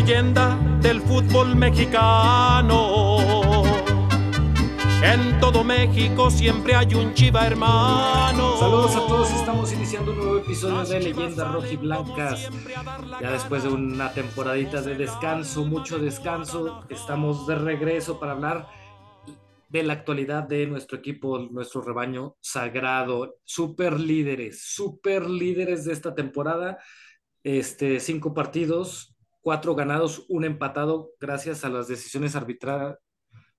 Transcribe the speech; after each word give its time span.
leyenda 0.00 0.58
del 0.82 1.00
fútbol 1.00 1.56
mexicano. 1.56 3.62
En 5.02 5.40
todo 5.40 5.64
México 5.64 6.30
siempre 6.30 6.74
hay 6.74 6.94
un 6.94 7.14
chiva 7.14 7.46
hermano. 7.46 8.58
Saludos 8.58 8.94
a 8.94 9.06
todos, 9.06 9.30
estamos 9.30 9.72
iniciando 9.72 10.12
un 10.12 10.18
nuevo 10.18 10.38
episodio 10.40 10.84
de 10.84 11.00
Leyendas 11.00 11.50
Rojiblancas. 11.50 12.50
Ya 13.22 13.32
después 13.32 13.62
de 13.62 13.70
una 13.70 14.12
temporadita 14.12 14.82
de 14.82 14.96
descanso, 14.96 15.64
mucho 15.64 15.98
descanso, 15.98 16.84
estamos 16.90 17.46
de 17.46 17.54
regreso 17.54 18.20
para 18.20 18.32
hablar 18.32 18.68
de 19.70 19.82
la 19.82 19.94
actualidad 19.94 20.42
de 20.42 20.66
nuestro 20.66 20.98
equipo, 20.98 21.38
nuestro 21.38 21.80
rebaño 21.80 22.36
sagrado, 22.42 23.36
super 23.44 23.98
líderes, 23.98 24.62
super 24.62 25.30
líderes 25.30 25.86
de 25.86 25.94
esta 25.94 26.14
temporada. 26.14 26.80
Este, 27.42 28.00
cinco 28.00 28.34
partidos, 28.34 29.15
cuatro 29.46 29.76
ganados, 29.76 30.26
un 30.28 30.44
empatado, 30.44 31.12
gracias 31.20 31.64
a 31.64 31.68
las 31.68 31.86
decisiones 31.86 32.34
arbitrales 32.34 32.96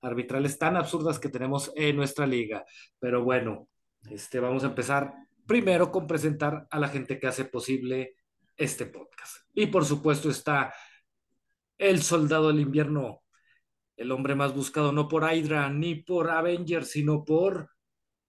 arbitrales 0.02 0.60
tan 0.60 0.76
absurdas 0.76 1.18
que 1.18 1.30
tenemos 1.30 1.72
en 1.78 1.96
nuestra 1.96 2.28
liga. 2.28 2.66
Pero 3.00 3.24
bueno, 3.24 3.70
este, 4.12 4.42
vamos 4.42 4.66
a 4.66 4.68
empezar 4.68 5.14
primero 5.46 5.90
con 5.90 6.06
presentar 6.06 6.68
a 6.70 6.80
la 6.82 6.90
gente 6.90 7.18
que 7.18 7.28
hace 7.28 7.46
posible 7.46 8.18
este 8.58 8.88
podcast. 8.88 9.46
Y 9.54 9.68
por 9.68 9.86
supuesto 9.86 10.30
está 10.30 10.74
el 11.78 12.02
soldado 12.02 12.50
del 12.50 12.60
invierno, 12.60 13.24
el 13.96 14.12
hombre 14.12 14.36
más 14.36 14.54
buscado 14.54 14.92
no 14.92 15.08
por 15.08 15.24
Hydra 15.24 15.70
ni 15.70 15.96
por 15.96 16.30
Avengers, 16.30 16.92
sino 16.92 17.24
por 17.24 17.70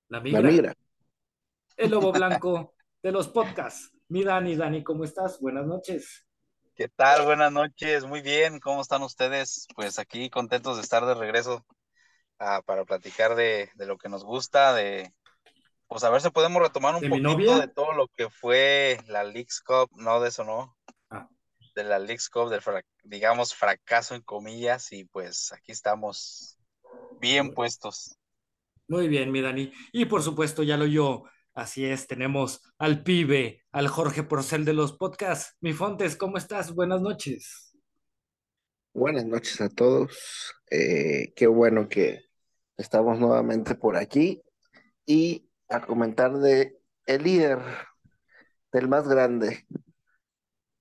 la 0.07 0.21
migra. 0.21 0.77
El 1.77 1.91
lobo 1.91 2.13
blanco 2.13 2.77
de 3.03 3.11
los 3.11 3.27
podcasts. 3.27 3.91
Mi 4.11 4.23
Dani, 4.23 4.55
Dani, 4.55 4.85
¿cómo 4.85 5.03
estás? 5.03 5.41
Buenas 5.41 5.67
noches. 5.67 6.28
¿Qué 6.79 6.87
tal? 6.87 7.25
Buenas 7.25 7.51
noches, 7.51 8.05
muy 8.05 8.23
bien. 8.23 8.61
¿Cómo 8.61 8.81
están 8.83 9.03
ustedes? 9.03 9.67
Pues 9.75 9.99
aquí 9.99 10.31
contentos 10.31 10.77
de 10.77 10.83
estar 10.83 11.05
de 11.07 11.15
regreso 11.15 11.67
ah, 12.39 12.63
para 12.65 12.85
platicar 12.85 13.35
de, 13.35 13.69
lo 13.79 13.99
que 13.99 14.09
nos 14.09 14.23
gusta, 14.23 14.73
de 14.75 15.13
pues 15.89 16.05
a 16.05 16.11
ver 16.11 16.21
si 16.21 16.31
podemos 16.31 16.63
retomar 16.63 16.95
un 16.95 17.01
poquito 17.11 17.59
de 17.59 17.67
todo 17.67 17.95
lo 17.95 18.07
que 18.07 18.31
fue 18.31 19.01
la 19.09 19.25
Leagues 19.25 19.61
Cup, 19.61 19.91
no 19.97 20.21
de 20.21 20.29
eso 20.29 20.45
no, 20.45 20.77
ah. 21.11 21.29
de 21.75 21.83
la 21.83 21.99
Leagues 21.99 22.29
Cup, 22.29 22.49
del 22.49 22.63
digamos 23.03 23.57
fracaso 23.57 24.15
en 24.15 24.23
comillas, 24.23 24.93
y 24.93 25.05
pues 25.07 25.53
aquí 25.53 25.73
estamos 25.73 26.61
bien 27.21 27.55
puestos. 27.55 28.17
Muy 28.87 29.09
bien, 29.09 29.33
mi 29.33 29.41
Dani. 29.41 29.73
Y 29.91 30.05
por 30.05 30.23
supuesto, 30.23 30.63
ya 30.63 30.77
lo 30.77 30.87
yo, 30.87 31.25
Así 31.59 31.85
es, 31.85 32.07
tenemos 32.07 32.63
al 32.79 33.03
pibe, 33.03 33.65
al 33.73 33.89
Jorge 33.89 34.23
Porcel 34.23 34.65
de 34.65 34.75
los 34.75 34.93
podcasts. 34.93 35.57
Mi 35.61 35.73
Fontes, 35.73 36.15
¿cómo 36.15 36.37
estás? 36.37 36.73
Buenas 36.73 37.01
noches. 37.01 37.77
Buenas 38.95 39.27
noches 39.27 39.61
a 39.61 39.69
todos. 39.69 40.55
Eh, 40.71 41.33
qué 41.35 41.49
bueno 41.49 41.89
que 41.89 42.27
estamos 42.77 43.19
nuevamente 43.19 43.75
por 43.75 43.97
aquí 43.97 44.41
y 45.05 45.51
a 45.69 45.85
comentar 45.85 46.39
de 46.39 46.79
el 47.07 47.25
líder, 47.25 47.59
del 48.71 48.87
más 48.87 49.09
grande. 49.09 49.67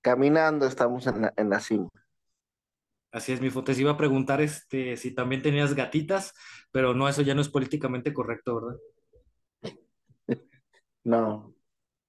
Caminando 0.02 0.68
estamos 0.68 1.08
en 1.08 1.24
la, 1.24 1.34
en 1.38 1.50
la 1.50 1.60
cima. 1.60 1.90
Así 3.12 3.32
es, 3.32 3.42
mi 3.42 3.50
Fontes. 3.50 3.80
Iba 3.80 3.94
a 3.94 3.98
preguntar 3.98 4.42
este, 4.42 4.96
si 4.96 5.16
también 5.16 5.42
tenías 5.42 5.74
gatitas, 5.74 6.36
pero 6.70 6.94
no, 6.94 7.10
eso 7.10 7.24
ya 7.24 7.34
no 7.34 7.42
es 7.42 7.50
políticamente 7.50 8.14
correcto, 8.14 8.62
¿verdad? 8.62 8.78
No. 11.08 11.56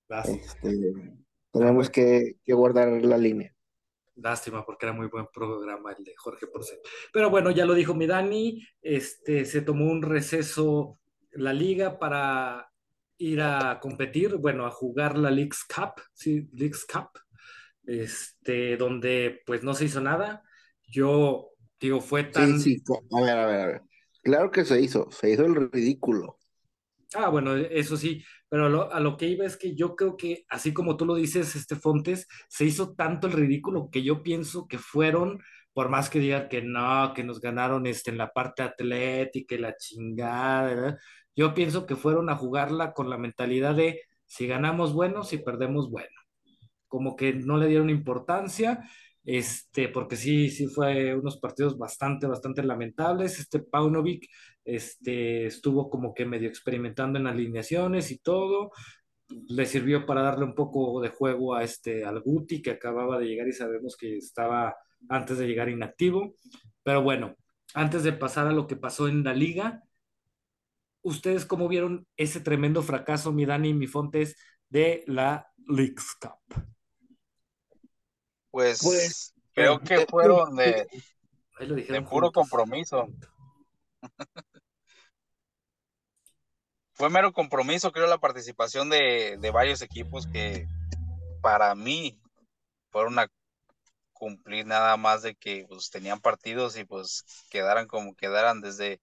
Este, 0.09 0.93
tenemos 1.53 1.89
que, 1.89 2.35
guardar 2.49 2.89
la 3.05 3.17
línea. 3.17 3.55
Lástima, 4.17 4.67
porque 4.67 4.87
era 4.87 4.93
muy 4.93 5.07
buen 5.07 5.29
programa 5.33 5.93
el 5.93 6.03
de 6.03 6.17
Jorge 6.17 6.49
Porcel. 6.49 6.81
Pero 7.13 7.31
bueno, 7.31 7.53
ya 7.53 7.65
lo 7.65 7.75
dijo 7.75 7.95
mi 7.95 8.09
Dani, 8.09 8.61
este, 8.83 9.45
se 9.45 9.63
tomó 9.63 9.85
un 9.85 10.03
receso 10.03 10.99
la 11.31 11.53
liga 11.53 12.01
para 12.01 12.73
ir 13.19 13.41
a 13.41 13.79
competir, 13.81 14.35
bueno, 14.35 14.67
a 14.67 14.71
jugar 14.73 15.17
la 15.17 15.31
Leagues 15.31 15.63
Cup, 15.63 16.03
sí, 16.13 16.49
Leagues 16.55 16.85
Cup, 16.85 17.11
este, 17.87 18.77
donde 18.77 19.43
pues 19.47 19.63
no 19.63 19.75
se 19.75 19.85
hizo 19.85 20.01
nada. 20.01 20.43
Yo 20.89 21.51
digo, 21.79 22.01
fue 22.01 22.25
tan... 22.25 22.59
Sí, 22.59 22.83
sí, 22.85 22.93
a 23.17 23.21
ver, 23.21 23.39
a 23.39 23.47
ver, 23.47 23.61
a 23.61 23.67
ver. 23.67 23.83
Claro 24.25 24.51
que 24.51 24.65
se 24.65 24.81
hizo, 24.81 25.09
se 25.13 25.31
hizo 25.31 25.45
el 25.45 25.71
ridículo. 25.71 26.39
Ah, 27.15 27.29
bueno, 27.31 27.57
eso 27.57 27.97
sí, 27.97 28.23
pero 28.49 28.91
a 28.93 29.01
lo, 29.01 29.17
que 29.17 29.27
iba 29.27 29.45
es 29.45 29.57
que 29.57 29.75
yo 29.75 29.95
creo 29.97 30.17
que, 30.17 30.45
así 30.49 30.73
como 30.73 30.97
tú 30.97 31.07
lo 31.07 31.15
dices, 31.15 31.55
este 31.57 31.77
Fontes, 31.77 32.27
se 32.49 32.65
hizo 32.65 32.95
tanto 32.95 33.27
el 33.27 33.35
ridículo 33.35 33.91
que 33.91 34.03
yo 34.03 34.23
pienso 34.23 34.67
que 34.69 34.79
fueron, 34.79 35.41
por 35.73 35.89
más 35.91 36.11
que 36.11 36.19
digan 36.21 36.49
que 36.49 36.63
no, 36.63 37.13
que 37.15 37.25
nos 37.25 37.41
ganaron 37.41 37.87
este, 37.87 38.11
en 38.11 38.19
la 38.19 38.33
parte 38.33 38.63
atlética 38.63 39.55
y 39.55 39.59
la 39.59 39.77
chingada, 39.77 40.99
yo 41.37 41.55
pienso 41.55 41.87
que 41.87 41.97
fueron 41.97 42.31
a 42.31 42.37
jugarla 42.37 42.93
con 42.95 43.11
la 43.11 43.19
mentalidad 43.19 43.75
de 43.75 44.03
si 44.27 44.47
ganamos 44.47 44.93
bueno, 44.95 45.25
si 45.25 45.39
perdemos 45.39 45.91
bueno. 45.91 46.09
Como 46.89 47.17
que 47.17 47.35
no 47.35 47.59
le 47.59 47.67
dieron 47.69 47.91
importancia 47.91 48.83
este, 49.29 49.91
porque 49.91 50.17
sí, 50.17 50.49
sí 50.49 50.69
fue 50.69 51.15
unos 51.15 51.39
partidos 51.39 51.77
bastante, 51.77 52.27
bastante 52.27 52.63
lamentables. 52.63 53.39
Este 53.39 53.61
Paunovic 53.61 54.27
este, 54.69 55.47
estuvo 55.47 55.89
como 55.89 56.13
que 56.13 56.27
medio 56.27 56.47
experimentando 56.47 57.19
en 57.19 57.27
alineaciones 57.27 58.11
y 58.11 58.19
todo. 58.19 58.71
Le 59.29 59.65
sirvió 59.65 60.05
para 60.05 60.21
darle 60.21 60.45
un 60.45 60.55
poco 60.55 61.01
de 61.01 61.09
juego 61.09 61.55
a 61.55 61.65
este, 61.65 62.05
al 62.05 62.21
Guti, 62.21 62.61
que 62.61 62.73
acababa 62.73 63.19
de 63.19 63.27
llegar 63.27 63.49
y 63.49 63.53
sabemos 63.53 63.97
que 63.97 64.19
estaba 64.19 64.77
antes 65.09 65.39
de 65.39 65.47
llegar 65.47 65.71
inactivo. 65.71 66.35
Pero 66.83 67.03
bueno, 67.03 67.35
antes 67.73 68.03
de 68.03 68.13
pasar 68.13 68.47
a 68.47 68.53
lo 68.53 68.67
que 68.67 68.77
pasó 68.77 69.09
en 69.09 69.25
la 69.25 69.33
liga, 69.33 69.83
¿ustedes 71.01 71.47
cómo 71.47 71.67
vieron 71.67 72.07
ese 72.19 72.41
tremendo 72.41 72.83
fracaso, 72.83 73.33
mi 73.33 73.47
Dani 73.47 73.71
y 73.71 73.75
mi 73.75 73.87
Fontes, 73.87 74.37
de 74.69 75.03
la 75.07 75.51
Leagues 75.67 76.15
Cup? 76.21 76.63
Pues, 78.51 78.81
pues 78.83 79.35
creo 79.55 79.81
que 79.81 80.05
fueron 80.07 80.57
de, 80.57 80.87
de 81.59 82.03
puro 82.03 82.31
compromiso. 82.31 83.09
Fue 86.99 87.11
mero 87.11 87.33
compromiso, 87.33 87.93
creo, 87.93 88.09
la 88.09 88.19
participación 88.19 88.91
de, 88.91 89.39
de, 89.39 89.51
varios 89.53 89.83
equipos 89.83 90.27
que 90.27 90.67
para 91.41 91.75
mí 91.77 92.21
fueron 92.91 93.21
a 93.21 93.29
cumplir 94.13 94.67
nada 94.67 94.97
más 94.97 95.23
de 95.23 95.37
que 95.37 95.65
pues, 95.69 95.91
tenían 95.91 96.21
partidos 96.21 96.77
y 96.77 96.85
pues 96.85 97.25
quedaran 97.51 97.87
como 97.87 98.17
quedaran 98.17 98.61
desde 98.61 99.01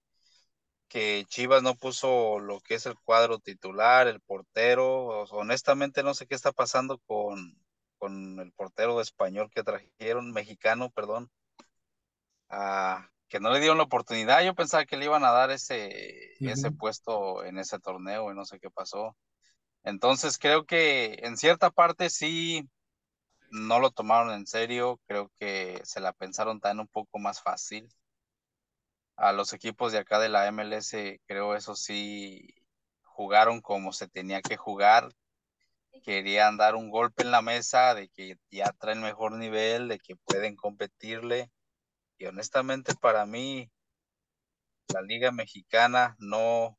que 0.88 1.24
Chivas 1.28 1.62
no 1.62 1.74
puso 1.74 2.38
lo 2.38 2.60
que 2.60 2.74
es 2.74 2.84
el 2.84 2.96
cuadro 3.02 3.38
titular, 3.38 4.08
el 4.08 4.20
portero, 4.20 5.22
honestamente 5.30 6.02
no 6.02 6.12
sé 6.12 6.26
qué 6.26 6.34
está 6.34 6.52
pasando 6.52 6.98
con, 6.98 7.58
con 7.96 8.40
el 8.40 8.52
portero 8.52 9.00
español 9.00 9.50
que 9.54 9.62
trajeron, 9.62 10.32
mexicano, 10.32 10.90
perdón, 10.90 11.30
que 13.28 13.40
no 13.40 13.50
le 13.50 13.60
dieron 13.60 13.78
la 13.78 13.84
oportunidad. 13.84 14.42
Yo 14.44 14.54
pensaba 14.54 14.84
que 14.84 14.96
le 14.96 15.06
iban 15.06 15.24
a 15.24 15.32
dar 15.32 15.50
ese, 15.50 16.34
ese 16.40 16.70
puesto 16.70 17.44
en 17.44 17.58
ese 17.58 17.78
torneo 17.78 18.30
y 18.30 18.34
no 18.34 18.44
sé 18.44 18.58
qué 18.60 18.70
pasó. 18.70 19.16
Entonces 19.84 20.38
creo 20.38 20.64
que 20.64 21.20
en 21.22 21.36
cierta 21.36 21.70
parte 21.70 22.10
sí 22.10 22.68
no 23.50 23.78
lo 23.80 23.90
tomaron 23.90 24.32
en 24.32 24.46
serio, 24.46 25.00
creo 25.06 25.30
que 25.38 25.80
se 25.84 26.00
la 26.00 26.12
pensaron 26.12 26.60
tan 26.60 26.80
un 26.80 26.88
poco 26.88 27.18
más 27.18 27.42
fácil. 27.42 27.88
A 29.16 29.32
los 29.32 29.52
equipos 29.52 29.92
de 29.92 29.98
acá 29.98 30.18
de 30.18 30.28
la 30.28 30.46
MLS, 30.48 31.20
creo 31.26 31.54
eso 31.54 31.74
sí 31.74 32.54
jugaron 33.02 33.60
como 33.60 33.92
se 33.92 34.08
tenía 34.08 34.42
que 34.42 34.56
jugar, 34.56 35.08
querían 36.04 36.56
dar 36.56 36.74
un 36.74 36.90
golpe 36.90 37.22
en 37.22 37.30
la 37.30 37.42
mesa 37.42 37.94
de 37.94 38.08
que 38.08 38.36
ya 38.50 38.72
traen 38.72 39.00
mejor 39.00 39.32
nivel, 39.32 39.88
de 39.88 39.98
que 39.98 40.16
pueden 40.16 40.54
competirle. 40.56 41.50
Y 42.18 42.26
honestamente 42.26 42.94
para 42.94 43.26
mí, 43.26 43.70
la 44.92 45.02
Liga 45.02 45.32
Mexicana 45.32 46.16
no, 46.18 46.78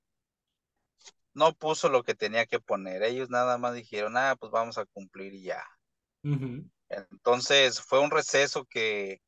no 1.33 1.53
puso 1.53 1.89
lo 1.89 2.03
que 2.03 2.15
tenía 2.15 2.45
que 2.45 2.59
poner. 2.59 3.03
Ellos 3.03 3.29
nada 3.29 3.57
más 3.57 3.73
dijeron, 3.73 4.17
ah, 4.17 4.35
pues 4.39 4.51
vamos 4.51 4.77
a 4.77 4.85
cumplir 4.85 5.33
y 5.33 5.43
ya. 5.43 5.63
Entonces 6.89 7.81
fue 7.81 7.99
un 7.99 8.11
receso 8.11 8.65
que 8.65 9.21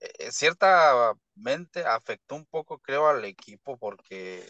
eh, 0.00 0.32
ciertamente 0.32 1.84
afectó 1.84 2.34
un 2.34 2.46
poco, 2.46 2.78
creo, 2.78 3.06
al 3.06 3.24
equipo 3.24 3.76
porque 3.76 4.44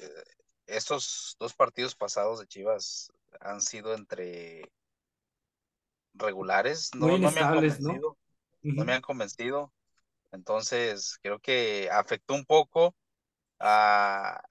estos 0.66 1.36
dos 1.38 1.54
partidos 1.54 1.94
pasados 1.94 2.38
de 2.38 2.46
Chivas 2.46 3.12
han 3.40 3.60
sido 3.60 3.94
entre 3.94 4.70
regulares, 6.14 6.94
no, 6.94 7.18
me 7.18 7.26
han 7.26 7.54
convencido, 7.54 8.16
¿no? 8.62 8.84
me 8.84 8.92
han 8.92 9.02
convencido. 9.02 9.72
Entonces, 10.32 11.18
creo 11.22 11.38
que 11.40 11.90
afectó 11.90 12.34
un 12.34 12.44
poco 12.44 12.94
a 13.60 14.42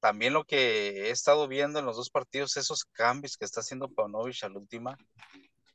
también 0.00 0.34
lo 0.34 0.44
que 0.44 1.08
he 1.08 1.10
estado 1.10 1.48
viendo 1.48 1.78
en 1.80 1.86
los 1.86 1.96
dos 1.96 2.10
partidos, 2.10 2.56
esos 2.58 2.84
cambios 2.86 3.36
que 3.38 3.44
está 3.46 3.60
haciendo 3.60 3.88
Paunovic 3.90 4.44
al 4.44 4.56
última, 4.56 4.98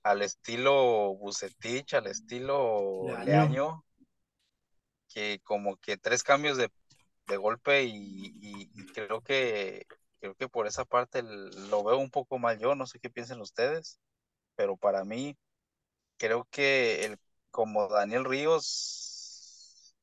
al 0.03 0.21
estilo 0.23 1.15
Bucetich, 1.15 1.93
al 1.95 2.07
estilo 2.07 3.07
Leaño. 3.25 3.25
Leaño, 3.25 3.85
que 5.13 5.39
como 5.43 5.77
que 5.77 5.97
tres 5.97 6.23
cambios 6.23 6.57
de, 6.57 6.71
de 7.27 7.37
golpe 7.37 7.83
y, 7.83 8.33
y- 8.41 8.69
y 8.73 8.85
creo 8.93 9.21
que 9.21 9.85
creo 10.19 10.35
que 10.35 10.49
por 10.49 10.67
esa 10.67 10.85
parte 10.85 11.21
lo 11.23 11.83
veo 11.83 11.97
un 11.97 12.09
poco 12.11 12.39
mal 12.39 12.59
yo, 12.59 12.75
no 12.75 12.85
sé 12.87 12.99
qué 12.99 13.09
piensen 13.09 13.39
ustedes, 13.41 13.99
pero 14.55 14.77
para 14.77 15.05
mí 15.05 15.37
creo 16.17 16.47
que 16.51 17.05
el 17.05 17.17
como 17.51 17.87
Daniel 17.89 18.25
Ríos, 18.25 19.08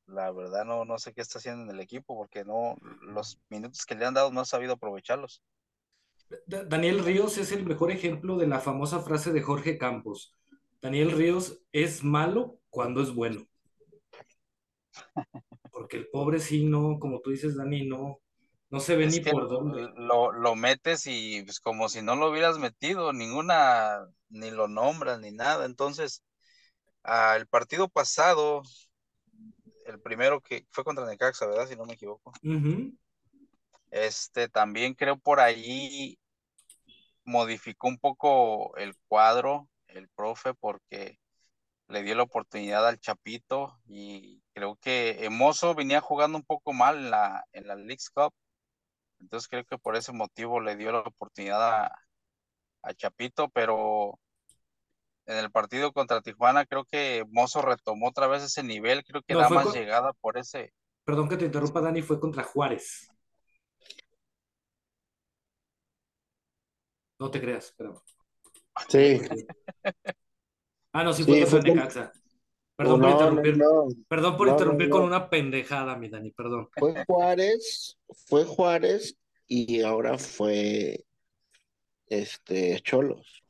la 0.06 0.30
verdad 0.32 0.64
no, 0.64 0.84
no 0.84 0.98
sé 0.98 1.12
qué 1.12 1.20
está 1.20 1.38
haciendo 1.38 1.62
en 1.64 1.70
el 1.70 1.80
equipo 1.80 2.16
porque 2.16 2.44
no 2.44 2.76
los 3.02 3.38
minutos 3.48 3.84
que 3.86 3.94
le 3.94 4.06
han 4.06 4.14
dado 4.14 4.30
no 4.32 4.40
ha 4.40 4.44
sabido 4.44 4.74
aprovecharlos. 4.74 5.42
Da- 6.46 6.64
Daniel 6.64 7.04
Ríos 7.04 7.36
es 7.38 7.52
el 7.52 7.64
mejor 7.66 7.90
ejemplo 7.90 8.36
de 8.36 8.46
la 8.46 8.60
famosa 8.60 9.00
frase 9.00 9.32
de 9.32 9.42
Jorge 9.42 9.76
Campos. 9.78 10.34
Daniel 10.80 11.12
Ríos 11.12 11.62
es 11.72 12.04
malo 12.04 12.58
cuando 12.70 13.02
es 13.02 13.14
bueno. 13.14 13.46
Porque 15.70 15.96
el 15.98 16.08
pobre 16.08 16.40
sí 16.40 16.64
no, 16.64 16.98
como 16.98 17.20
tú 17.20 17.30
dices, 17.30 17.56
Dani, 17.56 17.86
no, 17.86 18.18
no 18.70 18.80
se 18.80 18.96
ve 18.96 19.06
Es 19.06 19.18
ni 19.20 19.20
por 19.20 19.48
dónde. 19.48 19.88
lo, 19.96 20.32
lo 20.32 20.54
metes 20.56 21.06
y 21.06 21.42
pues 21.44 21.60
como 21.60 21.88
si 21.88 22.02
no 22.02 22.16
lo 22.16 22.30
hubieras 22.30 22.58
metido, 22.58 23.12
ninguna, 23.12 24.06
ni 24.28 24.50
lo 24.50 24.68
nombras 24.68 25.20
ni 25.20 25.32
nada. 25.32 25.66
Entonces, 25.66 26.22
ah, 27.04 27.36
el 27.36 27.46
partido 27.48 27.88
pasado, 27.88 28.62
el 29.86 30.00
primero 30.00 30.40
que 30.40 30.66
fue 30.70 30.84
contra 30.84 31.06
Necaxa, 31.06 31.46
¿verdad? 31.46 31.68
Si 31.68 31.76
no 31.76 31.84
me 31.84 31.94
equivoco. 31.94 32.32
Este, 33.90 34.48
también 34.48 34.94
creo 34.94 35.16
por 35.16 35.40
ahí 35.40 36.18
modificó 37.24 37.88
un 37.88 37.98
poco 37.98 38.76
el 38.76 38.94
cuadro, 39.08 39.68
el 39.88 40.08
profe, 40.08 40.54
porque 40.54 41.18
le 41.88 42.02
dio 42.02 42.14
la 42.14 42.24
oportunidad 42.24 42.86
al 42.86 42.98
Chapito 42.98 43.78
y 43.86 44.42
creo 44.52 44.76
que 44.76 45.24
Emoso 45.24 45.74
venía 45.74 46.00
jugando 46.00 46.38
un 46.38 46.44
poco 46.44 46.72
mal 46.72 46.96
en 46.96 47.10
la, 47.10 47.44
en 47.52 47.66
la 47.68 47.76
Leagues 47.76 48.10
Cup. 48.10 48.32
Entonces 49.20 49.48
creo 49.48 49.64
que 49.64 49.78
por 49.78 49.96
ese 49.96 50.12
motivo 50.12 50.60
le 50.60 50.76
dio 50.76 50.92
la 50.92 51.00
oportunidad 51.00 51.62
a, 51.84 51.98
a 52.82 52.94
Chapito, 52.94 53.48
pero 53.50 54.18
en 55.26 55.36
el 55.38 55.50
partido 55.50 55.92
contra 55.92 56.20
Tijuana 56.22 56.64
creo 56.66 56.84
que 56.84 57.24
Mozo 57.28 57.62
retomó 57.62 58.08
otra 58.08 58.26
vez 58.26 58.42
ese 58.42 58.62
nivel, 58.62 59.04
creo 59.04 59.22
que 59.22 59.34
No, 59.34 59.40
da 59.40 59.48
más 59.48 59.64
con- 59.66 59.74
llegada 59.74 60.12
por 60.14 60.38
ese. 60.38 60.72
Perdón 61.04 61.28
que 61.28 61.36
te 61.36 61.44
interrumpa, 61.46 61.80
Dani, 61.80 62.02
fue 62.02 62.18
contra 62.20 62.42
Juárez. 62.42 63.08
No 67.18 67.30
te 67.30 67.40
creas, 67.40 67.72
pero. 67.76 68.02
Sí. 68.88 69.20
Ah, 70.92 71.02
no, 71.04 71.12
sí 71.12 71.24
Sí, 71.24 71.30
fue 71.30 71.40
contra 71.40 71.50
fue 71.50 71.60
con- 71.68 71.76
Necaxa. 71.76 72.12
Perdón 72.76 73.00
por 73.00 73.08
No, 73.08 73.14
no, 73.16 73.20
interrumpir. 73.20 73.56
no. 73.56 73.88
Perdón 74.06 74.36
por 74.36 74.48
interrumpir 74.48 74.88
no. 74.88 74.96
con 74.96 75.04
una 75.04 75.30
pendejada, 75.30 75.96
mi 75.96 76.10
Dani, 76.10 76.30
perdón. 76.32 76.68
Fue 76.76 77.04
Juárez, 77.06 77.98
fue 78.26 78.44
Juárez 78.44 79.16
y 79.46 79.80
ahora 79.82 80.18
fue 80.18 81.06
este 82.08 82.78
Cholos. 82.82 83.42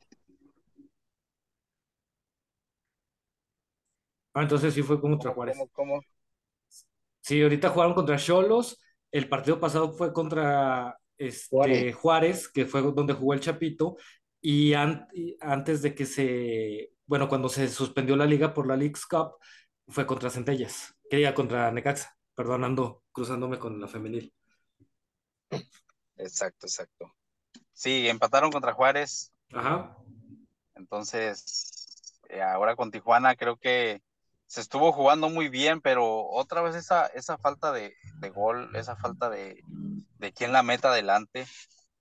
Ah, 4.37 4.43
entonces 4.43 4.73
sí 4.73 4.83
fue 4.83 5.01
contra 5.01 5.31
¿Cómo, 5.31 5.35
Juárez. 5.35 5.57
cómo, 5.57 5.67
cómo? 5.71 6.01
Sí, 7.21 7.41
ahorita 7.41 7.69
jugaron 7.69 7.93
contra 7.93 8.17
Cholos. 8.17 8.79
El 9.11 9.27
partido 9.29 9.59
pasado 9.59 9.91
fue 9.93 10.13
contra 10.13 10.97
este, 11.17 11.49
Juárez. 11.49 11.93
Juárez. 11.93 12.47
que 12.49 12.65
fue 12.65 12.81
donde 12.81 13.13
jugó 13.13 13.33
el 13.33 13.39
Chapito. 13.41 13.97
Y, 14.41 14.73
an- 14.73 15.07
y 15.13 15.35
antes 15.41 15.81
de 15.81 15.95
que 15.95 16.05
se, 16.05 16.91
bueno, 17.05 17.27
cuando 17.27 17.49
se 17.49 17.67
suspendió 17.69 18.15
la 18.15 18.25
liga 18.25 18.53
por 18.53 18.67
la 18.67 18.77
Leagues 18.77 19.05
Cup, 19.05 19.33
fue 19.87 20.05
contra 20.05 20.29
Centellas, 20.29 20.95
que 21.09 21.19
iba 21.19 21.33
contra 21.33 21.71
Necaxa. 21.71 22.15
Perdón, 22.35 22.63
ando 22.63 23.03
cruzándome 23.11 23.57
con 23.59 23.79
la 23.81 23.87
femenil. 23.87 24.33
Exacto, 26.17 26.65
exacto. 26.67 27.13
Sí, 27.73 28.07
empataron 28.09 28.51
contra 28.51 28.73
Juárez, 28.73 29.33
Ajá. 29.53 29.97
entonces 30.75 32.19
eh, 32.29 32.41
ahora 32.41 32.75
con 32.75 32.91
Tijuana 32.91 33.35
creo 33.35 33.57
que 33.57 34.01
se 34.47 34.61
estuvo 34.61 34.93
jugando 34.93 35.29
muy 35.29 35.49
bien, 35.49 35.81
pero 35.81 36.25
otra 36.29 36.61
vez 36.61 36.75
esa, 36.75 37.05
esa 37.07 37.37
falta 37.37 37.71
de, 37.71 37.93
de 38.19 38.29
gol, 38.29 38.75
esa 38.75 38.95
falta 38.95 39.29
de, 39.29 39.61
de 39.67 40.33
quién 40.33 40.53
la 40.53 40.63
meta 40.63 40.89
adelante, 40.89 41.45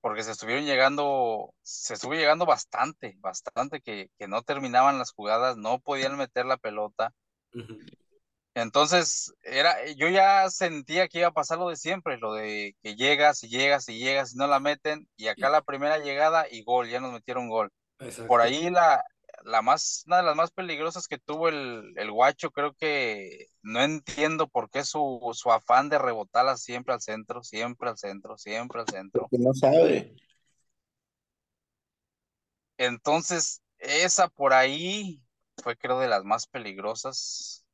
porque 0.01 0.23
se 0.23 0.31
estuvieron 0.31 0.65
llegando, 0.65 1.53
se 1.63 1.95
estuvo 1.95 2.15
llegando 2.15 2.47
bastante, 2.47 3.17
bastante, 3.19 3.81
que, 3.81 4.11
que 4.17 4.29
no 4.29 4.43
terminaban 4.43 4.99
las 4.99 5.11
jugadas, 5.11 5.57
no 5.57 5.81
podían 5.81 6.17
meter 6.17 6.47
la 6.47 6.57
pelota. 6.57 7.13
Entonces, 8.55 9.35
era, 9.43 9.85
yo 9.97 10.09
ya 10.09 10.49
sentía 10.49 11.09
que 11.09 11.19
iba 11.19 11.29
a 11.29 11.33
pasar 11.33 11.59
lo 11.59 11.69
de 11.69 11.77
siempre, 11.77 12.17
lo 12.17 12.33
de 12.33 12.77
que 12.83 12.95
llegas 12.95 13.43
y 13.43 13.49
llegas 13.49 13.89
y 13.89 13.99
llegas 13.99 14.35
y 14.35 14.39
no 14.39 14.47
la 14.47 14.61
meten, 14.61 15.09
y 15.17 15.27
acá 15.27 15.51
la 15.51 15.63
primera 15.63 15.99
llegada 15.99 16.47
y 16.49 16.63
gol, 16.63 16.89
ya 16.89 17.01
nos 17.01 17.13
metieron 17.13 17.49
gol. 17.49 17.71
Exacto. 17.99 18.29
Por 18.29 18.41
ahí 18.41 18.71
la, 18.71 19.03
la 19.45 19.63
más, 19.63 20.05
una 20.07 20.19
de 20.19 20.23
las 20.23 20.37
más 20.37 20.51
peligrosas 20.51 21.09
que 21.09 21.19
tuvo 21.19 21.49
el, 21.49 21.93
el 21.97 22.11
guacho, 22.11 22.51
creo 22.51 22.75
que 22.75 23.47
no 23.63 23.83
entiendo 23.83 24.49
por 24.49 24.71
qué 24.71 24.85
su, 24.85 25.21
su 25.35 25.51
afán 25.53 25.89
de 25.89 25.99
rebotarla 25.99 26.57
siempre 26.57 26.95
al 26.95 27.01
centro, 27.01 27.43
siempre 27.43 27.89
al 27.89 27.99
centro, 27.99 28.37
siempre 28.37 28.81
al 28.81 28.89
centro. 28.89 29.23
Porque 29.23 29.39
no 29.39 29.53
sabe. 29.55 30.15
Entonces, 32.79 33.63
esa 33.79 34.29
por 34.29 34.53
ahí 34.53 35.23
fue 35.63 35.77
creo 35.77 35.99
de 35.99 36.09
las 36.09 36.25
más 36.25 36.47
peligrosas. 36.47 37.65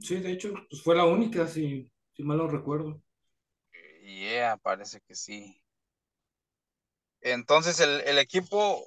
Sí, 0.00 0.20
de 0.20 0.32
hecho, 0.32 0.54
pues 0.70 0.82
fue 0.82 0.96
la 0.96 1.04
única, 1.04 1.46
si, 1.46 1.90
si 2.14 2.22
mal 2.22 2.38
no 2.38 2.46
recuerdo. 2.48 3.02
Y 4.02 4.20
yeah, 4.20 4.56
parece 4.56 5.00
que 5.00 5.14
sí. 5.14 5.62
Entonces 7.20 7.80
el, 7.80 8.00
el 8.02 8.18
equipo 8.18 8.84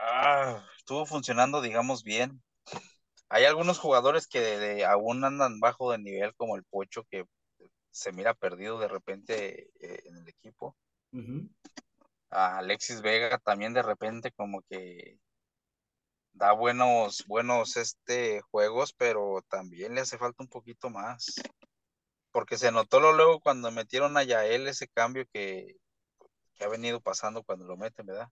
ah, 0.00 0.64
estuvo 0.78 1.06
funcionando, 1.06 1.60
digamos, 1.62 2.02
bien. 2.04 2.42
Hay 3.30 3.44
algunos 3.46 3.78
jugadores 3.78 4.26
que 4.28 4.40
de- 4.40 4.58
de- 4.58 4.84
aún 4.86 5.24
andan 5.24 5.60
bajo 5.60 5.92
de 5.92 5.98
nivel, 5.98 6.34
como 6.36 6.56
el 6.56 6.64
Pocho, 6.64 7.04
que 7.10 7.26
se 7.92 8.12
mira 8.12 8.34
perdido 8.34 8.78
de 8.80 8.88
repente 8.88 9.70
eh, 9.80 10.02
en 10.06 10.16
el 10.18 10.28
equipo. 10.28 10.76
A 12.30 12.58
Alexis 12.58 13.02
Vega 13.02 13.38
también 13.38 13.72
de 13.72 13.82
repente 13.82 14.32
como 14.32 14.62
que 14.62 15.20
da 16.32 16.52
buenos, 16.52 17.24
buenos 17.28 17.76
este, 17.76 18.40
juegos, 18.50 18.92
pero 18.92 19.42
también 19.48 19.94
le 19.94 20.00
hace 20.00 20.18
falta 20.18 20.42
un 20.42 20.48
poquito 20.48 20.90
más. 20.90 21.36
Porque 22.32 22.58
se 22.58 22.72
notó 22.72 23.00
lo 23.00 23.12
luego 23.12 23.40
cuando 23.40 23.70
metieron 23.70 24.16
a 24.16 24.24
Yael 24.24 24.66
ese 24.68 24.88
cambio 24.88 25.26
que, 25.32 25.76
que 26.54 26.64
ha 26.64 26.68
venido 26.68 27.00
pasando 27.00 27.42
cuando 27.44 27.66
lo 27.66 27.76
meten, 27.76 28.06
¿verdad? 28.06 28.28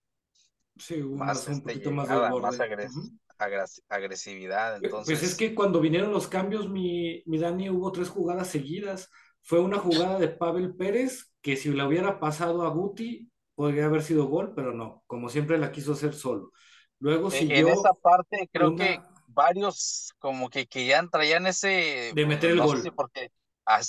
Sí, 0.79 0.97
Más 0.97 1.47
un 1.47 1.55
este, 1.55 1.73
poquito 1.73 1.91
más 1.91 2.09
llegada, 2.09 2.35
más 2.35 2.59
agres- 2.59 2.93
agres- 3.37 3.83
agresividad. 3.89 4.77
Entonces, 4.83 5.19
Pues 5.19 5.31
es 5.31 5.37
que 5.37 5.53
cuando 5.53 5.79
vinieron 5.81 6.11
los 6.11 6.27
cambios, 6.27 6.69
mi, 6.69 7.21
mi 7.25 7.37
Dani, 7.37 7.69
hubo 7.69 7.91
tres 7.91 8.09
jugadas 8.09 8.47
seguidas. 8.47 9.09
Fue 9.41 9.59
una 9.59 9.77
jugada 9.79 10.19
de 10.19 10.27
Pavel 10.27 10.75
Pérez, 10.75 11.33
que 11.41 11.55
si 11.55 11.71
la 11.71 11.87
hubiera 11.87 12.19
pasado 12.19 12.63
a 12.63 12.69
Guti, 12.69 13.31
podría 13.55 13.85
haber 13.85 14.03
sido 14.03 14.25
gol, 14.25 14.53
pero 14.55 14.73
no, 14.73 15.03
como 15.07 15.29
siempre 15.29 15.57
la 15.57 15.71
quiso 15.71 15.93
hacer 15.93 16.13
solo. 16.13 16.51
Luego 16.99 17.29
e- 17.29 17.31
siguió 17.31 17.57
en 17.57 17.67
esa 17.69 17.93
parte 17.93 18.49
creo 18.51 18.69
una- 18.71 18.85
que 18.85 19.01
varios 19.27 20.13
como 20.19 20.49
que, 20.49 20.65
que 20.65 20.85
ya 20.85 21.05
traían 21.07 21.47
ese... 21.47 22.11
De 22.13 22.25
meter 22.25 22.51
el 22.51 22.57
no 22.57 22.67
sé 22.67 22.73
gol. 22.73 22.83
si 22.83 22.91
porque... 22.91 23.31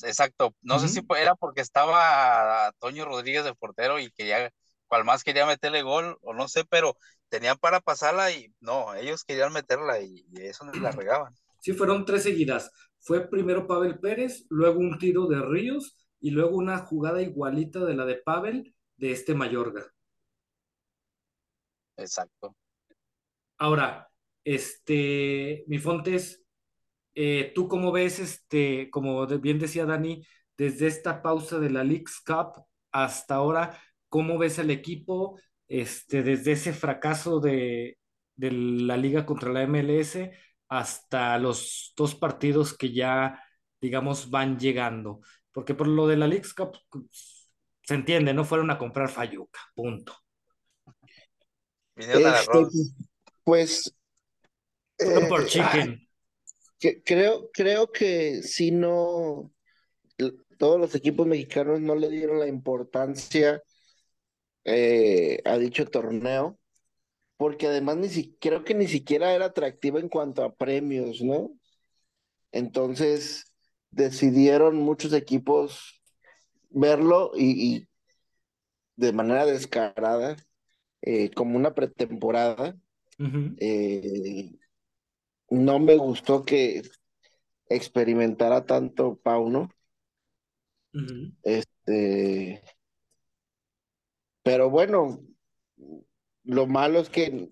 exacto, 0.05 0.55
no 0.63 0.79
sé 0.79 0.89
si 0.89 1.01
era 1.19 1.35
porque 1.35 1.61
estaba 1.61 2.73
Toño 2.79 3.05
Rodríguez 3.05 3.45
de 3.45 3.55
portero 3.55 3.99
y 3.99 4.11
quería, 4.11 4.51
cual 4.91 5.05
más 5.05 5.23
quería 5.23 5.47
meterle 5.47 5.83
gol 5.83 6.19
o 6.21 6.35
no 6.35 6.49
sé, 6.49 6.65
pero 6.65 6.99
tenían 7.29 7.57
para 7.57 7.81
pasarla 7.81 8.33
y 8.33 8.53
no, 8.61 8.93
ellos 8.95 9.25
querían 9.25 9.53
meterla 9.53 10.01
y, 10.01 10.27
y 10.33 10.43
eso 10.43 10.65
la 10.67 10.91
regaban. 10.91 11.33
Sí, 11.61 11.73
fueron 11.73 12.05
tres 12.05 12.25
seguidas. 12.25 12.71
Fue 12.99 13.29
primero 13.31 13.67
Pavel 13.67 14.01
Pérez, 14.01 14.47
luego 14.51 14.81
un 14.81 14.99
tiro 14.99 15.27
de 15.27 15.41
Ríos 15.41 15.97
y 16.21 16.31
luego 16.33 16.57
una 16.57 16.79
jugada 16.79 17.23
igualita 17.23 17.85
de 17.85 17.95
la 17.95 18.05
de 18.05 18.17
Pavel 18.17 18.75
de 18.97 19.13
este 19.13 19.35
Mayorga. 19.35 19.87
Exacto. 21.97 22.57
Ahora, 23.59 24.11
este, 24.43 25.65
mi 25.69 25.79
Fontes, 25.79 26.43
eh, 27.15 27.53
¿tú 27.55 27.69
cómo 27.69 27.93
ves, 27.93 28.19
este, 28.19 28.91
como 28.91 29.27
bien 29.27 29.59
decía 29.59 29.87
Dani, 29.87 30.27
desde 30.57 30.89
esta 30.89 31.23
pausa 31.23 31.59
de 31.59 31.71
la 31.71 31.85
Leagues 31.85 32.21
Cup 32.21 32.65
hasta 32.91 33.37
ahora, 33.37 33.79
cómo 34.11 34.37
ves 34.37 34.59
al 34.59 34.71
equipo, 34.71 35.41
este, 35.69 36.23
desde 36.23 36.53
ese 36.53 36.75
fracaso 36.75 37.41
de, 37.41 37.97
de 38.37 38.51
la 38.53 38.99
liga 38.99 39.25
contra 39.25 39.51
la 39.51 39.63
MLS 39.63 40.31
hasta 40.69 41.39
los 41.39 41.95
dos 41.97 42.15
partidos 42.15 42.77
que 42.77 42.93
ya, 42.93 43.43
digamos, 43.81 44.29
van 44.29 44.59
llegando? 44.59 45.21
Porque 45.53 45.75
por 45.75 45.89
lo 45.89 46.07
de 46.07 46.17
la 46.19 46.27
Leagues 46.27 46.53
Cup, 46.53 46.77
se 47.83 47.95
entiende, 47.95 48.35
no 48.35 48.45
fueron 48.45 48.71
a 48.71 48.79
comprar 48.79 49.09
Fayuca, 49.09 49.61
punto. 49.75 50.15
Este, 51.97 52.67
pues 53.43 53.95
Fueron 54.97 55.29
por 55.29 55.43
eh, 55.43 55.47
chicken. 55.47 56.09
que- 56.79 57.03
creo, 57.03 57.51
creo 57.53 57.91
que 57.91 58.43
si 58.43 58.71
no, 58.71 59.53
todos 60.59 60.79
los 60.81 60.95
equipos 60.95 61.27
mexicanos 61.27 61.81
no 61.81 61.95
le 61.95 62.11
dieron 62.11 62.39
la 62.39 62.47
importancia 62.47 63.63
eh, 64.65 65.41
a 65.45 65.59
dicho 65.59 65.87
torneo, 65.87 66.59
porque 67.37 67.69
además 67.69 67.97
ni 67.97 68.09
si, 68.09 68.37
creo 68.41 68.65
que 68.65 68.75
ni 68.75 68.87
siquiera 68.87 69.33
era 69.35 69.47
atractivo 69.47 69.99
en 69.99 70.09
cuanto 70.09 70.45
a 70.45 70.55
premios, 70.55 71.23
¿no? 71.23 71.53
Entonces 72.53 73.45
decidieron 73.91 74.77
muchos 74.77 75.13
equipos 75.13 76.01
verlo 76.71 77.33
y, 77.35 77.77
y 77.77 77.89
de 78.97 79.13
manera 79.13 79.47
descarada, 79.47 80.37
eh, 81.03 81.31
como 81.31 81.57
una 81.57 81.75
pretemporada. 81.75 82.77
Eh, 83.59 84.53
no 85.49 85.79
me 85.79 85.97
gustó 85.97 86.45
que 86.45 86.83
experimentara 87.69 88.67
tanto 88.67 89.17
Pauno. 89.17 89.71
Ujú. 90.93 91.33
Este, 91.43 92.63
pero 94.43 94.71
bueno, 94.71 95.21
lo 96.45 96.67
malo 96.67 96.99
es 97.01 97.09
que 97.09 97.51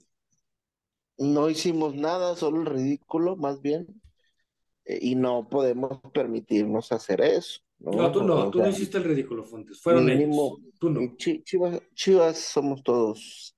no 1.18 1.48
hicimos 1.50 1.94
nada, 1.94 2.36
solo 2.36 2.60
el 2.60 2.66
ridículo, 2.66 3.36
más 3.36 3.60
bien, 3.60 3.86
eh, 4.84 4.98
y 5.02 5.14
no 5.14 5.48
podemos 5.48 6.00
permitirnos 6.12 6.92
hacer 6.92 7.20
eso, 7.20 7.60
¿no? 7.78 7.92
No, 7.92 8.12
tú 8.12 8.22
no, 8.22 8.34
O 8.36 8.50
tú 8.50 8.58
no 8.60 8.68
hiciste 8.68 8.98
el 8.98 9.04
ridículo, 9.04 9.44
Fontes. 9.44 9.80
Fueron 9.80 10.06
mínimo, 10.06 10.58
ellos. 10.58 10.74
Tú 10.78 10.90
no. 10.90 11.16
Chi- 11.16 11.42
Chivas, 11.44 11.80
Chivas 11.94 12.38
somos 12.38 12.82
todos. 12.82 13.56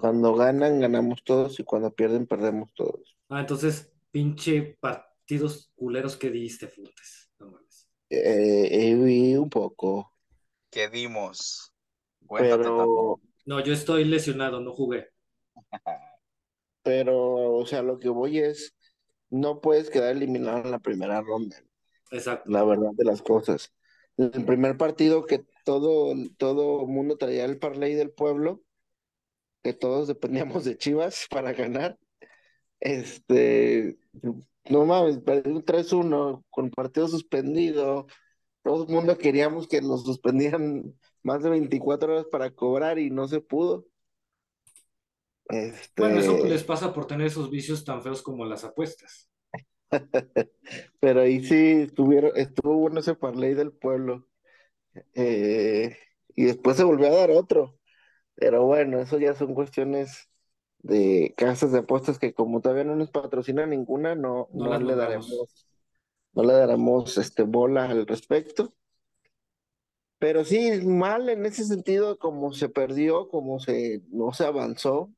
Cuando 0.00 0.34
ganan, 0.34 0.80
ganamos 0.80 1.22
todos, 1.24 1.58
y 1.60 1.64
cuando 1.64 1.92
pierden, 1.92 2.26
perdemos 2.26 2.72
todos. 2.74 3.16
Ah, 3.28 3.40
entonces, 3.40 3.92
pinche 4.10 4.76
partidos 4.80 5.70
culeros 5.76 6.16
que 6.16 6.30
diste, 6.30 6.68
Fontes. 6.68 7.30
No 7.38 7.50
mames. 7.50 7.88
Eh, 8.08 8.68
eh, 8.90 8.94
vi 8.96 9.36
un 9.36 9.48
poco, 9.50 10.12
que 10.70 10.88
dimos. 10.88 11.72
Cuéntate 12.30 12.62
pero, 12.62 13.20
No, 13.44 13.58
yo 13.58 13.72
estoy 13.72 14.04
lesionado, 14.04 14.60
no 14.60 14.72
jugué. 14.72 15.08
pero, 16.84 17.54
o 17.54 17.66
sea, 17.66 17.82
lo 17.82 17.98
que 17.98 18.08
voy 18.08 18.38
es, 18.38 18.76
no 19.30 19.60
puedes 19.60 19.90
quedar 19.90 20.12
eliminado 20.14 20.58
en 20.58 20.70
la 20.70 20.78
primera 20.78 21.20
ronda. 21.22 21.56
Exacto. 22.12 22.48
la 22.48 22.62
verdad 22.62 22.90
de 22.92 23.04
las 23.04 23.20
cosas. 23.20 23.72
El 24.16 24.44
primer 24.44 24.76
partido 24.76 25.26
que 25.26 25.44
todo 25.64 26.14
todo 26.36 26.86
mundo 26.86 27.16
traía 27.16 27.44
el 27.46 27.58
parlay 27.58 27.94
del 27.94 28.12
pueblo, 28.12 28.62
que 29.64 29.72
todos 29.72 30.06
dependíamos 30.06 30.64
de 30.64 30.78
Chivas 30.78 31.26
para 31.30 31.52
ganar. 31.52 31.98
Este, 32.78 33.98
no 34.68 34.84
mames, 34.84 35.18
perdí 35.18 35.50
un 35.50 35.64
3-1 35.64 36.44
con 36.48 36.70
partido 36.70 37.08
suspendido. 37.08 38.06
Todo 38.62 38.86
el 38.86 38.94
mundo 38.94 39.18
queríamos 39.18 39.66
que 39.66 39.82
los 39.82 40.04
suspendieran 40.04 40.94
más 41.22 41.42
de 41.42 41.50
24 41.50 42.12
horas 42.12 42.26
para 42.26 42.50
cobrar 42.54 42.98
y 42.98 43.10
no 43.10 43.28
se 43.28 43.40
pudo. 43.40 43.86
Bueno, 45.96 46.18
eso 46.18 46.32
Este, 46.36 46.48
les 46.48 46.64
pasa 46.64 46.92
por 46.92 47.06
tener 47.06 47.26
esos 47.26 47.50
vicios 47.50 47.84
tan 47.84 48.02
feos 48.02 48.22
como 48.22 48.44
las 48.44 48.64
apuestas. 48.64 49.28
pero 51.00 51.20
ahí 51.22 51.44
sí 51.44 51.54
estuvieron, 51.82 52.32
estuvo 52.36 52.76
bueno 52.76 53.00
ese 53.00 53.14
parlay 53.14 53.54
del 53.54 53.72
pueblo. 53.72 54.26
Eh, 55.14 55.96
y 56.36 56.44
después 56.44 56.76
se 56.76 56.84
volvió 56.84 57.08
a 57.08 57.10
dar 57.16 57.30
otro. 57.30 57.78
Pero 58.36 58.64
bueno, 58.66 59.00
eso 59.00 59.18
ya 59.18 59.34
son 59.34 59.54
cuestiones 59.54 60.30
de 60.80 61.34
casas 61.36 61.72
de 61.72 61.80
apuestas 61.80 62.18
que 62.18 62.34
como 62.34 62.60
todavía 62.60 62.84
no 62.84 62.96
nos 62.96 63.10
patrocina 63.10 63.66
ninguna, 63.66 64.14
no, 64.14 64.48
No 64.52 64.66
no 64.70 64.78
le 64.80 64.96
daremos, 64.96 65.68
no 66.34 66.42
le 66.42 66.52
daremos 66.54 67.18
este 67.18 67.44
bola 67.44 67.86
al 67.90 68.06
respecto. 68.06 68.74
Pero 70.20 70.44
sí, 70.44 70.70
mal 70.86 71.28
en 71.30 71.46
ese 71.46 71.64
sentido, 71.64 72.18
como 72.18 72.52
se 72.52 72.68
perdió, 72.68 73.28
como 73.28 73.58
se 73.60 74.02
no 74.10 74.32
se 74.32 74.44
avanzó 74.46 75.12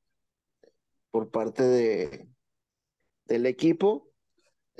por 1.10 1.30
parte 1.30 1.62
de, 1.62 2.28
del 3.26 3.46
equipo. 3.46 4.10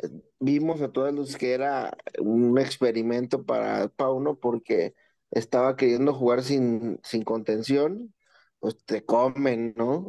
Eh, 0.02 0.11
Vimos 0.41 0.83
a 0.83 0.93
todos 0.93 1.14
los 1.14 1.37
que 1.37 1.55
era 1.55 1.97
un 2.21 2.59
experimento 2.59 3.45
para 3.47 3.88
Pauno 3.91 4.38
porque 4.41 4.95
estaba 5.31 5.76
queriendo 5.76 6.14
jugar 6.14 6.43
sin, 6.45 7.00
sin 7.05 7.25
contención, 7.25 8.14
pues 8.61 8.79
te 8.87 9.05
comen, 9.05 9.75
¿no? 9.76 10.07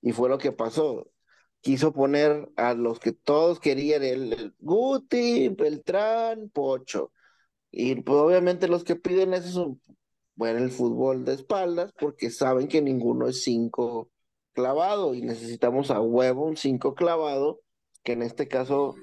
Y 0.00 0.12
fue 0.12 0.28
lo 0.28 0.38
que 0.38 0.52
pasó. 0.52 1.10
Quiso 1.60 1.92
poner 1.92 2.48
a 2.56 2.74
los 2.74 3.00
que 3.00 3.12
todos 3.12 3.60
querían, 3.60 4.02
el, 4.04 4.32
el 4.32 4.54
Guti, 4.60 5.48
Beltrán, 5.50 6.50
Pocho. 6.50 7.12
Y 7.70 7.96
pues 8.02 8.18
obviamente 8.18 8.68
los 8.68 8.84
que 8.84 8.96
piden 8.96 9.34
eso 9.34 9.48
son, 9.48 9.80
bueno, 10.34 10.58
el 10.58 10.70
fútbol 10.70 11.24
de 11.24 11.34
espaldas, 11.34 11.92
porque 11.98 12.30
saben 12.30 12.68
que 12.68 12.82
ninguno 12.82 13.28
es 13.28 13.42
cinco 13.42 14.10
clavado 14.52 15.14
y 15.14 15.22
necesitamos 15.22 15.90
a 15.90 16.00
huevo 16.00 16.46
un 16.46 16.56
cinco 16.56 16.94
clavado, 16.94 17.60
que 18.02 18.12
en 18.12 18.22
este 18.22 18.48
caso 18.48 18.94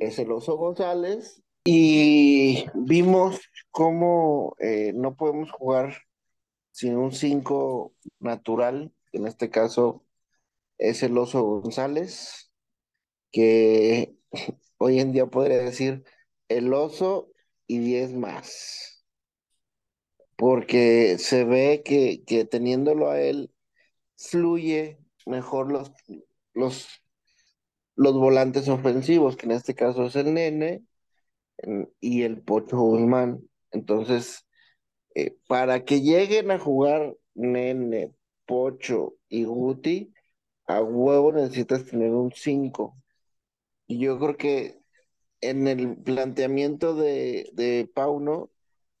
es 0.00 0.18
el 0.18 0.30
Oso 0.30 0.56
González. 0.56 1.42
Y 1.64 2.66
vimos 2.74 3.40
cómo 3.70 4.54
eh, 4.58 4.92
no 4.94 5.16
podemos 5.16 5.50
jugar 5.52 5.94
sin 6.72 6.96
un 6.96 7.12
cinco 7.12 7.94
natural, 8.18 8.92
que 9.10 9.18
en 9.18 9.26
este 9.26 9.50
caso 9.50 10.04
es 10.78 11.02
el 11.02 11.16
Oso 11.18 11.42
González, 11.42 12.50
que 13.30 14.16
hoy 14.78 15.00
en 15.00 15.12
día 15.12 15.26
podría 15.26 15.58
decir 15.58 16.04
el 16.48 16.72
Oso 16.72 17.31
y 17.66 17.78
10 17.80 18.12
más, 18.14 19.04
porque 20.36 21.18
se 21.18 21.44
ve 21.44 21.82
que, 21.84 22.24
que 22.24 22.44
teniéndolo 22.44 23.10
a 23.10 23.20
él 23.20 23.52
fluye 24.16 24.98
mejor 25.26 25.72
los, 25.72 25.92
los, 26.54 26.88
los 27.96 28.14
volantes 28.14 28.68
ofensivos, 28.68 29.36
que 29.36 29.46
en 29.46 29.52
este 29.52 29.74
caso 29.74 30.06
es 30.06 30.16
el 30.16 30.34
Nene 30.34 30.84
en- 31.58 31.90
y 32.00 32.22
el 32.24 32.42
Pocho 32.42 32.78
Guzmán. 32.78 33.40
Entonces, 33.72 34.46
eh, 35.16 35.36
para 35.48 35.84
que 35.84 36.02
lleguen 36.02 36.50
a 36.52 36.60
jugar 36.60 37.16
Nene, 37.34 38.14
Pocho 38.46 39.16
y 39.28 39.44
Guti, 39.44 40.14
a 40.66 40.82
huevo 40.82 41.32
necesitas 41.32 41.86
tener 41.86 42.10
un 42.12 42.32
5. 42.34 42.96
Y 43.88 44.00
yo 44.00 44.18
creo 44.20 44.38
que 44.38 44.81
en 45.42 45.68
el 45.68 45.96
planteamiento 45.98 46.94
de, 46.94 47.90
Pauno, 47.94 48.50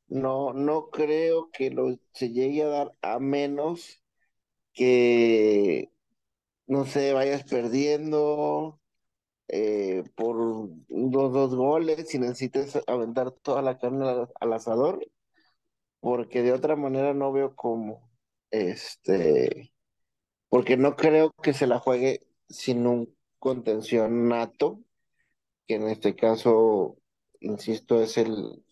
no, 0.08 0.52
no 0.54 0.90
creo 0.90 1.50
que 1.52 1.70
lo, 1.70 1.98
se 2.12 2.30
llegue 2.30 2.64
a 2.64 2.68
dar 2.68 2.92
a 3.02 3.18
menos 3.20 4.02
que, 4.74 5.92
no 6.66 6.86
sé, 6.86 7.12
vayas 7.14 7.44
perdiendo 7.44 8.80
eh, 9.48 10.04
por 10.16 10.36
dos, 10.88 11.32
dos 11.32 11.54
goles 11.56 12.14
y 12.14 12.18
necesites 12.18 12.78
aventar 12.86 13.32
toda 13.32 13.62
la 13.62 13.78
carne 13.78 14.08
al, 14.08 14.30
al 14.40 14.52
asador, 14.54 15.06
porque 16.00 16.42
de 16.42 16.52
otra 16.52 16.76
manera 16.76 17.14
no 17.14 17.32
veo 17.32 17.56
cómo. 17.56 18.10
Este, 18.50 19.72
porque 20.48 20.76
no 20.76 20.96
creo 20.96 21.32
que 21.42 21.54
se 21.54 21.66
la 21.66 21.78
juegue 21.78 22.20
sin 22.48 22.86
un 22.86 23.16
contención 23.38 24.28
nato, 24.28 24.80
que 25.66 25.74
en 25.76 25.88
este 25.88 26.14
caso, 26.16 26.98
insisto, 27.40 28.02
es 28.02 28.18
el, 28.18 28.64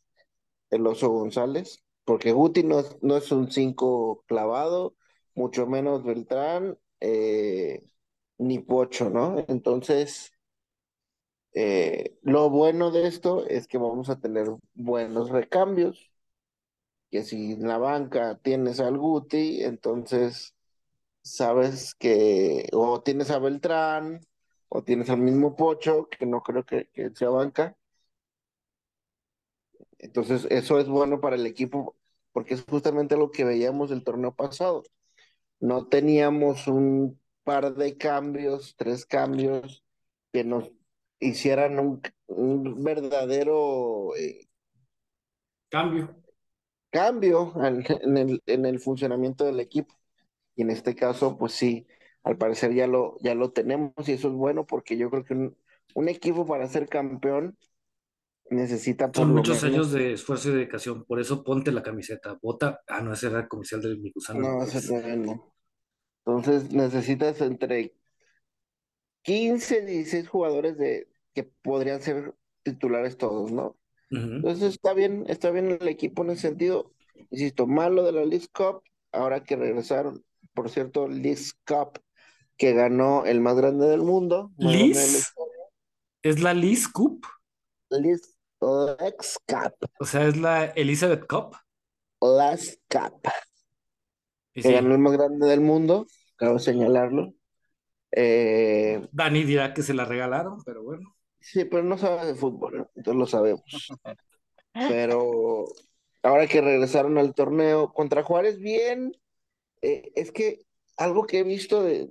el 0.70 0.86
Oso 0.86 1.10
González, 1.10 1.84
porque 2.04 2.32
Guti 2.32 2.62
no, 2.64 2.80
es- 2.80 2.96
no 3.02 3.16
es 3.16 3.32
un 3.32 3.50
5 3.52 4.24
clavado, 4.28 4.96
mucho 5.34 5.66
menos 5.66 6.04
Beltrán, 6.04 6.78
eh, 7.00 7.84
ni 8.38 8.58
Pocho, 8.60 9.10
¿no? 9.10 9.44
Entonces, 9.48 10.32
eh, 11.54 12.16
lo 12.22 12.50
bueno 12.50 12.90
de 12.90 13.06
esto 13.06 13.46
es 13.46 13.66
que 13.66 13.78
vamos 13.78 14.08
a 14.10 14.20
tener 14.20 14.48
buenos 14.74 15.30
recambios, 15.30 16.10
que 17.10 17.22
si 17.24 17.52
en 17.52 17.68
la 17.68 17.78
banca 17.78 18.38
tienes 18.42 18.80
al 18.80 18.98
Guti, 18.98 19.62
entonces 19.64 20.54
sabes 21.22 21.94
que 21.96 22.68
o 22.72 23.02
tienes 23.02 23.30
a 23.30 23.38
Beltrán 23.40 24.20
o 24.70 24.84
tienes 24.84 25.10
al 25.10 25.20
mismo 25.20 25.56
Pocho, 25.56 26.08
que 26.10 26.26
no 26.26 26.42
creo 26.42 26.64
que, 26.66 26.88
que 26.94 27.10
sea 27.14 27.30
banca. 27.30 27.76
Entonces, 29.98 30.46
eso 30.50 30.78
es 30.80 30.88
bueno 30.88 31.20
para 31.20 31.36
el 31.36 31.46
equipo 31.46 31.96
porque 32.32 32.54
es 32.54 32.64
justamente 32.64 33.16
lo 33.16 33.30
que 33.30 33.44
veíamos 33.44 33.90
del 33.90 34.04
torneo 34.04 34.34
pasado. 34.34 34.84
No 35.60 35.88
teníamos 35.88 36.68
un 36.68 37.20
par 37.44 37.74
de 37.76 37.98
cambios, 37.98 38.76
tres 38.76 39.06
cambios 39.06 39.84
que 40.32 40.44
nos 40.44 40.72
hicieran 41.20 41.78
un, 41.80 42.02
un 42.28 42.84
verdadero 42.84 44.16
eh, 44.16 44.48
Cambio. 45.68 46.14
cambio 46.90 47.52
en, 47.64 47.84
en 47.88 48.16
el, 48.18 48.42
en 48.46 48.66
el 48.66 48.80
funcionamiento 48.80 49.44
del 49.44 49.60
equipo. 49.60 49.94
Y 50.56 50.62
en 50.62 50.70
este 50.70 50.94
caso, 50.94 51.38
pues 51.38 51.52
sí, 51.54 51.86
al 52.22 52.36
parecer 52.36 52.74
ya 52.74 52.86
lo, 52.86 53.16
ya 53.20 53.34
lo 53.34 53.52
tenemos 53.52 53.92
y 54.08 54.12
eso 54.12 54.28
es 54.28 54.34
bueno 54.34 54.66
porque 54.66 54.96
yo 54.96 55.10
creo 55.10 55.24
que 55.24 55.34
un, 55.34 55.56
un 55.94 56.08
equipo 56.08 56.46
para 56.46 56.66
ser 56.68 56.88
campeón 56.88 57.56
necesita 58.50 59.10
por 59.10 59.24
Son 59.24 59.34
muchos 59.34 59.62
menos- 59.62 59.74
años 59.76 59.92
de 59.92 60.12
esfuerzo 60.14 60.50
y 60.50 60.54
dedicación, 60.54 61.04
por 61.04 61.20
eso 61.20 61.42
ponte 61.44 61.72
la 61.72 61.82
camiseta, 61.82 62.38
vota. 62.42 62.80
Ah, 62.88 63.00
no, 63.00 63.12
ese 63.12 63.28
era 63.28 63.40
el 63.40 63.48
comercial 63.48 63.80
del 63.80 64.00
mi 64.00 64.10
gusano. 64.10 64.40
No, 64.40 64.62
ese 64.64 65.16
no. 65.16 65.54
Entonces 66.26 66.72
necesitas 66.72 67.40
entre 67.40 67.94
15, 69.22 69.84
16 69.84 70.28
jugadores 70.28 70.76
de, 70.78 71.08
que 71.34 71.44
podrían 71.44 72.00
ser 72.02 72.34
titulares 72.62 73.16
todos, 73.16 73.52
¿no? 73.52 73.76
Entonces 74.10 74.74
está 74.74 74.92
bien, 74.92 75.24
está 75.28 75.50
bien 75.52 75.78
el 75.80 75.86
equipo 75.86 76.24
en 76.24 76.30
ese 76.30 76.48
sentido. 76.48 76.92
Insisto, 77.30 77.68
malo 77.68 78.02
de 78.02 78.10
la 78.12 78.24
League 78.24 78.48
Cup, 78.52 78.82
ahora 79.12 79.44
que 79.44 79.54
regresaron, 79.54 80.24
por 80.52 80.68
cierto, 80.68 81.06
League 81.06 81.36
Cup, 81.64 82.00
que 82.60 82.74
ganó 82.74 83.24
el 83.24 83.40
más 83.40 83.56
grande 83.56 83.88
del 83.88 84.02
mundo. 84.02 84.52
de 84.58 84.66
Liz, 84.66 85.32
es 86.22 86.42
la 86.42 86.52
Liz 86.52 86.86
Cup, 86.86 87.26
League 87.88 88.20
Lex 88.60 89.38
Cup, 89.48 89.88
o 89.98 90.04
sea, 90.04 90.26
es 90.26 90.36
la 90.36 90.66
Elizabeth 90.66 91.26
Cup. 91.26 91.56
Last 92.20 92.78
Cup, 92.90 93.22
que 94.52 94.62
sí, 94.62 94.72
ganó 94.72 94.92
el 94.92 95.00
más 95.00 95.14
grande 95.14 95.48
del 95.48 95.62
mundo, 95.62 96.06
acabo 96.34 96.54
de 96.54 96.60
señalarlo. 96.60 97.32
Eh, 98.12 99.08
Dani 99.10 99.44
dirá 99.44 99.72
que 99.72 99.82
se 99.82 99.94
la 99.94 100.04
regalaron, 100.04 100.62
pero 100.62 100.82
bueno. 100.82 101.16
Sí, 101.40 101.64
pero 101.64 101.82
no 101.82 101.96
sabe 101.96 102.26
de 102.26 102.34
fútbol, 102.34 102.90
entonces 102.94 103.18
lo 103.18 103.26
sabemos. 103.26 103.64
Pero 104.72 105.64
ahora 106.22 106.46
que 106.46 106.60
regresaron 106.60 107.18
al 107.18 107.34
torneo 107.34 107.92
contra 107.92 108.22
Juárez, 108.22 108.60
bien. 108.60 109.10
Eh, 109.82 110.12
es 110.14 110.30
que 110.30 110.60
algo 110.96 111.26
que 111.26 111.40
he 111.40 111.42
visto 111.42 111.82
de, 111.82 112.08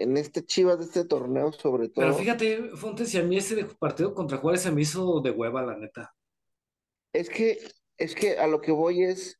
en 0.00 0.16
este 0.16 0.44
Chivas 0.44 0.78
de 0.78 0.84
este 0.86 1.04
torneo, 1.04 1.52
sobre 1.52 1.88
todo, 1.88 2.04
Pero 2.04 2.14
fíjate, 2.14 2.70
Fontes, 2.76 3.10
si 3.10 3.18
a 3.18 3.22
mí 3.22 3.36
ese 3.36 3.64
partido 3.78 4.14
contra 4.14 4.38
Juárez 4.38 4.62
se 4.62 4.72
me 4.72 4.82
hizo 4.82 5.20
de 5.20 5.30
hueva, 5.30 5.62
la 5.62 5.76
neta. 5.76 6.14
es 7.12 7.28
que, 7.28 7.58
es 7.98 8.14
que 8.14 8.38
a 8.38 8.46
lo 8.46 8.60
que 8.60 8.72
voy 8.72 9.02
es, 9.04 9.38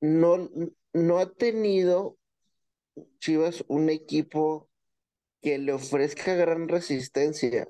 no, 0.00 0.50
no 0.92 1.18
ha 1.18 1.32
tenido 1.32 2.18
Chivas 3.20 3.64
un 3.68 3.90
equipo 3.90 4.68
que 5.42 5.58
le 5.58 5.72
ofrezca 5.72 6.34
gran 6.34 6.68
resistencia. 6.68 7.68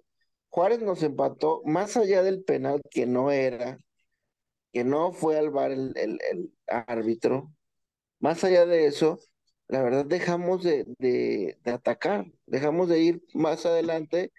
Juárez 0.50 0.80
nos 0.82 1.02
empató 1.02 1.62
más 1.64 1.96
allá 1.96 2.22
del 2.22 2.42
penal 2.44 2.82
que 2.90 3.06
no 3.06 3.30
era, 3.30 3.78
que 4.72 4.84
no 4.84 5.12
fue 5.12 5.38
al 5.38 5.52
el, 5.72 5.92
el- 5.96 6.20
el 6.30 6.52
árbitro. 6.66 7.52
Más 8.20 8.44
allá 8.44 8.66
de 8.66 8.86
eso, 8.86 9.20
la 9.68 9.82
verdad 9.82 10.06
dejamos 10.06 10.62
de, 10.64 10.84
de- 10.98 11.58
de 11.64 11.70
atacar, 11.72 12.26
dejamos 12.46 12.88
de 12.88 13.00
ir 13.00 13.22
más 13.34 13.66
adelante 13.66 14.32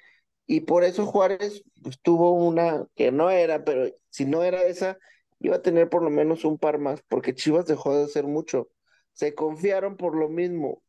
y 0.48 0.62
por 0.62 0.84
eso 0.84 1.06
Juárez 1.08 1.64
pues, 1.84 2.00
tuvo 2.02 2.34
una 2.34 2.88
que 2.96 3.12
no 3.12 3.30
era, 3.32 3.64
pero 3.66 3.88
si 4.10 4.26
no 4.26 4.44
era 4.44 4.64
esa, 4.64 4.98
iba 5.40 5.58
a 5.58 5.62
tener 5.64 5.90
por 5.90 6.04
lo 6.04 6.10
menos 6.12 6.46
un 6.46 6.58
par 6.60 6.80
más, 6.80 7.02
porque 7.08 7.36
Chivas 7.36 7.68
dejó 7.68 7.96
de 7.98 8.06
hacer 8.06 8.26
mucho. 8.28 8.70
Se 9.14 9.36
confiaron 9.36 9.98
por 9.98 10.16
lo 10.18 10.30
mismo, 10.30 10.84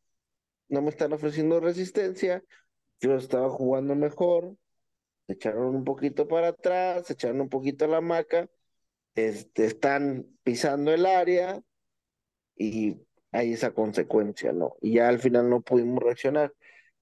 no 0.69 0.81
me 0.81 0.89
están 0.89 1.13
ofreciendo 1.13 1.59
resistencia, 1.59 2.43
Chivas 3.01 3.23
estaba 3.23 3.49
jugando 3.49 3.95
mejor, 3.95 4.57
se 5.27 5.33
echaron 5.33 5.75
un 5.75 5.83
poquito 5.85 6.27
para 6.27 6.49
atrás, 6.49 7.07
se 7.07 7.13
echaron 7.13 7.41
un 7.41 7.49
poquito 7.49 7.85
a 7.85 7.89
la 7.89 8.01
maca, 8.01 8.49
este, 9.15 9.65
están 9.65 10.27
pisando 10.43 10.93
el 10.93 11.05
área 11.05 11.61
y 12.55 12.97
hay 13.31 13.53
esa 13.53 13.73
consecuencia, 13.73 14.53
¿no? 14.53 14.75
Y 14.81 14.95
ya 14.95 15.07
al 15.07 15.19
final 15.19 15.49
no 15.49 15.61
pudimos 15.61 16.01
reaccionar. 16.03 16.53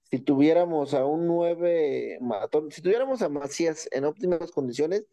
Si 0.04 0.19
tuviéramos 0.19 0.93
a 0.93 1.06
un 1.06 1.27
9 1.27 2.17
matón, 2.21 2.71
si 2.71 2.82
tuviéramos 2.82 3.21
a 3.21 3.30
Macías 3.30 3.88
en 3.91 4.06
óptimas 4.06 4.51
condiciones, 4.51 5.06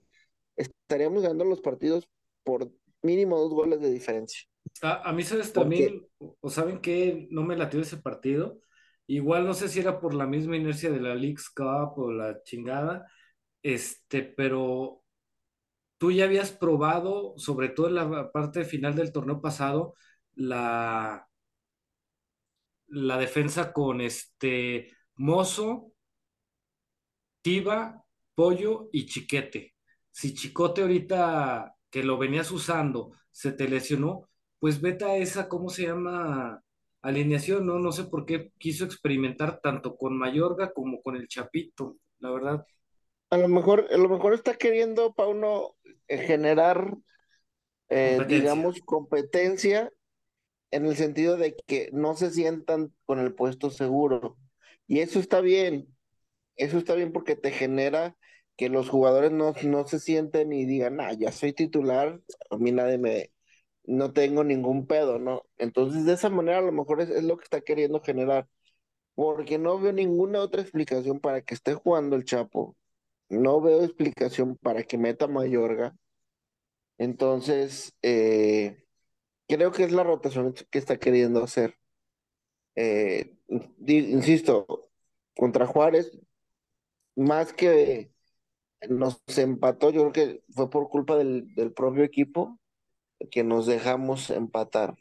estaríamos 0.57 1.23
ganando 1.23 1.45
los 1.45 1.61
partidos 1.61 2.09
por 2.45 2.71
mínimo 3.03 3.39
dos 3.39 3.53
goles 3.53 3.81
de 3.81 3.91
diferencia. 3.91 4.43
A, 4.83 5.09
a 5.09 5.13
mí, 5.13 5.23
¿sabes 5.23 5.51
¿Por 5.51 5.65
también? 5.65 6.07
¿O 6.19 6.51
saben 6.51 6.81
qué? 6.81 7.29
No 7.31 7.43
me 7.43 7.57
latió 7.57 7.81
ese 7.81 7.99
partido. 7.99 8.61
Igual 9.07 9.47
no 9.47 9.55
sé 9.55 9.69
si 9.69 9.81
era 9.81 10.01
por 10.01 10.15
la 10.15 10.27
misma 10.27 10.57
inercia 10.57 10.91
de 10.91 11.01
la 11.01 11.15
Leagues 11.15 11.49
Cup 11.51 11.99
o 11.99 12.11
la 12.11 12.43
chingada, 12.43 13.07
este, 13.63 14.23
pero 14.23 15.05
tú 15.99 16.11
ya 16.11 16.25
habías 16.25 16.51
probado, 16.53 17.35
sobre 17.37 17.69
todo 17.69 17.89
en 17.89 17.95
la 17.95 18.33
parte 18.33 18.65
final 18.65 18.97
del 18.97 19.13
torneo 19.13 19.41
pasado, 19.41 19.95
la, 20.37 21.29
la 22.89 23.19
defensa 23.19 23.73
con 23.73 24.01
este 24.01 24.91
Mozo, 25.17 25.93
Tiva, 27.43 28.05
Pollo 28.35 28.89
y 28.93 29.07
Chiquete. 29.07 29.75
Si 30.11 30.35
Chicote 30.35 30.83
ahorita 30.83 31.75
que 31.91 32.03
lo 32.03 32.19
venías 32.19 32.51
usando 32.51 33.13
se 33.31 33.53
te 33.53 33.69
lesionó, 33.69 34.29
pues 34.59 34.81
vete 34.81 35.05
a 35.05 35.17
esa, 35.17 35.49
¿cómo 35.49 35.69
se 35.69 35.85
llama? 35.85 36.63
Alineación, 37.03 37.67
¿no? 37.67 37.79
No 37.79 37.93
sé 37.93 38.05
por 38.05 38.27
qué 38.27 38.51
quiso 38.59 38.85
experimentar 38.85 39.61
tanto 39.61 39.97
con 39.97 40.19
Mayorga 40.19 40.73
como 40.73 41.03
con 41.03 41.17
el 41.17 41.29
Chapito, 41.29 41.99
la 42.19 42.31
verdad. 42.31 42.67
A 43.31 43.37
lo 43.39 43.49
mejor, 43.49 43.87
a 43.93 43.97
lo 43.97 44.09
mejor 44.09 44.35
está 44.35 44.55
queriendo 44.57 45.13
Pauno 45.15 45.77
eh, 46.09 46.19
generar, 46.19 46.97
eh, 47.89 48.17
Competencia. 48.19 48.39
digamos, 48.41 48.81
competencia 48.85 49.93
en 50.71 50.87
el 50.87 50.97
sentido 50.97 51.37
de 51.37 51.57
que 51.67 51.91
no 51.93 52.17
se 52.17 52.31
sientan 52.31 52.93
con 53.07 53.19
el 53.21 53.35
puesto 53.35 53.71
seguro. 53.71 54.39
Y 54.87 55.01
eso 55.01 55.21
está 55.21 55.41
bien, 55.41 55.89
eso 56.57 56.79
está 56.79 56.95
bien 56.95 57.13
porque 57.13 57.37
te 57.37 57.51
genera 57.53 58.17
que 58.57 58.69
los 58.71 58.89
jugadores 58.89 59.33
no, 59.33 59.55
no 59.65 59.87
se 59.87 60.01
sienten 60.01 60.53
y 60.53 60.67
digan, 60.67 61.01
ah, 61.01 61.13
ya 61.13 61.33
soy 61.33 61.53
titular, 61.53 62.21
a 62.51 62.57
mí 62.59 62.73
nadie 62.73 62.99
me, 62.99 63.33
no 63.85 64.13
tengo 64.13 64.45
ningún 64.45 64.87
pedo, 64.87 65.19
¿no? 65.19 65.45
Entonces, 65.59 66.07
de 66.07 66.15
esa 66.15 66.31
manera 66.31 66.59
a 66.59 66.63
lo 66.63 66.73
mejor 66.73 67.01
es, 67.03 67.11
es 67.11 67.25
lo 67.25 67.37
que 67.39 67.45
está 67.45 67.61
queriendo 67.63 68.01
generar, 68.03 68.49
porque 69.15 69.59
no 69.59 69.81
veo 69.81 69.93
ninguna 69.93 70.41
otra 70.41 70.63
explicación 70.63 71.21
para 71.21 71.43
que 71.43 71.55
esté 71.55 71.75
jugando 71.75 72.17
el 72.17 72.25
Chapo, 72.25 72.77
no 73.29 73.61
veo 73.61 73.85
explicación 73.85 74.57
para 74.59 74.85
que 74.85 74.99
meta 74.99 75.29
Mayorga, 75.29 75.95
entonces, 76.99 77.95
eh, 78.03 78.86
creo 79.49 79.73
que 79.73 79.85
es 79.85 79.93
la 79.93 80.03
rotación 80.05 80.55
que 80.71 80.79
está 80.79 80.99
queriendo 80.99 81.43
hacer. 81.43 81.77
Eh, 82.75 83.37
insisto, 83.87 84.91
contra 85.37 85.67
Juárez, 85.67 86.19
más 87.15 87.53
que 87.53 88.11
nos 88.89 89.23
empató, 89.37 89.91
yo 89.91 90.11
creo 90.11 90.13
que 90.13 90.45
fue 90.51 90.69
por 90.71 90.89
culpa 90.89 91.17
del, 91.17 91.55
del 91.55 91.73
propio 91.73 92.05
equipo 92.05 92.61
que 93.31 93.43
nos 93.43 93.67
dejamos 93.67 94.31
empatar. 94.31 94.95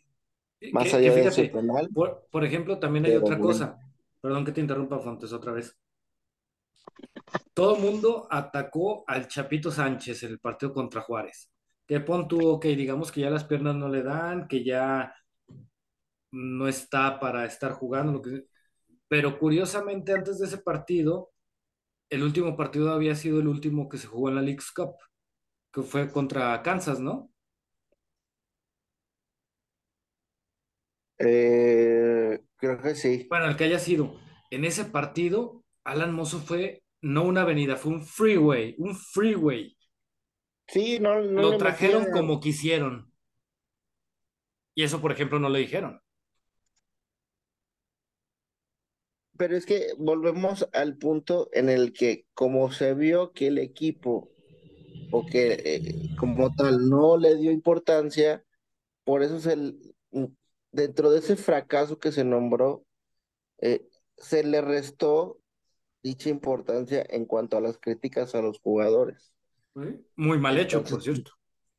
Más 0.71 0.86
Que- 0.86 0.95
allá 0.95 1.10
que 1.10 1.15
de 1.15 1.27
ese 1.27 1.41
fíjate, 1.41 1.58
penal, 1.58 1.89
por, 1.93 2.27
por 2.31 2.45
ejemplo, 2.45 2.79
también 2.79 3.05
hay 3.05 3.15
otra 3.15 3.39
cosa. 3.39 3.77
Perdón 4.21 4.45
que 4.45 4.51
te 4.53 4.62
interrumpa, 4.62 4.99
Fontes, 4.99 5.34
otra 5.34 5.51
vez. 5.51 5.77
Todo 7.53 7.75
el 7.75 7.81
mundo 7.81 8.27
atacó 8.31 9.03
al 9.08 9.27
Chapito 9.27 9.71
Sánchez 9.71 10.23
en 10.23 10.31
el 10.31 10.39
partido 10.39 10.73
contra 10.73 11.01
Juárez. 11.01 11.51
Que 11.87 11.99
pon 11.99 12.27
tú, 12.27 12.47
ok, 12.47 12.65
digamos 12.65 13.11
que 13.11 13.21
ya 13.21 13.29
las 13.29 13.43
piernas 13.45 13.75
no 13.75 13.89
le 13.89 14.03
dan, 14.03 14.47
que 14.47 14.63
ya 14.63 15.13
no 16.31 16.67
está 16.67 17.19
para 17.19 17.45
estar 17.45 17.73
jugando, 17.73 18.11
lo 18.13 18.21
que... 18.21 18.45
pero 19.07 19.39
curiosamente 19.39 20.13
antes 20.13 20.39
de 20.39 20.47
ese 20.47 20.59
partido, 20.59 21.31
el 22.09 22.23
último 22.23 22.57
partido 22.57 22.91
había 22.93 23.15
sido 23.15 23.39
el 23.41 23.47
último 23.49 23.89
que 23.89 23.97
se 23.99 24.07
jugó 24.07 24.29
en 24.29 24.35
la 24.37 24.41
League's 24.43 24.71
Cup, 24.71 24.95
que 25.73 25.83
fue 25.83 26.11
contra 26.11 26.61
Kansas, 26.63 26.99
¿no? 26.99 27.31
Eh, 31.17 32.39
creo 32.57 32.81
que 32.81 32.95
sí. 32.95 33.27
Bueno, 33.29 33.45
el 33.47 33.55
que 33.55 33.65
haya 33.65 33.79
sido. 33.79 34.15
En 34.51 34.65
ese 34.65 34.85
partido, 34.85 35.63
Alan 35.83 36.13
Mozo 36.13 36.39
fue 36.39 36.83
no 37.01 37.23
una 37.23 37.41
avenida, 37.41 37.75
fue 37.77 37.93
un 37.93 38.03
freeway, 38.05 38.75
un 38.77 38.95
freeway. 38.95 39.74
Sí, 40.67 40.99
no, 40.99 41.21
no 41.21 41.41
Lo 41.41 41.58
trajeron 41.58 42.06
como 42.12 42.39
quisieron. 42.39 43.12
Y 44.75 44.84
eso, 44.84 45.01
por 45.01 45.12
ejemplo, 45.12 45.39
no 45.39 45.49
le 45.49 45.60
dijeron. 45.60 46.01
Pero 49.38 49.58
es 49.58 49.65
que 49.65 49.93
volvemos 49.97 50.67
al 50.73 50.97
punto 50.97 51.49
en 51.54 51.69
el 51.69 51.91
que 51.93 52.25
como 52.34 52.71
se 52.71 52.93
vio 52.93 53.34
que 53.34 53.47
el 53.47 53.58
equipo 53.58 54.32
o 55.12 55.25
que 55.25 55.54
eh, 55.65 56.10
como 56.17 56.54
tal 56.56 56.89
no 56.89 57.17
le 57.17 57.36
dio 57.38 57.51
importancia, 57.51 58.45
por 59.06 59.23
eso 59.23 59.39
se, 59.39 59.54
l- 59.54 59.75
dentro 60.71 61.12
de 61.12 61.19
ese 61.19 61.36
fracaso 61.38 61.99
que 61.99 62.12
se 62.13 62.23
nombró, 62.25 62.86
eh, 63.60 63.88
se 64.17 64.43
le 64.45 64.62
restó 64.62 65.39
dicha 66.04 66.30
importancia 66.30 67.06
en 67.10 67.25
cuanto 67.28 67.58
a 67.58 67.62
las 67.62 67.80
críticas 67.80 68.36
a 68.36 68.43
los 68.43 68.60
jugadores. 68.62 69.34
Muy 70.15 70.39
mal 70.39 70.57
hecho, 70.57 70.83
por 70.83 71.01
cierto. 71.01 71.31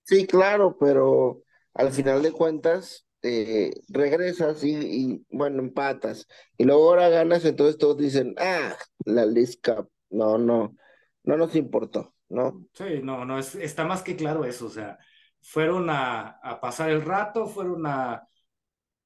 Sí, 0.03 0.27
claro, 0.27 0.77
pero 0.79 1.43
al 1.75 1.91
final 1.91 2.23
de 2.23 2.33
cuentas, 2.33 3.07
este, 3.27 3.83
regresas 3.89 4.63
y, 4.63 4.75
y, 4.75 5.27
bueno, 5.31 5.61
empatas, 5.61 6.27
y 6.57 6.65
luego 6.65 6.89
ahora 6.91 7.09
ganas, 7.09 7.45
entonces 7.45 7.79
todos 7.79 7.97
dicen, 7.97 8.35
ah, 8.39 8.77
la 9.05 9.27
League 9.27 9.59
Cup, 9.63 9.91
no, 10.11 10.39
no, 10.39 10.77
no 11.25 11.37
nos 11.37 11.57
importó, 11.57 12.15
¿no? 12.29 12.65
Sí, 12.75 13.01
no, 13.03 13.25
no, 13.25 13.39
es, 13.39 13.55
está 13.57 13.85
más 13.85 14.03
que 14.03 14.17
claro 14.17 14.45
eso, 14.45 14.67
o 14.67 14.71
sea, 14.71 14.99
fueron 15.41 15.91
a, 15.91 16.39
a 16.43 16.61
pasar 16.61 16.91
el 16.91 17.03
rato, 17.03 17.47
fueron 17.47 17.87
a, 17.87 18.29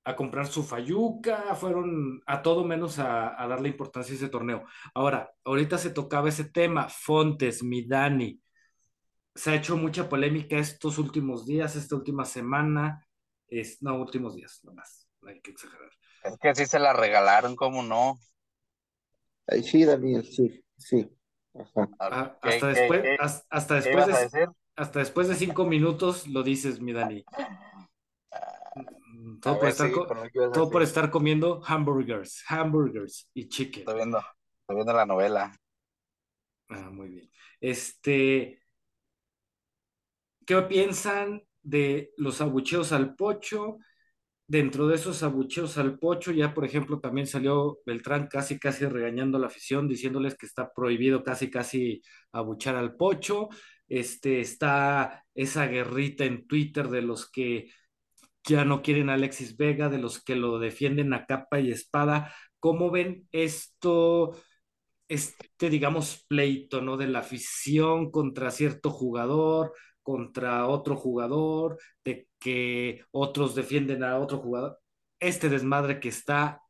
a, 0.05 0.17
comprar 0.17 0.47
su 0.47 0.63
fayuca, 0.65 1.55
fueron 1.55 2.21
a 2.27 2.43
todo 2.43 2.65
menos 2.65 2.99
a, 2.99 3.43
a, 3.43 3.49
darle 3.49 3.69
importancia 3.69 4.15
a 4.15 4.17
ese 4.17 4.29
torneo. 4.29 4.65
Ahora, 4.95 5.31
ahorita 5.45 5.79
se 5.79 5.91
tocaba 5.91 6.29
ese 6.29 6.45
tema, 6.45 6.89
Fontes, 6.89 7.63
Midani, 7.63 8.41
se 9.41 9.51
ha 9.51 9.55
hecho 9.55 9.75
mucha 9.75 10.07
polémica 10.07 10.59
estos 10.59 10.99
últimos 10.99 11.47
días, 11.47 11.75
esta 11.75 11.97
última 11.97 12.27
semana, 12.27 13.07
es, 13.49 13.81
no, 13.81 13.97
últimos 13.97 14.35
días, 14.35 14.61
nomás, 14.65 15.09
no 15.23 15.31
hay 15.31 15.41
que 15.41 15.53
exagerar. 15.53 15.91
Es 16.25 16.37
que 16.37 16.55
sí 16.55 16.67
se 16.67 16.79
la 16.79 16.93
regalaron, 16.93 17.57
¿cómo 17.57 17.83
no? 17.83 18.19
Ay, 19.47 19.63
sí, 19.63 19.87
Daniel, 19.87 20.27
sí, 20.27 20.63
sí. 20.77 21.11
Ajá. 21.55 21.89
Ah, 21.99 22.39
hasta, 22.43 22.67
después, 22.69 23.01
qué, 23.01 23.17
hasta, 23.19 23.47
hasta 23.49 23.75
después 23.77 24.07
de, 24.07 24.49
hasta 24.77 24.99
después 24.99 25.29
de 25.29 25.35
cinco 25.37 25.65
minutos 25.65 26.29
lo 26.29 26.43
dices, 26.43 26.79
mi 26.79 26.93
Dani. 26.93 27.25
Todo, 29.41 29.55
por, 29.55 29.63
ver, 29.63 29.71
estar, 29.71 29.89
sí, 29.89 29.95
todo 30.53 30.71
por, 30.71 30.83
estar, 30.83 31.11
comiendo 31.11 31.63
hamburgers, 31.65 32.45
hamburgers 32.47 33.31
y 33.33 33.49
chicken. 33.49 33.81
Estoy 33.81 33.95
viendo, 33.95 34.19
estoy 34.19 34.77
viendo 34.77 34.93
la 34.93 35.07
novela. 35.07 35.57
Ah, 36.69 36.91
muy 36.91 37.09
bien. 37.09 37.31
Este, 37.59 38.60
¿qué 40.51 40.63
piensan 40.63 41.45
de 41.63 42.13
los 42.17 42.41
abucheos 42.41 42.91
al 42.91 43.15
pocho? 43.15 43.79
Dentro 44.49 44.89
de 44.89 44.97
esos 44.97 45.23
abucheos 45.23 45.79
al 45.79 45.97
pocho, 45.97 46.33
ya 46.33 46.55
por 46.55 46.65
ejemplo 46.65 46.99
también 46.99 47.29
salió 47.29 47.79
Beltrán 47.87 48.27
casi 48.27 48.59
casi 48.59 48.85
regañando 48.87 49.39
a 49.39 49.41
la 49.43 49.47
afición, 49.47 49.87
diciéndoles 49.87 50.37
que 50.37 50.47
está 50.47 50.73
prohibido 50.75 51.23
casi 51.23 51.51
casi 51.53 52.03
abuchar 52.33 52.75
al 52.75 52.97
pocho. 52.97 53.49
Este, 53.87 54.41
está 54.41 55.25
esa 55.37 55.69
guerrita 55.69 56.25
en 56.25 56.49
Twitter 56.49 56.89
de 56.89 57.03
los 57.03 57.31
que 57.31 57.71
ya 58.43 58.65
no 58.65 58.83
quieren 58.83 59.09
a 59.09 59.15
Alexis 59.15 59.57
Vega, 59.57 59.89
de 59.89 59.99
los 59.99 60.21
que 60.21 60.35
lo 60.35 60.59
defienden 60.59 61.15
a 61.15 61.27
capa 61.27 61.61
y 61.61 61.71
espada. 61.71 62.35
¿Cómo 62.59 62.91
ven 62.91 63.29
esto, 63.31 64.37
este, 65.07 65.71
digamos, 65.71 66.25
pleito, 66.29 66.83
¿no? 66.83 66.97
De 66.97 67.07
la 67.07 67.21
afición 67.21 68.11
contra 68.11 68.51
cierto 68.51 68.91
jugador, 68.91 69.75
contra 70.11 70.67
otro 70.67 70.97
jugador, 70.97 71.79
de 72.05 72.27
que 72.41 73.05
otros 73.13 73.55
defienden 73.55 74.03
a 74.03 74.19
otro 74.19 74.39
jugador. 74.39 74.81
Este 75.21 75.49
desmadre 75.49 76.01
que 76.01 76.09
está. 76.09 76.61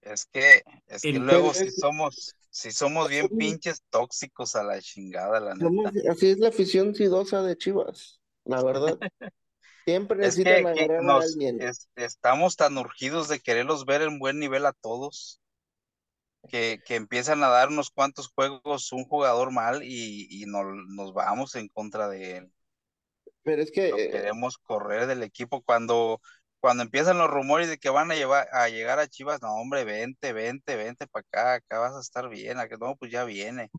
Es 0.00 0.24
que, 0.26 0.62
es 0.86 1.02
que 1.02 1.14
luego 1.14 1.52
si 1.52 1.68
somos, 1.72 2.36
si 2.48 2.70
somos 2.70 3.08
bien 3.08 3.28
pinches 3.28 3.82
tóxicos 3.90 4.54
a 4.54 4.62
la 4.62 4.80
chingada, 4.80 5.40
la 5.40 5.54
neta. 5.56 6.12
Así 6.12 6.30
es 6.30 6.38
la 6.38 6.50
afición 6.50 6.94
sidosa 6.94 7.42
de 7.42 7.56
Chivas, 7.56 8.20
la 8.44 8.62
verdad. 8.62 8.96
Siempre 9.84 10.18
necesitan 10.18 10.66
es 10.68 10.74
que, 10.76 10.84
agarrar 10.84 11.02
nos, 11.02 11.24
a 11.24 11.26
alguien. 11.26 11.60
Es, 11.60 11.88
estamos 11.96 12.54
tan 12.54 12.78
urgidos 12.78 13.26
de 13.26 13.40
quererlos 13.40 13.84
ver 13.84 14.02
en 14.02 14.20
buen 14.20 14.38
nivel 14.38 14.64
a 14.64 14.72
todos. 14.74 15.40
Que, 16.48 16.80
que, 16.84 16.96
empiezan 16.96 17.42
a 17.42 17.48
dar 17.48 17.68
unos 17.68 17.90
cuantos 17.90 18.28
juegos 18.28 18.92
un 18.92 19.04
jugador 19.04 19.52
mal 19.52 19.82
y, 19.82 20.26
y 20.30 20.46
no, 20.46 20.64
nos 20.64 21.12
vamos 21.12 21.54
en 21.54 21.68
contra 21.68 22.08
de 22.08 22.38
él. 22.38 22.52
Pero 23.42 23.62
es 23.62 23.70
que... 23.70 23.90
No 23.90 23.96
queremos 23.96 24.58
correr 24.58 25.06
del 25.06 25.22
equipo 25.22 25.62
cuando, 25.62 26.20
cuando 26.60 26.82
empiezan 26.82 27.18
los 27.18 27.30
rumores 27.30 27.68
de 27.68 27.78
que 27.78 27.90
van 27.90 28.10
a, 28.10 28.14
llevar, 28.14 28.48
a 28.52 28.68
llegar 28.68 28.98
a 28.98 29.08
Chivas, 29.08 29.40
no 29.42 29.54
hombre, 29.54 29.84
vente, 29.84 30.32
vente, 30.32 30.76
vente 30.76 31.06
para 31.06 31.26
acá, 31.28 31.54
acá 31.54 31.78
vas 31.78 31.94
a 31.94 32.00
estar 32.00 32.28
bien, 32.28 32.58
acá, 32.58 32.76
no, 32.78 32.96
pues 32.96 33.10
ya 33.10 33.24
viene. 33.24 33.70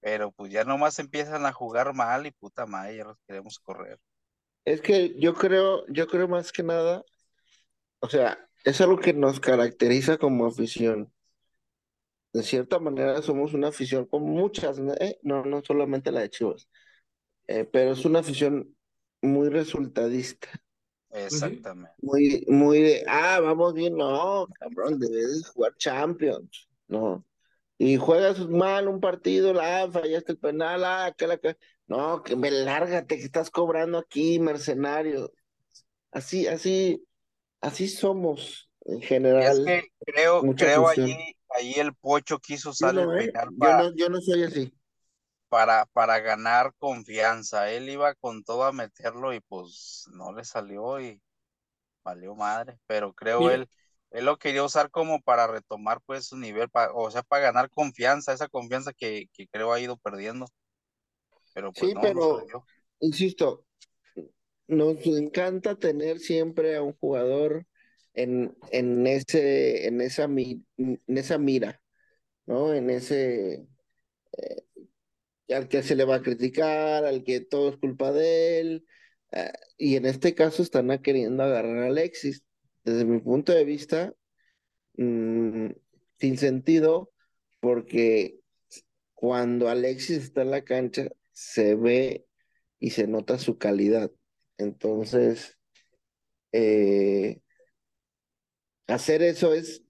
Pero 0.00 0.32
pues 0.32 0.52
ya 0.52 0.64
nomás 0.64 0.98
empiezan 0.98 1.46
a 1.46 1.52
jugar 1.52 1.94
mal 1.94 2.26
y 2.26 2.30
puta 2.30 2.66
madre, 2.66 2.96
ya 2.96 3.04
los 3.04 3.18
queremos 3.26 3.58
correr. 3.58 3.98
Es 4.64 4.80
que 4.80 5.18
yo 5.18 5.34
creo, 5.34 5.86
yo 5.88 6.06
creo 6.08 6.28
más 6.28 6.52
que 6.52 6.62
nada, 6.62 7.04
o 8.00 8.08
sea, 8.08 8.38
es 8.64 8.80
algo 8.80 8.98
que 8.98 9.12
nos 9.12 9.40
caracteriza 9.40 10.18
como 10.18 10.46
afición 10.46 11.12
de 12.36 12.42
cierta 12.42 12.78
manera 12.78 13.22
somos 13.22 13.54
una 13.54 13.68
afición 13.68 14.04
con 14.04 14.22
muchas, 14.22 14.78
¿eh? 15.00 15.18
no, 15.22 15.44
no 15.44 15.62
solamente 15.62 16.12
la 16.12 16.20
de 16.20 16.30
Chivas, 16.30 16.68
eh, 17.46 17.64
pero 17.64 17.92
es 17.92 18.04
una 18.04 18.18
afición 18.18 18.76
muy 19.22 19.48
resultadista. 19.48 20.48
Exactamente. 21.10 21.94
Muy, 22.02 22.44
muy 22.48 22.80
de, 22.80 23.04
ah, 23.08 23.40
vamos 23.40 23.72
bien, 23.72 23.96
no, 23.96 24.46
cabrón, 24.58 24.98
debes 24.98 25.48
jugar 25.48 25.74
Champions, 25.78 26.68
¿no? 26.88 27.24
Y 27.78 27.96
juegas 27.96 28.46
mal 28.48 28.86
un 28.88 29.00
partido, 29.00 29.54
la 29.54 29.84
ah, 29.84 29.90
fallaste 29.90 30.32
el 30.32 30.38
penal, 30.38 30.84
ah, 30.84 31.14
que 31.16 31.26
la 31.26 31.38
que, 31.38 31.56
no, 31.86 32.22
que 32.22 32.36
me 32.36 32.50
lárgate, 32.50 33.16
que 33.16 33.24
estás 33.24 33.50
cobrando 33.50 33.98
aquí, 33.98 34.38
mercenario. 34.38 35.32
Así, 36.10 36.46
así, 36.46 37.02
así 37.60 37.88
somos 37.88 38.65
en 38.88 39.00
general. 39.02 39.58
Es 39.58 39.60
que 39.60 39.88
creo, 40.04 40.46
creo 40.54 40.88
allí 40.88 41.36
ahí 41.50 41.74
el 41.74 41.94
Pocho 41.94 42.38
quiso 42.38 42.72
no, 42.92 43.16
¿eh? 43.16 43.32
penal 43.32 43.52
yo, 43.56 43.74
para, 43.74 43.74
no, 43.74 43.94
yo 43.94 44.08
no 44.08 44.20
soy 44.20 44.42
así. 44.44 44.72
para, 45.48 45.86
para 45.86 46.18
ganar 46.20 46.72
confianza. 46.78 47.70
Él 47.70 47.88
iba 47.88 48.14
con 48.14 48.44
todo 48.44 48.64
a 48.64 48.72
meterlo 48.72 49.32
y 49.34 49.40
pues 49.40 50.04
no 50.12 50.32
le 50.32 50.44
salió 50.44 51.00
y 51.00 51.20
valió 52.04 52.34
madre. 52.36 52.78
Pero 52.86 53.14
creo 53.14 53.40
Mira. 53.40 53.50
él, 53.50 53.68
él 54.12 54.24
lo 54.26 54.38
quería 54.38 54.64
usar 54.64 54.90
como 54.90 55.20
para 55.22 55.46
retomar 55.48 56.00
pues 56.06 56.26
su 56.28 56.38
nivel, 56.38 56.68
o 56.94 57.10
sea, 57.10 57.22
para 57.22 57.44
ganar 57.44 57.70
confianza, 57.70 58.32
esa 58.32 58.48
confianza 58.48 58.92
que, 58.94 59.26
que 59.34 59.48
creo 59.48 59.72
ha 59.72 59.80
ido 59.80 59.96
perdiendo. 59.98 60.46
Pero 61.52 61.72
pues 61.72 61.90
Sí, 61.90 61.94
no, 61.94 62.08
no 62.12 62.12
pero 62.12 62.40
dio. 62.46 62.68
insisto, 63.00 63.66
nos 64.68 65.04
encanta 65.06 65.76
tener 65.78 66.18
siempre 66.20 66.76
a 66.76 66.82
un 66.82 66.94
jugador 66.94 67.66
en, 68.16 68.56
en 68.72 69.06
ese, 69.08 69.88
en 69.88 70.00
esa 70.02 71.38
mira, 71.38 71.82
¿no? 72.46 72.74
En 72.74 72.90
ese 72.90 73.66
eh, 74.38 74.62
al 75.54 75.68
que 75.68 75.82
se 75.82 75.94
le 75.96 76.04
va 76.04 76.16
a 76.16 76.22
criticar, 76.22 77.04
al 77.04 77.24
que 77.24 77.40
todo 77.40 77.70
es 77.70 77.76
culpa 77.78 78.12
de 78.12 78.60
él. 78.60 78.86
eh, 79.32 79.52
y 79.78 79.96
en 79.96 80.06
este 80.06 80.34
caso 80.34 80.62
están 80.62 80.88
queriendo 81.02 81.42
agarrar 81.42 81.78
a 81.84 81.86
Alexis. 81.88 82.44
Desde 82.84 83.04
mi 83.04 83.20
punto 83.20 83.52
de 83.52 83.64
vista, 83.64 84.14
mm, 84.96 85.70
sin 86.20 86.38
sentido, 86.38 87.12
porque 87.60 88.40
cuando 89.14 89.68
Alexis 89.68 90.18
está 90.18 90.42
en 90.42 90.50
la 90.52 90.64
cancha, 90.64 91.08
se 91.32 91.74
ve 91.76 92.26
y 92.80 92.90
se 92.90 93.06
nota 93.08 93.38
su 93.38 93.58
calidad. 93.58 94.10
Entonces, 94.58 95.58
eh, 96.52 97.40
hacer 98.86 99.22
eso 99.22 99.52
es, 99.52 99.82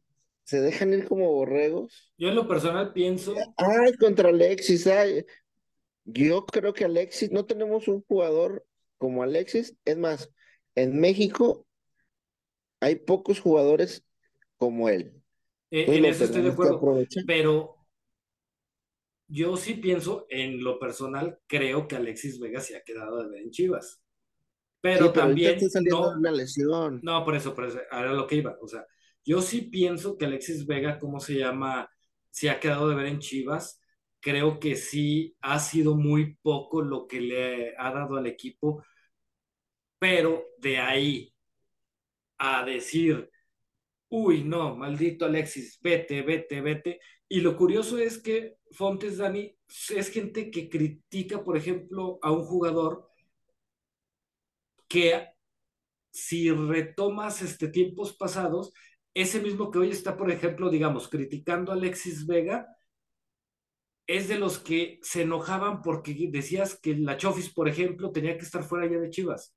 se 0.44 0.60
dejan 0.60 0.92
ir 0.92 1.08
como 1.08 1.30
borregos. 1.32 2.12
Yo 2.18 2.28
en 2.28 2.36
lo 2.36 2.46
personal 2.46 2.92
pienso, 2.92 3.34
Ay, 3.56 3.94
contra 3.94 4.28
Alexis, 4.28 4.86
ay. 4.86 5.24
Yo 6.04 6.46
creo 6.46 6.72
que 6.72 6.84
Alexis, 6.84 7.32
no 7.32 7.46
tenemos 7.46 7.88
un 7.88 8.02
jugador 8.02 8.64
como 8.96 9.22
Alexis. 9.22 9.76
Es 9.84 9.98
más, 9.98 10.30
en 10.76 11.00
México 11.00 11.66
hay 12.80 12.96
pocos 12.96 13.40
jugadores 13.40 14.04
como 14.56 14.88
él. 14.88 15.20
eh, 15.70 15.86
en 15.88 16.04
eso 16.04 16.24
estoy 16.24 16.42
de 16.42 16.50
acuerdo, 16.50 16.80
pero 17.26 17.76
yo 19.28 19.56
sí 19.56 19.74
pienso, 19.74 20.26
en 20.30 20.62
lo 20.62 20.78
personal, 20.78 21.40
creo 21.48 21.88
que 21.88 21.96
Alexis 21.96 22.38
Vega 22.38 22.60
se 22.60 22.76
ha 22.76 22.82
quedado 22.82 23.22
de 23.22 23.28
ver 23.28 23.42
en 23.42 23.50
Chivas. 23.50 24.00
Sí, 24.84 25.08
Pero 25.10 25.12
pero 25.12 25.26
ahorita 25.26 25.56
también 25.70 25.70
de 25.72 25.80
no, 25.82 26.16
una 26.16 26.30
lesión. 26.32 27.02
no, 27.02 27.24
por 27.24 27.36
eso, 27.36 27.54
por 27.54 27.66
eso, 27.66 27.80
era 27.90 28.12
lo 28.12 28.26
que 28.26 28.36
iba. 28.36 28.56
O 28.60 28.68
sea, 28.68 28.86
yo 29.24 29.42
sí 29.42 29.62
pienso 29.62 30.16
que 30.16 30.26
Alexis 30.26 30.66
Vega, 30.66 30.98
¿cómo 30.98 31.20
se 31.20 31.34
llama? 31.38 31.90
Se 32.30 32.50
ha 32.50 32.60
quedado 32.60 32.88
de 32.88 32.96
ver 32.96 33.06
en 33.06 33.18
Chivas. 33.20 33.80
Creo 34.20 34.58
que 34.60 34.76
sí 34.76 35.36
ha 35.40 35.58
sido 35.60 35.96
muy 35.96 36.36
poco 36.42 36.82
lo 36.82 37.06
que 37.06 37.20
le 37.20 37.74
ha 37.78 37.92
dado 37.92 38.16
al 38.16 38.26
equipo, 38.26 38.82
pero 39.98 40.44
de 40.58 40.78
ahí 40.78 41.32
a 42.38 42.64
decir, 42.64 43.30
uy, 44.08 44.44
no, 44.44 44.76
maldito 44.76 45.26
Alexis, 45.26 45.78
vete, 45.82 46.22
vete, 46.22 46.60
vete. 46.60 47.00
Y 47.28 47.40
lo 47.40 47.56
curioso 47.56 47.98
es 47.98 48.18
que 48.18 48.56
Fontes, 48.72 49.18
Dani, 49.18 49.56
es 49.90 50.10
gente 50.10 50.50
que 50.50 50.68
critica, 50.68 51.42
por 51.44 51.56
ejemplo, 51.56 52.18
a 52.22 52.32
un 52.32 52.44
jugador 52.44 53.08
que 54.88 55.28
si 56.10 56.50
retomas 56.52 57.42
este, 57.42 57.68
tiempos 57.68 58.16
pasados, 58.16 58.72
ese 59.14 59.40
mismo 59.40 59.70
que 59.70 59.78
hoy 59.80 59.90
está, 59.90 60.16
por 60.16 60.30
ejemplo, 60.30 60.70
digamos, 60.70 61.08
criticando 61.08 61.72
a 61.72 61.76
Alexis 61.76 62.26
Vega, 62.26 62.66
es 64.08 64.26
de 64.28 64.36
los 64.38 64.58
que 64.58 64.98
se 65.02 65.22
enojaban 65.22 65.80
porque 65.82 66.28
decías 66.32 66.78
que 66.80 66.96
la 66.96 67.16
Chofis, 67.16 67.52
por 67.52 67.68
ejemplo, 67.68 68.10
tenía 68.12 68.36
que 68.36 68.44
estar 68.44 68.64
fuera 68.64 68.86
ya 68.90 68.98
de 68.98 69.10
Chivas. 69.10 69.54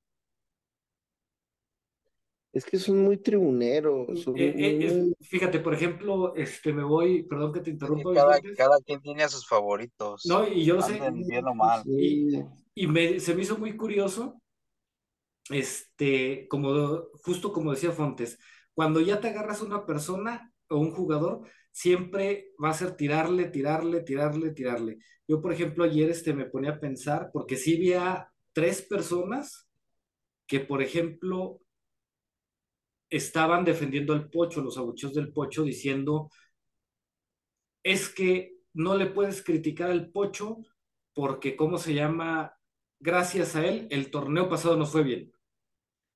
Es 2.54 2.64
que 2.66 2.78
son 2.78 3.02
muy 3.04 3.18
tribuneros, 3.18 4.22
son 4.22 4.36
Eh, 4.36 4.56
eh, 4.58 4.78
es- 4.88 5.02
muy... 5.02 5.16
fíjate, 5.22 5.60
por 5.60 5.74
ejemplo, 5.74 6.36
este, 6.36 6.74
me 6.74 6.84
voy, 6.84 7.24
perdón 7.24 7.54
que 7.54 7.62
te 7.62 7.70
Sí, 7.78 7.92
interrumpa, 7.92 8.12
cada, 8.12 8.40
cada 8.56 8.78
quien 8.82 9.02
tiene 9.02 9.24
a 9.24 9.30
sus 9.30 9.48
favoritos, 9.48 10.24
No, 10.24 10.48
y 10.48 10.66
yo 10.66 10.76
lo 10.76 10.82
sé, 10.82 11.00
bien 11.26 11.48
o 11.48 11.54
mal. 11.54 11.84
y, 11.96 12.40
y 12.76 12.88
me, 12.88 13.20
se 13.20 13.34
me 13.36 13.42
hizo 13.44 13.58
muy 13.58 13.76
curioso, 13.78 14.42
este, 15.50 16.48
como 16.50 17.10
justo 17.24 17.52
como 17.54 17.72
decía 17.72 17.92
Fontes, 17.92 18.38
cuando 18.74 19.02
ya 19.02 19.20
te 19.20 19.30
agarras 19.30 19.62
a 19.62 19.66
una 19.66 19.86
persona 19.86 20.54
o 20.70 20.78
un 20.78 20.92
jugador, 20.92 21.42
siempre 21.72 22.52
va 22.64 22.70
a 22.70 22.74
ser 22.74 22.96
tirarle, 22.96 23.46
tirarle, 23.46 24.02
tirarle, 24.02 24.52
tirarle. 24.52 24.98
Yo, 25.28 25.42
por 25.42 25.54
ejemplo, 25.54 25.84
ayer 25.84 26.10
este, 26.10 26.34
me 26.34 26.46
ponía 26.46 26.72
a 26.72 26.80
pensar, 26.80 27.30
porque 27.34 27.58
sí 27.58 27.76
había 27.76 28.32
tres 28.54 28.82
personas 28.82 29.68
que, 30.48 30.60
por 30.60 30.82
ejemplo, 30.82 31.62
estaban 33.10 33.66
defendiendo 33.66 34.14
al 34.14 34.30
Pocho, 34.30 34.62
los 34.62 34.78
abucheos 34.78 35.14
del 35.14 35.34
Pocho, 35.34 35.64
diciendo, 35.64 36.30
es 37.84 38.10
que 38.10 38.58
no 38.74 38.96
le 38.96 39.08
puedes 39.08 39.44
criticar 39.44 39.92
al 39.92 40.12
Pocho 40.12 40.58
porque, 41.14 41.56
¿cómo 41.56 41.78
se 41.78 41.94
llama? 41.94 42.54
Gracias 43.00 43.56
a 43.56 43.66
él, 43.66 43.88
el 43.92 44.12
torneo 44.12 44.50
pasado 44.50 44.78
nos 44.78 44.92
fue 44.92 45.04
bien. 45.04 45.32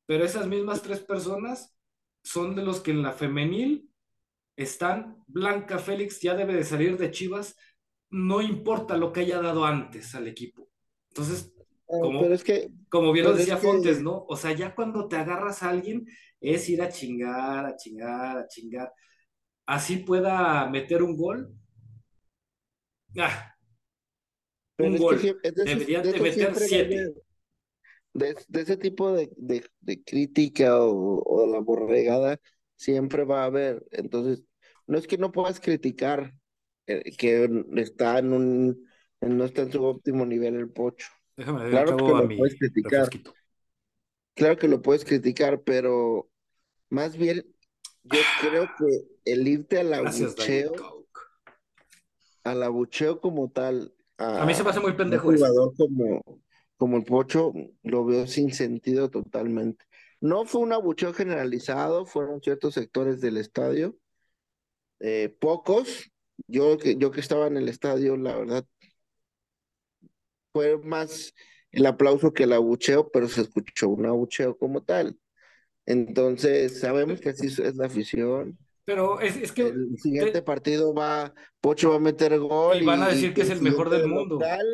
Pero 0.06 0.26
esas 0.26 0.48
mismas 0.48 0.82
tres 0.82 1.00
personas 1.00 1.76
son 2.24 2.56
de 2.56 2.64
los 2.64 2.82
que 2.82 2.92
en 2.92 3.02
la 3.04 3.12
femenil 3.14 3.90
están. 4.56 5.24
Blanca 5.28 5.80
Félix 5.80 6.22
ya 6.22 6.36
debe 6.36 6.54
de 6.56 6.64
salir 6.64 6.98
de 6.98 7.12
Chivas, 7.12 7.56
no 8.10 8.42
importa 8.42 8.98
lo 8.98 9.12
que 9.12 9.22
haya 9.22 9.42
dado 9.42 9.66
antes 9.66 10.14
al 10.16 10.28
equipo. 10.28 10.70
Entonces, 11.10 11.50
Ah, 11.90 11.98
como, 12.02 12.22
pero 12.22 12.34
es 12.34 12.44
que, 12.44 12.72
como 12.90 13.12
bien 13.12 13.26
lo 13.26 13.32
es 13.32 13.40
decía 13.40 13.56
que, 13.56 13.62
Fontes, 13.68 14.02
¿no? 14.02 14.26
O 14.28 14.36
sea, 14.38 14.54
ya 14.54 14.74
cuando 14.74 15.08
te 15.08 15.18
agarras 15.18 15.62
a 15.62 15.70
alguien 15.70 16.06
es 16.40 16.68
ir 16.70 16.82
a 16.82 16.90
chingar, 16.90 17.66
a 17.66 17.76
chingar, 17.76 18.38
a 18.38 18.48
chingar. 18.48 18.94
Así 19.66 19.98
pueda 19.98 20.68
meter 20.70 21.04
un 21.04 21.16
gol. 21.18 21.54
Ah, 23.18 23.54
un 24.80 24.94
que 24.94 24.98
gol. 25.00 25.16
esos- 25.16 25.66
Deberían 25.66 26.04
de 26.04 26.14
meter 26.20 26.56
siete. 26.56 27.14
De, 28.14 28.36
de 28.48 28.62
ese 28.62 28.78
tipo 28.78 29.12
de, 29.14 29.32
de, 29.38 29.66
de 29.82 30.04
crítica 30.04 30.78
o, 30.80 31.22
o 31.24 31.48
la 31.48 31.60
borregada, 31.60 32.40
siempre 32.76 33.24
va 33.26 33.44
a 33.44 33.46
haber. 33.46 33.86
Entonces, 33.92 34.44
no 34.88 34.98
es 34.98 35.08
que 35.08 35.18
no 35.18 35.32
puedas 35.32 35.60
criticar 35.60 36.34
eh, 36.88 37.16
que 37.18 37.50
está 37.78 38.20
en 38.20 38.34
un, 38.34 38.88
en- 39.22 39.38
no 39.38 39.46
está 39.46 39.64
en 39.64 39.72
su 39.72 39.84
óptimo 39.84 40.26
nivel 40.26 40.56
el 40.56 40.70
pocho. 40.72 41.08
Déjame, 41.38 41.70
Claro 41.70 41.96
que 41.98 42.12
a 42.12 42.16
lo 42.16 42.28
puedes 42.36 42.56
criticar, 42.58 43.08
refresquito. 43.08 43.34
claro 44.36 44.58
que 44.58 44.68
lo 44.68 44.82
puedes 44.82 45.06
criticar, 45.06 45.62
pero 45.64 46.30
más 46.90 47.18
bien 47.18 47.46
yo 48.04 48.26
creo 48.36 48.68
que 48.76 48.86
el 49.26 49.48
irte 49.48 49.80
al 49.80 49.94
abucheo, 49.94 50.74
al 52.44 52.64
abucheo 52.64 53.20
como 53.22 53.50
tal, 53.52 53.94
A 54.18 54.46
mí 54.46 54.54
se 54.54 54.64
me 54.64 54.70
hace 54.70 54.80
a 54.80 54.82
muy 54.82 54.94
un 54.94 54.98
pendejo 54.98 55.32
eso. 55.32 55.46
jugador 55.46 55.74
como, 55.78 56.22
como 56.84 56.98
el 56.98 57.06
Pocho, 57.06 57.54
lo 57.84 58.04
veo 58.04 58.28
sin 58.28 58.54
sentido 58.54 59.10
totalmente. 59.10 59.86
No 60.20 60.44
fue 60.44 60.60
un 60.60 60.74
abucheo 60.74 61.14
generalizado, 61.14 62.06
fueron 62.06 62.42
ciertos 62.42 62.74
sectores 62.74 63.22
del 63.22 63.38
estadio, 63.38 63.96
eh, 65.00 65.34
pocos. 65.40 66.12
Yo 66.48 66.78
que, 66.78 66.98
yo 66.98 67.10
que 67.12 67.22
estaba 67.22 67.48
en 67.48 67.56
el 67.56 67.70
estadio, 67.70 68.18
la 68.18 68.36
verdad, 68.36 68.66
fue 70.52 70.78
más 70.78 71.34
el 71.72 71.86
aplauso 71.86 72.34
que 72.34 72.44
el 72.44 72.52
abucheo, 72.52 73.10
pero 73.12 73.30
se 73.30 73.42
escuchó 73.44 73.88
un 73.88 74.06
abucheo 74.06 74.58
como 74.58 74.84
tal. 74.84 75.18
Entonces, 75.86 76.82
sabemos 76.82 77.22
que 77.22 77.30
así 77.30 77.48
es 77.48 77.76
la 77.78 77.86
afición. 77.86 78.58
Pero 78.84 79.22
es, 79.22 79.38
es 79.38 79.54
que 79.54 79.68
El 79.68 79.98
siguiente 79.98 80.34
te- 80.34 80.42
partido 80.42 80.94
va, 80.94 81.34
Pocho 81.62 81.92
va 81.92 81.96
a 81.96 82.00
meter 82.00 82.38
gol 82.40 82.82
y 82.82 82.86
van 82.86 83.04
a 83.04 83.08
decir 83.08 83.32
y 83.32 83.34
que 83.34 83.44
es 83.44 83.50
el 83.52 83.62
mejor 83.62 83.90
del 83.90 84.02
del 84.02 84.10
mundo. 84.10 84.36
local 84.36 84.66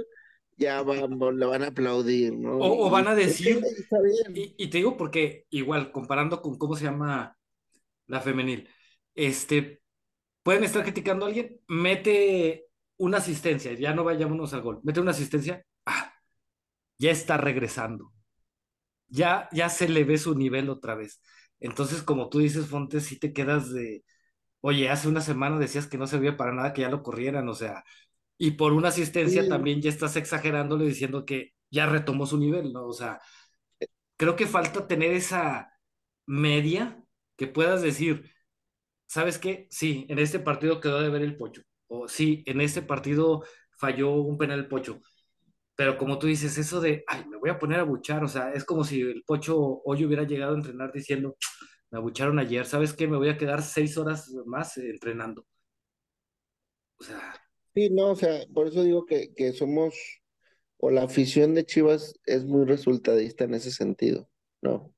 ya 0.59 0.81
van, 0.83 1.17
le 1.37 1.45
van 1.45 1.63
a 1.63 1.67
aplaudir, 1.67 2.37
¿no? 2.37 2.57
O, 2.57 2.87
o 2.87 2.89
van 2.89 3.07
a 3.07 3.15
decir, 3.15 3.61
y 4.35 4.69
te 4.69 4.77
digo 4.77 4.97
porque 4.97 5.45
igual, 5.49 5.91
comparando 5.91 6.41
con 6.41 6.57
cómo 6.57 6.75
se 6.75 6.83
llama 6.83 7.37
la 8.07 8.19
femenil, 8.19 8.69
este, 9.15 9.81
pueden 10.43 10.65
estar 10.65 10.83
criticando 10.83 11.25
a 11.25 11.29
alguien, 11.29 11.61
mete 11.67 12.65
una 12.97 13.19
asistencia, 13.19 13.73
ya 13.73 13.93
no 13.93 14.03
vayámonos 14.03 14.53
al 14.53 14.61
gol, 14.61 14.81
mete 14.83 14.99
una 14.99 15.11
asistencia, 15.11 15.65
ah, 15.85 16.13
ya 16.97 17.11
está 17.11 17.37
regresando, 17.37 18.11
ya, 19.07 19.47
ya 19.53 19.69
se 19.69 19.87
le 19.87 20.03
ve 20.03 20.17
su 20.17 20.35
nivel 20.35 20.69
otra 20.69 20.95
vez. 20.95 21.21
Entonces, 21.61 22.03
como 22.03 22.29
tú 22.29 22.39
dices, 22.39 22.67
Fontes, 22.67 23.05
si 23.05 23.17
te 23.17 23.31
quedas 23.33 23.71
de, 23.71 24.03
oye, 24.61 24.89
hace 24.89 25.07
una 25.07 25.21
semana 25.21 25.57
decías 25.59 25.87
que 25.87 25.97
no 25.97 26.07
servía 26.07 26.37
para 26.37 26.53
nada 26.53 26.73
que 26.73 26.81
ya 26.81 26.89
lo 26.89 27.03
corrieran, 27.03 27.47
o 27.49 27.55
sea, 27.55 27.83
y 28.39 28.53
por 28.53 28.73
una 28.73 28.89
asistencia 28.89 29.47
Sí, 29.47 29.49
también 29.49 29.81
ya 29.83 29.91
estás 29.91 30.17
exagerándole 30.17 30.85
diciendo 30.87 31.25
que 31.25 31.53
ya 31.71 31.87
retomó 31.87 32.27
su 32.27 32.39
nivel, 32.39 32.73
¿no? 32.73 32.87
O 32.87 32.93
sea, 32.93 33.21
creo 34.17 34.35
que 34.35 34.47
falta 34.47 34.87
tener 34.87 35.11
esa 35.13 35.71
media 36.25 37.03
que 37.37 37.47
puedas 37.47 37.81
decir, 37.81 38.31
¿sabes 39.07 39.37
qué? 39.39 39.67
Sí, 39.71 40.05
en 40.09 40.19
este 40.19 40.39
partido 40.39 40.79
quedó 40.81 41.01
de 41.01 41.09
ver 41.09 41.23
el 41.23 41.37
pocho, 41.37 41.63
o 41.87 42.07
sí, 42.07 42.43
en 42.47 42.61
este 42.61 42.81
partido 42.81 43.43
falló 43.79 44.13
un 44.13 44.37
penal 44.37 44.59
el 44.59 44.67
pocho, 44.67 45.01
pero 45.75 45.97
como 45.97 46.19
tú 46.19 46.27
dices, 46.27 46.57
eso 46.57 46.81
de, 46.81 47.03
ay, 47.07 47.25
me 47.29 47.37
voy 47.37 47.49
a 47.51 47.59
poner 47.59 47.79
a 47.81 47.83
buchar, 47.83 48.23
o 48.23 48.27
sea, 48.27 48.51
es 48.53 48.65
como 48.65 48.83
si 48.85 49.01
el 49.01 49.23
pocho 49.25 49.57
hoy 49.85 50.05
hubiera 50.05 50.23
llegado 50.25 50.53
a 50.53 50.57
entrenar 50.57 50.91
diciendo, 50.93 51.37
me 51.91 51.99
abucharon 51.99 52.39
ayer, 52.39 52.65
¿sabes 52.65 52.93
qué? 52.93 53.07
Me 53.07 53.17
voy 53.17 53.29
a 53.29 53.37
quedar 53.37 53.61
seis 53.63 53.97
horas 53.97 54.29
más 54.47 54.77
eh, 54.77 54.89
entrenando. 54.91 55.45
O 56.99 57.03
sea, 57.03 57.33
sí, 57.87 57.89
no, 57.91 58.11
o 58.11 58.15
sea, 58.15 58.45
por 58.53 58.67
eso 58.67 58.83
digo 58.83 59.05
que, 59.05 59.33
que 59.33 59.53
somos, 59.53 59.95
o 60.77 60.91
la 60.91 61.03
afición 61.03 61.55
de 61.55 61.65
Chivas 61.65 62.15
es 62.25 62.45
muy 62.45 62.65
resultadista 62.65 63.45
en 63.45 63.53
ese 63.55 63.71
sentido, 63.71 64.29
¿no? 64.61 64.93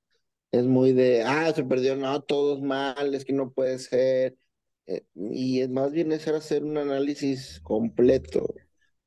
Es 0.52 0.66
muy 0.66 0.94
de, 0.94 1.24
ah, 1.24 1.54
se 1.54 1.64
perdió, 1.66 1.96
no, 1.96 2.22
todos 2.24 2.62
mal, 2.62 3.16
es 3.16 3.26
que 3.26 3.34
no 3.34 3.52
puede 3.54 3.80
ser. 3.80 4.38
Eh, 4.88 5.06
y 5.16 5.62
es 5.62 5.70
más 5.70 5.92
bien 5.94 6.12
es 6.14 6.28
hacer 6.28 6.64
un 6.64 6.78
análisis 6.78 7.62
completo 7.64 8.56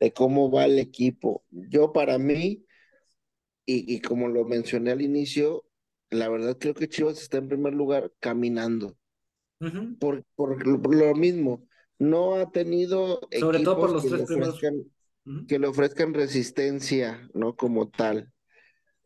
de 0.01 0.13
cómo 0.13 0.51
va 0.51 0.67
el 0.67 0.79
equipo. 0.79 1.45
Yo 1.51 1.93
para 1.93 2.19
mí, 2.19 2.67
y, 3.67 3.95
y 3.95 4.01
como 4.01 4.29
lo 4.29 4.45
mencioné 4.45 4.91
al 4.93 5.03
inicio, 5.03 5.65
la 6.11 6.29
verdad 6.29 6.57
creo 6.59 6.75
que 6.75 6.89
Chivas 6.89 7.21
está 7.21 7.39
en 7.39 7.49
primer 7.49 7.75
lugar 7.75 8.13
caminando. 8.21 8.97
ujú. 9.61 9.97
Por, 9.99 10.25
por, 10.35 10.67
lo 10.67 10.81
por 10.83 10.95
lo 10.95 11.15
mismo, 11.15 11.67
no 11.99 12.35
ha 12.35 12.51
tenido 12.51 13.21
Sobre 13.39 13.61
todo 13.61 13.79
por 13.79 13.93
los 13.93 14.03
que 14.03 14.11
le 14.11 14.17
tres 14.17 14.27
primeros. 14.27 14.55
ofrezcan, 14.55 15.47
que 15.47 15.59
le 15.59 15.67
ofrezcan 15.67 16.15
resistencia, 16.15 17.29
¿no? 17.35 17.57
Como 17.57 17.89
tal. 17.89 18.33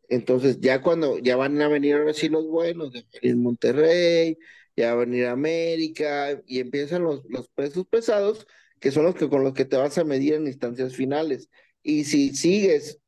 Entonces, 0.09 0.59
ya 0.59 0.81
cuando 0.81 1.19
ya 1.19 1.35
van 1.35 1.61
a 1.61 1.67
venir 1.67 1.95
ahora 1.95 2.13
sí 2.13 2.29
los 2.29 2.47
buenos, 2.47 2.93
a 2.95 3.01
venir 3.21 3.37
Monterrey, 3.37 4.37
ya 4.75 4.95
va 4.95 5.01
a 5.01 5.05
venir 5.05 5.27
América, 5.27 6.41
y 6.47 6.59
empiezan 6.59 7.03
los, 7.03 7.23
los 7.29 7.47
pesos 7.49 7.85
pesados, 7.87 8.47
que 8.79 8.91
son 8.91 9.05
los 9.05 9.15
que 9.15 9.29
con 9.29 9.43
los 9.43 9.53
que 9.53 9.65
te 9.65 9.77
vas 9.77 9.97
a 9.97 10.03
medir 10.03 10.33
en 10.33 10.47
instancias 10.47 10.95
finales. 10.95 11.49
Y 11.83 12.05
si 12.05 12.35
sigues 12.35 12.99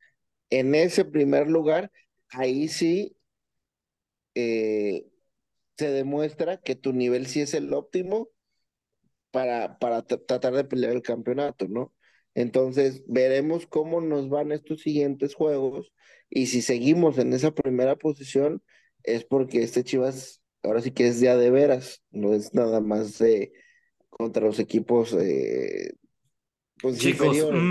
en 0.50 0.76
ese 0.76 1.06
primer 1.06 1.50
lugar, 1.50 1.91
ahí 2.30 2.67
sí 2.67 3.15
eh, 4.36 5.08
se 5.78 5.89
demuestra 5.89 6.58
que 6.58 6.76
tu 6.76 6.94
nivel 6.94 7.26
sí 7.26 7.41
es 7.41 7.54
el 7.54 7.74
óptimo 7.74 8.30
para, 9.32 9.78
para 9.80 10.06
tra- 10.06 10.24
tratar 10.26 10.54
de 10.54 10.63
pelear 10.63 10.94
el 10.94 11.02
campeonato, 11.02 11.67
¿no? 11.67 11.94
Entonces, 12.34 13.04
veremos 13.08 13.67
cómo 13.67 14.00
nos 14.02 14.30
van 14.30 14.52
estos 14.52 14.82
siguientes 14.82 15.34
juegos 15.36 15.91
y 16.30 16.48
si 16.48 16.62
seguimos 16.62 17.17
en 17.17 17.34
esa 17.34 17.52
primera 17.52 17.96
posición 17.98 18.63
es 19.04 19.26
porque 19.26 19.63
este 19.63 19.84
Chivas 19.84 20.41
ahora 20.63 20.82
sí 20.82 20.91
que 20.91 21.08
es 21.08 21.20
ya 21.20 21.36
de 21.36 21.50
veras, 21.50 22.04
no 22.12 22.34
es 22.34 22.54
nada 22.54 22.80
más 22.80 23.17
de 23.17 23.52
contra 24.10 24.46
los 24.46 24.60
equipos 24.60 25.13
eh, 25.13 25.94
pues 26.82 27.00
Chicos, 27.00 27.36
inferiores. 27.36 27.63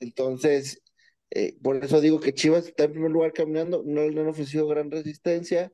Entonces, 0.00 0.82
eh, 1.30 1.56
por 1.62 1.82
eso 1.84 2.00
digo 2.00 2.20
que 2.20 2.34
Chivas 2.34 2.66
está 2.68 2.84
en 2.84 2.92
primer 2.92 3.10
lugar 3.10 3.32
caminando, 3.32 3.82
no 3.84 4.08
le 4.08 4.20
han 4.20 4.28
ofrecido 4.28 4.66
gran 4.66 4.90
resistencia, 4.90 5.72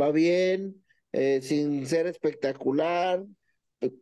va 0.00 0.10
bien, 0.10 0.84
eh, 1.12 1.40
sin 1.42 1.86
ser 1.86 2.06
espectacular. 2.06 3.24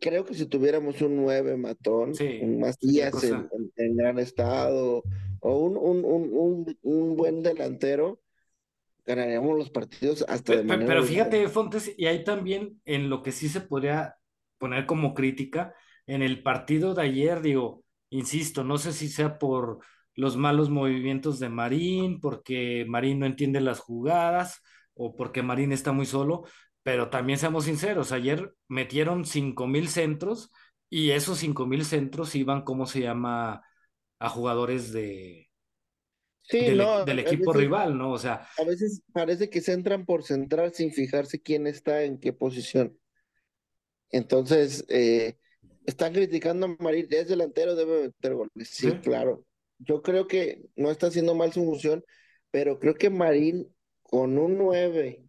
Creo 0.00 0.24
que 0.24 0.34
si 0.34 0.46
tuviéramos 0.46 1.00
un 1.02 1.16
9 1.16 1.56
matón, 1.56 2.14
Sí, 2.14 2.38
un 2.42 2.60
Macías 2.60 3.22
en, 3.24 3.40
cosa. 3.42 3.48
en- 3.52 3.72
en 3.76 3.96
gran 3.96 4.18
estado, 4.18 5.02
o 5.40 5.58
un, 5.58 5.76
un, 5.76 6.04
un, 6.04 6.30
un, 6.32 6.78
un 6.82 7.16
buen 7.16 7.42
delantero, 7.42 8.20
ganaríamos 9.04 9.58
los 9.58 9.70
partidos 9.70 10.24
hasta 10.28 10.52
Pe- 10.52 10.58
de 10.58 10.64
manera 10.64 10.86
Pero 10.88 11.02
fíjate, 11.02 11.48
Fontes, 11.48 11.92
y 11.96 12.06
ahí 12.06 12.24
también 12.24 12.80
en 12.84 13.10
lo 13.10 13.22
que 13.22 13.32
sí 13.32 13.48
se 13.48 13.60
podría 13.60 14.16
poner 14.58 14.86
como 14.86 15.14
crítica, 15.14 15.74
en 16.06 16.22
el 16.22 16.42
partido 16.42 16.94
de 16.94 17.02
ayer, 17.02 17.42
digo, 17.42 17.84
insisto, 18.10 18.64
no 18.64 18.78
sé 18.78 18.92
si 18.92 19.08
sea 19.08 19.38
por 19.38 19.80
los 20.14 20.36
malos 20.36 20.70
movimientos 20.70 21.38
de 21.38 21.48
Marín, 21.50 22.20
porque 22.20 22.86
Marín 22.88 23.18
no 23.18 23.26
entiende 23.26 23.60
las 23.60 23.80
jugadas, 23.80 24.62
o 24.94 25.14
porque 25.14 25.42
Marín 25.42 25.72
está 25.72 25.92
muy 25.92 26.06
solo, 26.06 26.44
pero 26.86 27.10
también 27.10 27.36
seamos 27.36 27.64
sinceros, 27.64 28.12
ayer 28.12 28.54
metieron 28.68 29.24
cinco 29.24 29.66
mil 29.66 29.88
centros 29.88 30.52
y 30.88 31.10
esos 31.10 31.38
cinco 31.38 31.66
mil 31.66 31.84
centros 31.84 32.36
iban, 32.36 32.62
¿cómo 32.62 32.86
se 32.86 33.00
llama? 33.00 33.64
A 34.20 34.28
jugadores 34.28 34.92
de, 34.92 35.50
Sí, 36.42 36.60
del, 36.60 36.78
no, 36.78 37.04
del 37.04 37.18
equipo 37.18 37.50
veces, 37.50 37.60
rival, 37.60 37.98
¿no? 37.98 38.12
O 38.12 38.18
sea, 38.18 38.46
a 38.56 38.62
veces 38.62 39.02
parece 39.12 39.50
que 39.50 39.60
se 39.62 39.72
entran 39.72 40.06
por 40.06 40.22
centrar 40.22 40.72
sin 40.74 40.92
fijarse 40.92 41.42
quién 41.42 41.66
está 41.66 42.04
en 42.04 42.20
qué 42.20 42.32
posición. 42.32 42.96
Entonces, 44.10 44.84
eh, 44.88 45.38
están 45.86 46.12
criticando 46.12 46.66
a 46.66 46.76
Marín, 46.78 47.08
es 47.10 47.26
delantero, 47.26 47.74
debe 47.74 48.02
meter 48.04 48.34
goles. 48.34 48.68
Sí, 48.70 48.92
¿sí? 48.92 48.98
claro. 48.98 49.44
Yo 49.78 50.02
creo 50.02 50.28
que 50.28 50.62
no 50.76 50.92
está 50.92 51.08
haciendo 51.08 51.34
mal 51.34 51.52
su 51.52 51.64
función, 51.64 52.04
pero 52.52 52.78
creo 52.78 52.94
que 52.94 53.10
Marín 53.10 53.74
con 54.04 54.38
un 54.38 54.56
9 54.56 55.25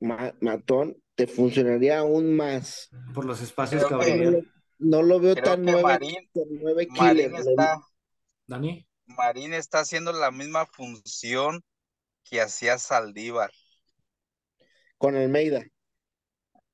ma- 0.00 0.34
matón 0.40 0.96
te 1.14 1.26
funcionaría 1.26 1.98
aún 1.98 2.34
más. 2.34 2.90
por 3.14 3.24
los 3.24 3.40
espacios 3.42 3.82
que 3.84 3.88
Creo 3.94 3.98
No 3.98 4.30
lo, 4.30 4.38
que, 4.38 4.48
no 4.78 5.02
lo 5.02 5.20
veo 5.20 5.34
creo 5.34 5.44
tan 5.44 5.62
9 5.62 5.82
Marín, 5.82 6.30
con 6.32 6.44
9 6.50 6.86
Marín 6.90 7.36
está, 7.36 7.78
Dani, 8.46 8.86
Marín 9.06 9.54
está 9.54 9.80
haciendo 9.80 10.12
la 10.12 10.30
misma 10.30 10.66
función 10.66 11.62
que 12.24 12.40
hacía 12.40 12.78
Saldívar, 12.78 13.50
Con 14.98 15.16
Almeida. 15.16 15.64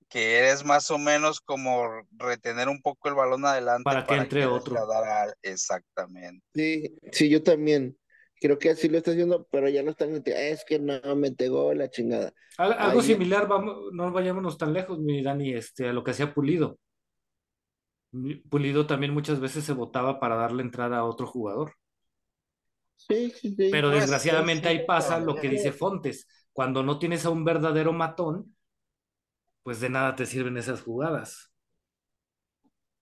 que 0.09 0.51
es 0.51 0.65
más 0.65 0.91
o 0.91 0.99
menos 0.99 1.41
como 1.41 1.89
retener 2.13 2.69
un 2.69 2.81
poco 2.81 3.09
el 3.09 3.15
balón 3.15 3.45
adelante 3.45 3.85
para 3.85 4.03
que 4.03 4.09
para 4.09 4.23
entre 4.23 4.41
que 4.41 4.47
otro. 4.47 4.77
exactamente. 5.43 6.45
Sí, 6.55 6.97
sí, 7.13 7.29
yo 7.29 7.43
también. 7.43 7.99
Creo 8.41 8.59
que 8.59 8.71
así 8.71 8.89
lo 8.89 8.99
está 8.99 9.13
haciendo, 9.13 9.47
pero 9.51 9.69
ya 9.69 9.83
no 9.83 9.91
están. 9.93 10.23
Es 10.27 10.65
que 10.67 10.79
no 10.79 11.01
mete 11.17 11.49
gol, 11.49 11.79
la 11.79 11.91
chingada. 11.91 12.33
Al- 12.59 12.75
Algo 12.75 13.01
Ahí- 13.01 13.07
similar, 13.07 13.49
vamos, 13.49 13.93
no 13.93 14.11
vayámonos 14.13 14.59
tan 14.59 14.73
lejos, 14.73 14.99
mi 14.99 15.23
Dani, 15.23 15.55
este, 15.55 15.89
a 15.89 15.93
lo 15.93 16.05
que 16.05 16.11
hacía 16.13 16.35
Pulido. 16.35 16.79
Pulido 18.51 18.87
también 18.87 19.13
muchas 19.13 19.41
veces 19.41 19.65
se 19.65 19.73
votaba 19.73 20.21
para 20.21 20.37
darle 20.37 20.63
entrada 20.63 20.99
a 20.99 21.05
otro 21.05 21.27
jugador. 21.27 21.73
Sí, 22.95 23.31
sí, 23.31 23.55
sí. 23.55 23.69
Pero 23.71 23.91
desgraciadamente 23.91 24.69
sí, 24.71 24.79
ahí 24.79 24.87
pasa 24.87 25.19
lo 25.21 25.35
que 25.37 25.49
dice 25.49 25.73
Fontes. 25.73 26.27
Cuando 26.53 26.83
no 26.83 26.99
tienes 26.99 27.27
a 27.27 27.31
un 27.31 27.45
verdadero 27.45 27.93
matón, 27.93 28.57
pues 29.63 29.81
de 29.81 29.91
nada 29.91 30.15
te 30.17 30.25
sirven 30.25 30.57
esas 30.57 30.81
jugadas. 30.83 31.53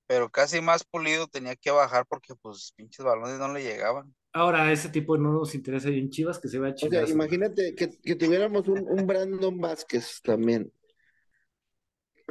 Pero 0.07 0.29
casi 0.31 0.61
más 0.61 0.85
pulido 0.85 1.29
tenía 1.29 1.55
que 1.57 1.71
bajar 1.71 2.07
porque 2.07 2.35
pues 2.35 2.73
pinches 2.77 3.05
balones 3.05 3.39
no 3.39 3.53
le 3.53 3.63
llegaban. 3.63 4.15
Ahora, 4.37 4.73
ese 4.73 4.89
tipo 4.89 5.17
no 5.17 5.33
nos 5.33 5.55
interesa 5.55 5.89
ahí 5.89 5.99
en 6.01 6.11
Chivas 6.11 6.41
que 6.41 6.49
se 6.49 6.59
vaya 6.59 6.73
a 6.75 6.87
O 6.87 6.91
sea, 6.91 7.01
madre. 7.01 7.13
imagínate 7.13 7.75
que, 7.77 7.89
que 8.03 8.17
tuviéramos 8.17 8.67
un, 8.67 8.85
un 8.89 9.07
Brandon 9.07 9.57
Vázquez 9.61 10.21
también. 10.23 10.73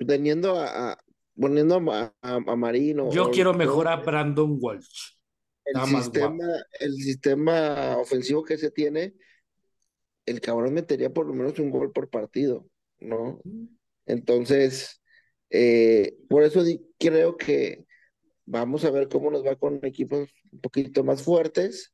Teniendo 0.05 0.59
a, 0.59 0.91
a- 0.91 0.97
poniendo 1.39 1.75
a, 1.91 2.13
a, 2.21 2.35
a 2.35 2.55
Marino. 2.57 3.09
Yo 3.09 3.25
o- 3.25 3.31
quiero 3.31 3.53
mejor 3.53 3.87
a 3.87 3.95
Brandon 3.95 4.57
Walsh. 4.59 5.13
el 5.65 5.81
sistema, 5.85 6.45
el 6.79 6.93
sistema 6.95 7.97
ofensivo 7.97 8.43
que 8.43 8.57
se 8.57 8.69
tiene, 8.69 9.13
el 10.25 10.41
cabrón 10.41 10.73
metería 10.73 11.13
por 11.13 11.25
lo 11.25 11.33
menos 11.33 11.57
un 11.59 11.69
gol 11.69 11.93
por 11.93 12.09
partido, 12.09 12.67
¿no? 12.99 13.39
Entonces, 14.05 15.01
eh, 15.49 16.17
por 16.27 16.43
eso 16.43 16.63
creo 16.99 17.37
que 17.37 17.85
vamos 18.45 18.83
a 18.83 18.91
ver 18.91 19.07
cómo 19.07 19.31
nos 19.31 19.45
va 19.45 19.55
con 19.55 19.79
equipos 19.85 20.29
un 20.51 20.59
poquito 20.59 21.03
más 21.05 21.23
fuertes. 21.23 21.92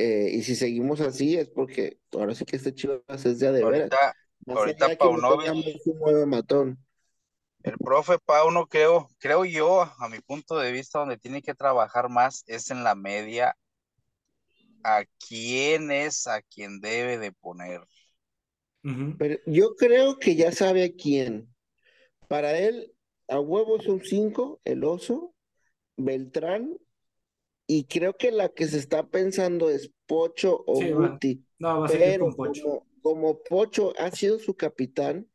Eh, 0.00 0.30
y 0.32 0.42
si 0.44 0.54
seguimos 0.54 1.00
así 1.00 1.36
es 1.36 1.48
porque 1.48 1.98
ahora 2.12 2.32
sí 2.32 2.44
que 2.44 2.54
este 2.54 2.72
Chivas 2.72 3.26
es 3.26 3.40
de 3.40 3.48
a 3.48 3.52
de 3.52 3.64
veras. 3.64 3.90
Ahorita, 4.46 4.86
ahorita 4.86 4.96
Paunovic. 4.96 5.84
nuevo 5.86 6.24
matón. 6.24 6.78
el 7.64 7.76
profe 7.78 8.20
Pauno, 8.24 8.68
creo, 8.68 9.08
creo 9.18 9.44
yo, 9.44 9.82
a 9.82 10.08
mi 10.08 10.20
punto 10.20 10.56
de 10.56 10.70
vista, 10.70 11.00
donde 11.00 11.18
tiene 11.18 11.42
que 11.42 11.52
trabajar 11.52 12.08
más 12.08 12.44
es 12.46 12.70
en 12.70 12.84
la 12.84 12.94
media. 12.94 13.56
¿A 14.84 15.02
quién 15.28 15.90
es 15.90 16.28
a 16.28 16.42
quien 16.42 16.80
debe 16.80 17.18
de 17.18 17.32
poner? 17.32 17.80
Pero 19.18 19.40
yo 19.46 19.74
creo 19.74 20.20
que 20.20 20.36
ya 20.36 20.52
sabe 20.52 20.84
a 20.84 20.92
quién. 20.92 21.52
Para 22.28 22.56
él, 22.56 22.94
a 23.26 23.40
huevo 23.40 23.82
son 23.82 24.00
cinco, 24.04 24.60
el 24.64 24.84
oso, 24.84 25.34
Beltrán, 25.96 26.78
y 27.68 27.84
creo 27.84 28.16
que 28.16 28.32
la 28.32 28.48
que 28.48 28.66
se 28.66 28.78
está 28.78 29.06
pensando 29.06 29.70
es 29.70 29.92
Pocho 30.06 30.64
o 30.66 30.76
Sí, 30.80 30.90
va. 30.90 31.10
Guti. 31.10 31.44
No, 31.60 31.80
va 31.80 31.86
a 31.86 31.88
Pero 31.88 32.24
con 32.24 32.36
Pocho. 32.36 32.62
como, 32.62 32.86
como 33.02 33.42
Pocho 33.42 33.92
ha 33.98 34.10
sido 34.10 34.38
su 34.38 34.56
capitán, 34.56 35.28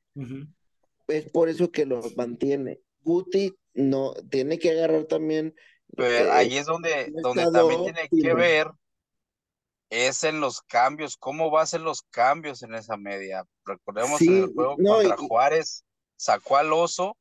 es 1.08 1.32
por 1.32 1.48
eso 1.48 1.72
que 1.72 1.86
lo 1.86 2.02
mantiene. 2.18 2.80
Guti 3.02 3.56
no 3.76 4.14
tiene 4.30 4.58
que 4.58 4.72
agarrar 4.72 5.06
también. 5.06 5.54
Pero 5.96 6.10
eh, 6.26 6.32
ahí 6.32 6.58
es 6.58 6.66
donde, 6.66 7.14
donde 7.22 7.44
también 7.52 7.84
tiene 7.84 8.10
que 8.10 8.34
ver, 8.34 8.68
es 9.92 10.24
en 10.24 10.40
los 10.40 10.62
cambios, 10.62 11.18
cómo 11.18 11.52
va 11.52 11.62
a 11.62 11.68
ser 11.68 11.82
los 11.82 12.02
cambios 12.10 12.64
en 12.64 12.74
esa 12.74 12.98
media. 12.98 13.46
Recordemos 13.64 14.20
en 14.22 14.38
el 14.38 14.54
juego 14.54 14.76
no, 14.80 14.96
contra 14.96 15.18
y- 15.18 15.28
Juárez, 15.28 15.86
sacó 16.16 16.58
al 16.58 16.74
oso 16.74 17.16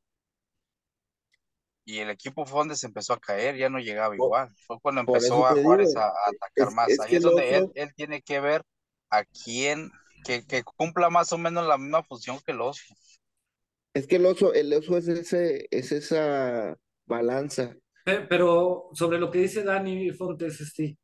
y 1.85 1.99
el 1.99 2.11
equipo 2.11 2.47
fue 2.47 2.61
donde 2.61 2.77
se 2.77 2.87
empezó 2.87 3.13
a 3.15 3.21
caer, 3.21 3.57
ya 3.57 3.69
no 3.69 3.79
llegaba 3.79 4.15
igual. 4.15 4.49
Fue 4.67 4.79
cuando 4.81 5.01
empezó 5.01 5.47
a 5.47 5.55
Juárez 5.55 5.89
digo, 5.89 6.01
a, 6.01 6.07
a 6.07 6.11
atacar 6.31 6.69
es- 6.69 6.75
más. 6.75 6.89
es 6.89 7.01
Ahí 7.01 7.17
es 7.17 7.23
donde 7.23 7.57
él, 7.75 7.93
tiene 7.97 8.23
que 8.23 8.41
ver 8.41 8.63
a 9.11 9.25
quién, 9.25 9.91
que, 10.25 10.47
que 10.47 10.63
cumpla 10.63 11.11
más 11.11 11.33
o 11.33 11.39
menos 11.39 11.67
la 11.67 11.79
misma 11.79 12.03
función 12.05 12.39
que 12.45 12.53
el 12.53 12.61
oso. 12.61 12.83
Es 13.95 14.07
que 14.07 14.17
el 14.17 14.27
oso, 14.27 14.55
el 14.55 14.73
oso 14.73 14.97
es 14.97 15.09
ese, 15.09 15.67
es 15.71 15.93
esa 15.93 16.77
balanza. 17.07 17.77
Pe- 18.05 18.27
Pero 18.29 18.91
sobre 18.95 19.19
lo 19.19 19.31
que 19.31 19.41
dice 19.41 19.63
Dani 19.65 20.11
Fontes, 20.13 20.61
este, 20.61 20.97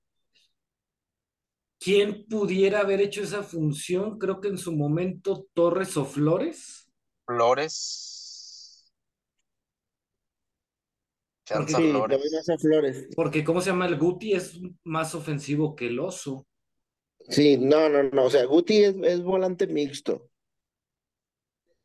¿quién 1.80 2.24
pudiera 2.28 2.80
haber 2.80 3.00
hecho 3.00 3.22
esa 3.22 3.42
función? 3.42 4.18
Creo 4.18 4.40
que 4.40 4.48
en 4.48 4.58
su 4.58 4.72
momento 4.72 5.46
Torres 5.54 5.96
o 5.96 6.04
Flores. 6.04 6.88
Flores. 7.26 7.76
Porque- 11.54 11.72
Sí, 11.72 11.90
Flores. 11.90 12.46
Flores. 12.60 13.44
¿cómo 13.44 13.60
se 13.60 13.70
llama? 13.70 13.86
El 13.86 13.98
Guti 13.98 14.32
es 14.32 14.60
más 14.84 15.14
ofensivo 15.14 15.74
que 15.74 15.86
el 15.88 15.98
oso. 16.00 16.46
Sí, 17.28 17.56
no, 17.58 17.88
no, 17.88 18.02
no. 18.04 18.24
O 18.24 18.30
sea, 18.30 18.44
Guti 18.44 18.82
es, 18.84 18.94
es 19.02 19.22
volante 19.22 19.66
mixto. 19.66 20.28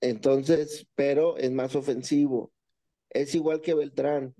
Entonces, 0.01 0.87
pero 0.95 1.37
es 1.37 1.51
más 1.51 1.75
ofensivo. 1.75 2.51
Es 3.09 3.35
igual 3.35 3.61
que 3.61 3.73
Beltrán. 3.73 4.35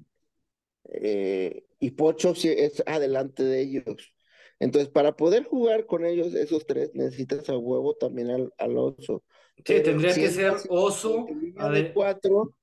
Eh, 0.85 1.65
y 1.79 1.91
Pocho 1.91 2.33
es 2.35 2.83
adelante 2.85 3.43
de 3.43 3.61
ellos. 3.61 4.13
Entonces, 4.59 4.89
para 4.89 5.15
poder 5.15 5.43
jugar 5.45 5.85
con 5.85 6.05
ellos, 6.05 6.33
esos 6.33 6.65
tres, 6.65 6.91
necesitas 6.93 7.49
a 7.49 7.57
huevo 7.57 7.95
también 7.95 8.29
al, 8.29 8.53
al 8.57 8.77
oso. 8.77 9.23
Sí, 9.57 9.63
Pero 9.65 9.83
tendría 9.83 10.13
si 10.13 10.21
que 10.21 10.29
ser 10.29 10.53
oso. 10.69 11.25
Con 11.25 11.27
tu 11.27 11.35
línea 11.39 11.65
a 11.65 11.69
de 11.69 11.93
cuatro, 11.93 12.55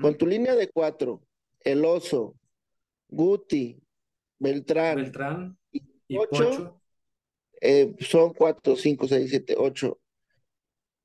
con 0.00 0.16
tu 0.16 0.26
línea 0.26 0.54
de 0.54 0.68
cuatro, 0.68 1.22
el 1.64 1.84
oso, 1.84 2.36
Guti, 3.08 3.80
Beltrán, 4.38 4.96
Beltrán 4.96 5.58
y 6.08 6.16
Ocho. 6.16 6.50
Pocho. 6.50 6.80
eh, 7.60 7.94
son 8.00 8.34
cuatro, 8.34 8.76
cinco, 8.76 9.08
seis, 9.08 9.30
siete, 9.30 9.54
ocho. 9.58 10.00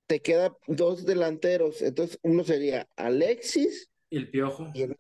Te 0.08 0.22
quedan 0.22 0.54
dos 0.68 1.06
delanteros. 1.06 1.82
Entonces, 1.82 2.20
uno 2.24 2.44
sería 2.44 2.90
Alexis 2.96 3.90
Y 4.10 4.18
el 4.18 4.30
Piojo. 4.30 4.72
y 4.74 4.82
el 4.84 4.98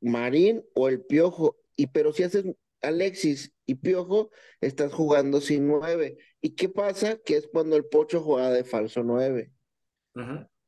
Marín 0.00 0.64
o 0.74 0.88
el 0.88 1.02
Piojo. 1.04 1.58
Y 1.76 1.88
pero 1.88 2.12
si 2.12 2.22
haces 2.22 2.44
Alexis 2.80 3.52
y 3.66 3.74
Piojo, 3.76 4.30
estás 4.60 4.92
jugando 4.92 5.40
sin 5.40 5.66
nueve. 5.66 6.16
¿Y 6.40 6.50
qué 6.50 6.68
pasa? 6.68 7.18
Que 7.18 7.36
es 7.36 7.48
cuando 7.48 7.76
el 7.76 7.84
Pocho 7.86 8.20
juega 8.22 8.50
de 8.50 8.64
falso 8.64 9.02
nueve. 9.02 9.52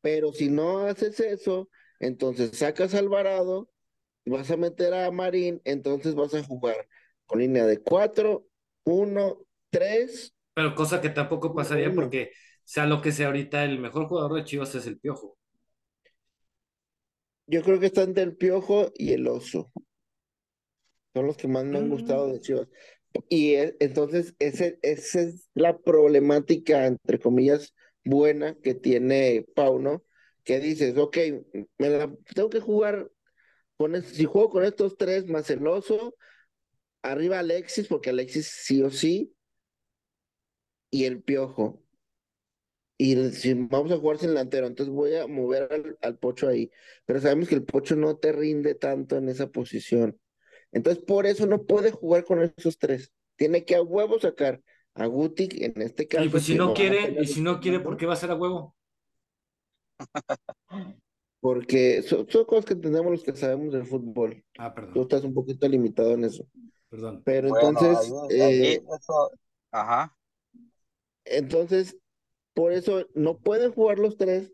Pero 0.01 0.33
si 0.33 0.49
no 0.51 0.81
haces 0.81 1.19
eso, 1.21 1.69
entonces 1.99 2.57
sacas 2.59 2.95
a 2.95 2.99
Alvarado, 2.99 3.71
vas 4.31 4.51
a 4.51 4.57
meter 4.57 4.95
a 4.95 5.11
Marín, 5.11 5.61
entonces 5.65 6.15
vas 6.15 6.35
a 6.35 6.43
jugar 6.45 6.89
con 7.27 7.41
línea 7.41 7.67
de 7.67 7.81
cuatro, 7.81 8.47
uno, 8.85 9.39
tres. 9.71 10.35
Pero 10.55 10.75
cosa 10.75 11.01
que 11.01 11.11
tampoco 11.11 11.55
pasaría 11.55 11.95
porque, 11.95 12.33
sea 12.65 12.87
lo 12.87 13.01
que 13.03 13.13
sea 13.13 13.27
ahorita, 13.29 13.65
el 13.65 13.79
mejor 13.79 14.07
jugador 14.09 14.35
de 14.35 14.45
Chivas 14.45 14.75
es 14.75 14.87
el 14.87 14.99
Piojo. 14.99 15.37
Yo 17.47 17.63
creo 17.63 17.81
que 17.81 17.87
está 17.87 18.03
entre 18.03 18.23
el 18.25 18.37
Piojo 18.37 18.93
y 18.97 19.13
el 19.15 19.27
Oso. 19.29 19.73
Son 21.15 21.27
los 21.27 21.37
que 21.37 21.49
más 21.49 21.65
me 21.65 21.79
han 21.79 21.89
Mm. 21.89 21.89
gustado 21.89 22.29
de 22.33 22.41
Chivas. 22.41 22.69
Y 23.29 23.55
e- 23.55 23.77
entonces, 23.81 24.35
ese, 24.39 24.79
esa 24.83 25.21
es 25.21 25.49
la 25.55 25.79
problemática, 25.79 26.87
entre 26.87 27.19
comillas, 27.21 27.75
buena 28.05 28.57
que 28.63 28.75
tiene 28.75 29.47
Pauno, 29.55 30.03
que 30.45 30.61
dices, 30.61 30.97
ok, 30.99 31.17
me 31.79 31.91
la 31.91 32.13
tengo 32.35 32.51
que 32.51 32.61
jugar 32.61 33.11
con 33.77 34.03
si 34.03 34.25
juego 34.25 34.51
con 34.51 34.65
estos 34.65 34.97
tres 34.97 35.27
más 35.27 35.51
el 35.51 35.67
Oso, 35.67 36.15
arriba 37.03 37.41
Alexis, 37.41 37.89
porque 37.89 38.11
Alexis 38.11 38.47
sí 38.49 38.83
o 38.83 38.91
sí, 38.91 39.35
y 40.91 41.05
el 41.05 41.23
Piojo. 41.23 41.83
y 42.97 43.31
si 43.33 43.55
vamos 43.55 43.91
a 43.93 43.99
jugar 43.99 44.19
sin 44.19 44.29
delantero, 44.29 44.67
entonces 44.67 44.95
voy 44.95 45.15
a 45.17 45.27
mover 45.27 45.69
al, 45.73 45.99
al 46.01 46.19
Pocho 46.19 46.49
ahí. 46.49 46.71
Pero 47.05 47.21
sabemos 47.21 47.49
que 47.49 47.57
el 47.57 47.65
Pocho 47.65 47.97
no 47.97 48.17
te 48.17 48.33
rinde 48.33 48.75
tanto 48.75 49.17
en 49.17 49.29
esa 49.29 49.49
posición. 49.51 50.19
Entonces, 50.73 51.03
por 51.05 51.27
eso 51.27 51.47
no 51.47 51.65
puede 51.65 51.91
jugar 51.91 52.25
con 52.25 52.43
esos 52.43 52.79
tres. 52.79 53.13
Tiene 53.37 53.65
que 53.65 53.77
a 53.77 53.83
huevo 53.83 54.19
sacar 54.21 54.63
a 54.95 55.07
Guti, 55.07 55.49
en 55.53 55.83
este 55.83 56.07
caso. 56.07 56.25
Y 56.25 56.29
pues 56.29 56.45
si 56.45 56.55
no 56.55 56.75
quiere, 56.75 57.17
y 57.21 57.27
si 57.27 57.41
no 57.41 57.61
quiere, 57.61 57.81
¿por 57.81 57.97
qué 57.97 58.07
va 58.07 58.15
a 58.15 58.17
ser 58.17 58.31
a 58.31 58.37
huevo? 58.37 58.77
Porque 61.45 62.01
son, 62.01 62.27
son 62.31 62.45
cosas 62.47 62.65
que 62.65 62.73
entendemos 62.73 63.13
los 63.13 63.23
que 63.23 63.37
sabemos 63.37 63.71
del 63.75 63.85
fútbol. 63.85 64.43
Ah, 64.59 64.71
Tú 64.71 64.75
perdón, 64.81 65.03
estás 65.03 65.25
un 65.25 65.35
poquito 65.35 65.69
limitado 65.69 66.13
en 66.13 66.25
eso. 66.25 66.47
perdón. 66.89 67.23
Pero 67.23 67.51
Bueno, 67.51 67.69
entonces, 67.69 68.13
ahí, 68.31 68.41
ahí, 68.41 68.63
eh, 68.63 68.83
eso, 68.99 69.31
ajá. 69.71 70.17
entonces, 71.27 71.99
por 72.55 72.73
eso 72.73 73.07
no 73.15 73.37
pueden 73.39 73.73
jugar 73.73 73.99
los 73.99 74.17
tres. 74.17 74.53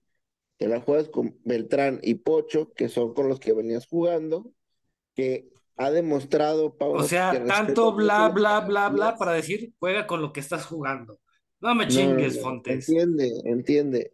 Te 0.57 0.67
la 0.67 0.81
juegas 0.81 1.09
con 1.09 1.39
Beltrán 1.45 2.01
y 2.03 2.17
Pocho, 2.17 2.73
que 2.75 2.89
son 2.89 3.15
con 3.15 3.29
los 3.29 3.39
que 3.39 3.53
venías 3.53 3.87
jugando, 3.87 4.51
que 5.15 5.49
ha 5.77 5.91
demostrado 5.93 6.67
O 6.67 6.77
Pauno 6.77 7.03
que 7.03 7.09
sea, 7.09 7.45
tanto 7.45 7.93
bla, 7.95 8.29
bla, 8.31 8.61
bla, 8.61 8.89
bla 8.89 9.17
para 9.17 9.33
decir, 9.33 9.73
juega 9.79 10.07
con 10.09 10.21
lo 10.21 10.33
que 10.33 10.41
estás 10.41 10.67
jugando. 10.67 11.21
No 11.61 11.75
me 11.75 11.87
No, 11.87 11.91
no, 11.93 11.97
chingues, 12.17 12.37
no, 12.37 12.43
Fontes. 12.43 12.89
entiende, 12.89 13.43
entiende. 13.45 14.13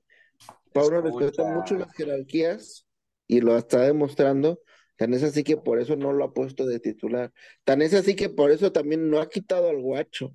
Pauno 0.81 1.01
respeta 1.03 1.45
mucho 1.45 1.75
las 1.77 1.93
jerarquías 1.95 2.87
y 3.27 3.41
lo 3.41 3.57
está 3.57 3.81
demostrando. 3.81 4.61
Tan 4.97 5.13
es 5.15 5.23
así 5.23 5.45
que 5.45 5.57
por 5.57 5.79
eso 5.81 5.97
no 5.97 6.13
lo 6.13 6.25
ha 6.25 6.33
puesto 6.33 6.67
de 6.67 6.81
titular. 6.81 7.33
Tan 7.65 7.83
es 7.83 7.93
así 7.95 8.15
que 8.17 8.29
por 8.31 8.51
eso 8.51 8.73
también 8.73 9.11
no 9.11 9.21
ha 9.21 9.29
quitado 9.29 9.69
al 9.69 9.81
guacho. 9.81 10.33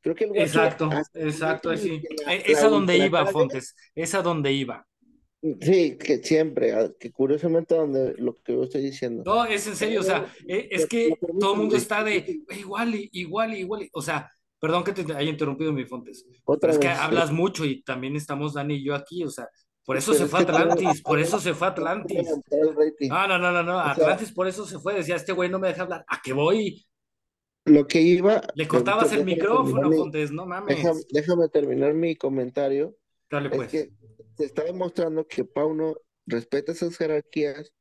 Creo 0.00 0.14
que 0.14 0.24
el 0.24 0.30
guacho 0.30 0.42
Exacto, 0.44 0.90
exacto, 1.14 1.76
sí. 1.76 2.00
que 2.00 2.24
la- 2.24 2.34
Es 2.34 2.62
a 2.62 2.68
donde 2.68 2.96
iba, 2.96 3.24
Fontes. 3.26 3.76
Es 3.94 4.14
a 4.14 4.22
donde 4.22 4.52
iba. 4.52 4.86
Sí, 5.62 5.96
que 5.96 6.18
siempre, 6.22 6.72
ah, 6.72 6.90
que 6.98 7.10
curiosamente 7.12 7.74
donde 7.74 8.14
lo 8.18 8.36
que 8.42 8.52
yo 8.52 8.64
estoy 8.64 8.82
diciendo. 8.82 9.22
No, 9.24 9.44
es 9.46 9.66
en 9.66 9.76
serio, 9.76 10.00
o 10.00 10.02
sea, 10.02 10.26
e- 10.46 10.68
es 10.70 10.86
que 10.86 11.16
todo 11.38 11.52
el 11.54 11.58
mundo 11.60 11.76
está 11.76 12.04
de 12.04 12.42
"Güey, 12.46 12.60
igual 12.60 12.94
y 12.94 13.08
igual 13.12 13.54
y 13.54 13.60
igual. 13.60 13.82
y-". 13.84 13.90
O 13.94 14.02
sea, 14.02 14.30
perdón 14.58 14.84
que 14.84 14.92
te 14.92 15.00
haya 15.14 15.30
interrumpido 15.30 15.72
mi 15.72 15.86
Fontes, 15.86 16.26
Otra 16.44 16.60
pero 16.60 16.72
es 16.74 16.78
que 16.78 16.88
vez, 16.88 16.98
hablas 16.98 17.32
mucho 17.32 17.64
y 17.64 17.82
también 17.82 18.16
estamos 18.16 18.52
Dani 18.52 18.74
y 18.74 18.84
yo 18.84 18.94
aquí, 18.94 19.24
o 19.24 19.30
sea, 19.30 19.48
por 19.84 19.96
eso 19.96 20.12
Pero 20.12 20.24
se 20.24 20.30
fue 20.30 20.40
Atlantis, 20.40 21.02
por 21.02 21.18
eso 21.18 21.38
se 21.40 21.54
fue 21.54 21.66
Atlantis. 21.68 22.28
rating. 22.50 23.08
No, 23.08 23.26
no, 23.26 23.38
no, 23.38 23.62
no, 23.62 23.72
sea- 23.72 23.90
Atlantis 23.92 24.32
por 24.32 24.46
eso 24.46 24.66
se 24.66 24.78
fue, 24.78 24.94
decía, 24.94 25.16
este 25.16 25.32
güey 25.32 25.48
no 25.50 25.58
me 25.58 25.68
deja 25.68 25.82
hablar. 25.82 26.04
¿A 26.08 26.20
qué 26.22 26.32
voy? 26.32 26.86
Lo 27.64 27.86
que 27.86 28.00
iba. 28.00 28.42
Le 28.54 28.66
cortabas 28.68 29.12
el 29.12 29.24
micrófono, 29.24 29.88
mi- 29.88 29.96
Fontes, 29.96 30.30
no 30.30 30.46
mames. 30.46 30.76
déjame, 30.76 31.00
déjame 31.10 31.48
terminar 31.48 31.94
mi 31.94 32.16
comentario. 32.16 32.96
Dale 33.30 33.48
Es 33.48 33.56
pues. 33.56 33.70
que 33.70 33.90
se 34.36 34.44
está 34.44 34.64
demostrando 34.64 35.26
que 35.26 35.44
Pauno 35.44 35.94
respeta 36.26 36.72
esas 36.72 36.96
jerarquías 36.96 37.72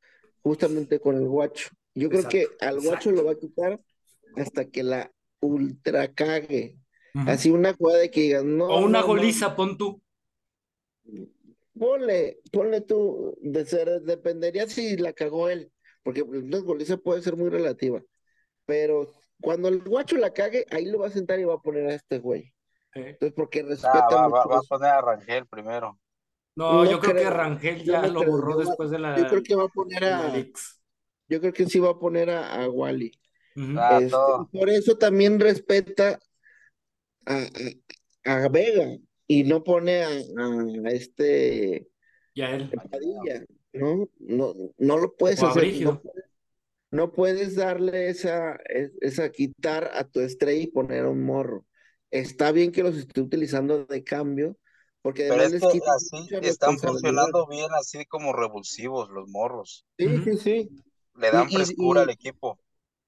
justamente 0.41 0.99
con 0.99 1.15
el 1.15 1.27
guacho. 1.27 1.69
Yo 1.95 2.09
creo 2.09 2.27
que 2.27 2.47
al 2.59 2.75
guacho 2.75 3.09
exacto. 3.09 3.11
lo 3.11 3.25
va 3.25 3.31
a 3.31 3.35
quitar 3.39 3.81
hasta 4.35 4.65
que 4.69 4.83
la 4.83 5.11
ultra 5.41 6.13
cague. 6.13 6.77
Así 7.25 7.49
una 7.49 7.73
jugada 7.73 7.99
de 7.99 8.11
que 8.11 8.21
digan, 8.21 8.57
no. 8.57 8.65
O 8.65 8.79
una 8.79 8.99
no, 9.01 9.07
no, 9.07 9.07
goliza, 9.07 9.55
pon 9.55 9.77
tú. 9.77 10.01
Ponle, 11.79 12.39
ponle 12.51 12.81
tú, 12.81 13.37
de 13.41 13.65
ser, 13.65 14.01
dependería 14.01 14.67
si 14.67 14.97
la 14.97 15.13
cagó 15.13 15.49
él, 15.49 15.71
porque 16.03 16.21
una 16.23 16.57
goliza 16.59 16.97
puede 16.97 17.21
ser 17.21 17.37
muy 17.37 17.49
relativa, 17.49 18.01
pero 18.65 19.07
cuando 19.41 19.69
el 19.69 19.81
guacho 19.83 20.17
la 20.17 20.33
cague, 20.33 20.65
ahí 20.71 20.85
lo 20.85 20.99
va 20.99 21.07
a 21.07 21.11
sentar 21.11 21.39
y 21.39 21.45
va 21.45 21.53
a 21.55 21.61
poner 21.61 21.87
a 21.87 21.93
este 21.95 22.19
güey. 22.19 22.53
Entonces, 22.93 23.33
porque 23.33 23.61
Ah, 23.61 23.69
respeta 23.69 24.15
va, 24.15 24.27
va, 24.27 24.27
mucho 24.27 24.49
va 24.49 24.57
a 24.57 24.61
poner 24.63 24.89
a 24.89 25.01
Rangel 25.01 25.45
primero. 25.47 25.97
No, 26.55 26.83
No 26.83 26.91
yo 26.91 26.99
creo 26.99 27.13
que 27.13 27.19
creo, 27.21 27.31
Rangel 27.31 27.83
yo 27.83 27.93
ya 27.93 28.01
no 28.01 28.07
lo 28.09 28.19
creo, 28.19 28.31
borró 28.31 28.51
yo, 28.53 28.69
después 28.69 28.89
de 28.89 28.99
la, 28.99 29.17
yo 29.17 29.27
creo 29.27 29.43
que 29.43 29.55
va 29.55 29.63
a 29.63 29.67
poner 29.69 30.03
a, 30.03 30.33
yo 31.29 31.39
creo 31.39 31.53
que 31.53 31.65
sí 31.67 31.79
va 31.79 31.91
a 31.91 31.99
poner 31.99 32.29
a, 32.29 32.63
a 32.63 32.69
Wally. 32.69 33.11
Ah, 33.55 33.99
Este, 34.01 34.15
por 34.51 34.69
eso 34.69 34.97
también 34.97 35.39
respeta 35.39 36.19
a, 37.25 37.45
a, 38.25 38.43
a 38.43 38.49
Vega 38.49 38.97
y 39.29 39.43
no 39.45 39.63
pone 39.63 40.03
a, 40.03 40.09
a 40.09 40.89
este 40.91 41.87
Y 42.33 42.41
a 42.41 42.51
él. 42.51 42.69
Padilla, 42.91 43.45
¿no? 43.73 44.09
No, 44.19 44.53
no 44.77 44.97
lo 44.97 45.15
puedes 45.15 45.41
O 45.41 45.47
hacer, 45.47 45.81
no 45.81 46.01
puedes, 46.01 46.25
no 46.91 47.11
puedes 47.11 47.55
darle 47.55 48.09
esa, 48.09 48.55
es- 48.69 48.91
esa, 49.01 49.31
quitar 49.31 49.91
a 49.93 50.03
tu 50.05 50.21
estrella 50.21 50.63
y 50.63 50.67
poner 50.67 51.05
un 51.05 51.23
morro. 51.25 51.65
Está 52.11 52.51
bien 52.51 52.71
que 52.71 52.83
los 52.83 52.95
esté 52.97 53.21
utilizando 53.21 53.85
de 53.85 54.03
cambio, 54.03 54.57
porque 55.01 55.27
Pero 55.29 55.43
es 55.43 55.53
que 55.53 55.79
así 55.95 56.29
están 56.41 56.79
funcionando 56.79 57.47
bien, 57.47 57.67
así 57.79 58.05
como 58.05 58.33
revulsivos 58.33 59.09
los 59.09 59.29
morros. 59.29 59.85
Sí, 59.97 60.19
sí, 60.23 60.37
sí. 60.37 60.83
Le 61.15 61.31
dan 61.31 61.49
y, 61.49 61.53
frescura 61.53 62.01
al 62.01 62.09
equipo. 62.09 62.59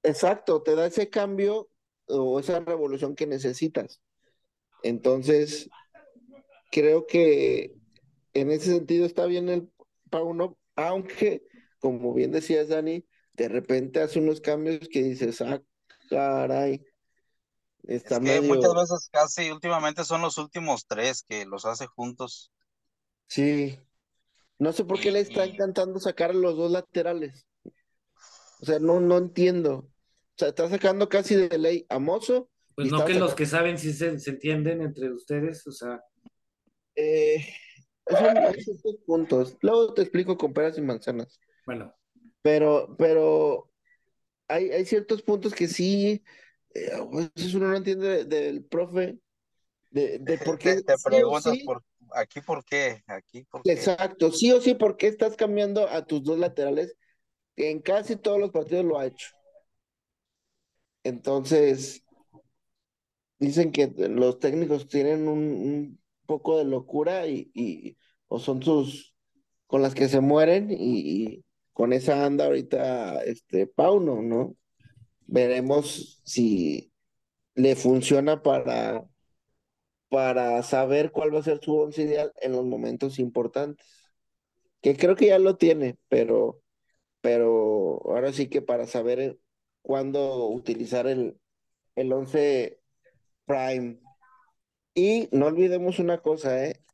exacto, 0.02 0.62
te 0.62 0.74
da 0.74 0.86
ese 0.86 1.08
cambio 1.10 1.68
o 2.06 2.40
esa 2.40 2.60
revolución 2.60 3.14
que 3.14 3.26
necesitas. 3.26 4.00
Entonces, 4.82 5.70
creo 6.72 7.06
que 7.06 7.74
en 8.32 8.50
ese 8.50 8.72
sentido 8.72 9.06
está 9.06 9.26
bien 9.26 9.48
el 9.48 9.70
Pauno, 10.10 10.58
aunque, 10.74 11.44
como 11.78 12.14
bien 12.14 12.32
decías, 12.32 12.68
Dani, 12.68 13.06
de 13.34 13.48
repente 13.48 14.00
hace 14.00 14.18
unos 14.18 14.40
cambios 14.40 14.88
que 14.90 15.02
dices, 15.02 15.40
ah, 15.42 15.62
caray, 16.08 16.84
está 17.84 18.16
Es 18.16 18.22
que 18.22 18.40
muchas 18.40 18.74
veces 18.74 19.08
casi 19.12 19.50
últimamente 19.50 20.04
son 20.04 20.22
los 20.22 20.38
últimos 20.38 20.86
tres 20.86 21.24
que 21.28 21.44
los 21.44 21.64
hace 21.66 21.86
juntos. 21.86 22.50
sí, 23.28 23.78
no 24.58 24.72
sé 24.72 24.84
por 24.84 25.00
qué 25.00 25.08
Y, 25.08 25.12
le 25.12 25.20
está 25.20 25.44
encantando 25.44 25.98
sacar 25.98 26.30
a 26.30 26.34
los 26.34 26.56
dos 26.56 26.70
laterales, 26.70 27.46
o 28.60 28.64
sea, 28.64 28.78
no, 28.78 29.00
no 29.00 29.18
entiendo, 29.18 29.74
o 29.74 30.34
sea, 30.36 30.48
está 30.48 30.68
sacando 30.70 31.08
casi 31.08 31.34
de 31.34 31.58
ley 31.58 31.84
a 31.90 31.98
Mozo 31.98 32.48
Pues 32.74 32.90
no 32.90 33.04
que 33.04 33.14
los 33.14 33.34
que 33.34 33.44
saben 33.44 33.76
si 33.76 33.92
se, 33.92 34.18
se 34.18 34.30
entienden 34.30 34.80
entre 34.80 35.12
ustedes, 35.12 35.66
o 35.66 35.72
sea, 35.72 36.00
eh, 36.96 37.46
son 38.18 38.36
ciertos 38.58 38.96
puntos, 39.06 39.56
luego 39.62 39.94
te 39.94 40.02
explico 40.02 40.36
con 40.36 40.52
peras 40.52 40.78
y 40.78 40.82
manzanas, 40.82 41.40
bueno, 41.66 41.94
pero, 42.42 42.94
pero 42.98 43.70
hay, 44.48 44.70
hay 44.70 44.84
ciertos 44.86 45.22
puntos 45.22 45.54
que 45.54 45.68
sí, 45.68 46.22
eh, 46.74 46.90
pues, 47.10 47.30
eso 47.36 47.58
uno 47.58 47.68
no 47.68 47.76
entiende 47.76 48.24
de- 48.24 48.24
del 48.24 48.64
profe, 48.64 49.18
de, 49.90 50.18
de 50.18 50.38
por 50.38 50.58
qué 50.58 50.76
te, 50.76 50.82
te 50.82 50.94
preguntas 51.04 51.42
sí, 51.54 51.64
por 51.64 51.82
aquí 52.14 52.40
por 52.40 52.64
qué, 52.64 53.02
aquí 53.06 53.44
por 53.44 53.62
qué. 53.62 53.70
exacto, 53.70 54.30
sí 54.32 54.52
o 54.52 54.60
sí, 54.60 54.74
por 54.74 54.96
qué 54.96 55.06
estás 55.08 55.36
cambiando 55.36 55.88
a 55.88 56.04
tus 56.06 56.22
dos 56.22 56.38
laterales, 56.38 56.96
que 57.56 57.70
en 57.70 57.80
casi 57.80 58.16
todos 58.16 58.38
los 58.40 58.50
partidos 58.50 58.84
lo 58.84 58.98
ha 58.98 59.06
hecho. 59.06 59.28
Entonces, 61.04 62.02
dicen 63.38 63.72
que 63.72 63.88
los 64.08 64.38
técnicos 64.38 64.88
tienen 64.88 65.28
un, 65.28 65.38
un 65.38 66.01
poco 66.32 66.58
de 66.58 66.64
locura 66.64 67.26
y, 67.26 67.98
o 68.28 68.38
son 68.38 68.62
sus, 68.62 69.14
con 69.66 69.82
las 69.82 69.94
que 69.94 70.08
se 70.08 70.20
mueren 70.20 70.70
y, 70.70 70.76
y 70.78 71.44
con 71.74 71.92
esa 71.92 72.24
anda 72.24 72.46
ahorita 72.46 73.22
este 73.24 73.66
Pauno, 73.66 74.22
¿no? 74.22 74.56
Veremos 75.26 76.22
si 76.24 76.92
le 77.54 77.76
funciona 77.76 78.42
para, 78.42 79.04
para 80.08 80.62
saber 80.62 81.12
cuál 81.12 81.34
va 81.34 81.40
a 81.40 81.42
ser 81.42 81.60
su 81.62 81.76
once 81.76 82.02
ideal 82.02 82.32
en 82.40 82.52
los 82.52 82.64
momentos 82.64 83.18
importantes. 83.18 83.86
Que 84.80 84.96
creo 84.96 85.16
que 85.16 85.26
ya 85.26 85.38
lo 85.38 85.56
tiene, 85.56 85.96
pero, 86.08 86.62
pero 87.20 88.00
ahora 88.06 88.32
sí 88.32 88.48
que 88.48 88.62
para 88.62 88.86
saber 88.86 89.38
cuándo 89.82 90.48
utilizar 90.48 91.06
el, 91.06 91.38
el 91.96 92.12
once 92.12 92.80
prime. 93.46 94.01
Y 94.94 95.28
no 95.32 95.46
olvidemos 95.46 95.98
una 95.98 96.18
cosa, 96.18 96.64
¿eh? 96.64 96.84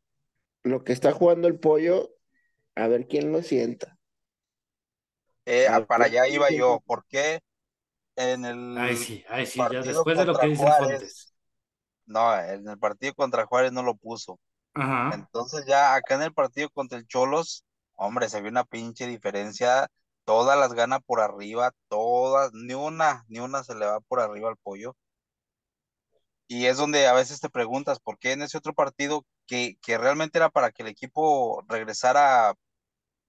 Lo 0.62 0.84
que 0.84 0.92
está 0.92 1.12
jugando 1.12 1.48
el 1.48 1.58
pollo, 1.58 2.10
a 2.74 2.88
ver 2.88 3.08
quién 3.08 3.32
lo 3.32 3.42
sienta. 3.42 3.98
Eh, 5.46 5.66
ah, 5.68 5.84
para 5.86 6.06
allá 6.06 6.28
iba 6.28 6.50
yo, 6.50 6.82
porque 6.86 7.40
en 8.16 8.44
ay 8.74 8.94
el 8.94 8.96
sí, 8.96 9.24
ay 9.28 9.46
sí, 9.46 9.66
ya 9.70 9.82
después 9.82 10.18
de 10.18 10.24
lo 10.26 10.36
que 10.36 10.48
dice 10.48 10.72
Fontes. 10.72 11.34
no, 12.06 12.34
en 12.38 12.68
el 12.68 12.78
partido 12.78 13.14
contra 13.14 13.46
Juárez 13.46 13.72
no 13.72 13.82
lo 13.82 13.96
puso. 13.96 14.38
Ajá. 14.74 15.10
Entonces 15.10 15.64
ya 15.66 15.94
acá 15.94 16.14
en 16.16 16.22
el 16.22 16.34
partido 16.34 16.70
contra 16.70 16.98
el 16.98 17.06
Cholos, 17.06 17.64
hombre, 17.94 18.28
se 18.28 18.40
vio 18.40 18.50
una 18.50 18.64
pinche 18.64 19.06
diferencia. 19.06 19.88
Todas 20.24 20.58
las 20.58 20.74
gana 20.74 21.00
por 21.00 21.20
arriba, 21.20 21.72
todas, 21.88 22.52
ni 22.52 22.74
una, 22.74 23.24
ni 23.28 23.40
una 23.40 23.64
se 23.64 23.74
le 23.74 23.86
va 23.86 24.00
por 24.00 24.20
arriba 24.20 24.48
al 24.50 24.56
pollo. 24.58 24.96
Y 26.48 26.66
es 26.66 26.78
donde 26.78 27.06
a 27.06 27.12
veces 27.14 27.40
te 27.40 27.50
preguntas 27.50 28.00
por 28.00 28.18
qué 28.18 28.32
en 28.32 28.42
ese 28.42 28.58
otro 28.58 28.74
partido 28.74 29.26
que, 29.46 29.78
que 29.82 29.98
realmente 29.98 30.38
era 30.38 30.50
para 30.50 30.72
que 30.72 30.82
el 30.82 30.88
equipo 30.88 31.64
regresara 31.68 32.54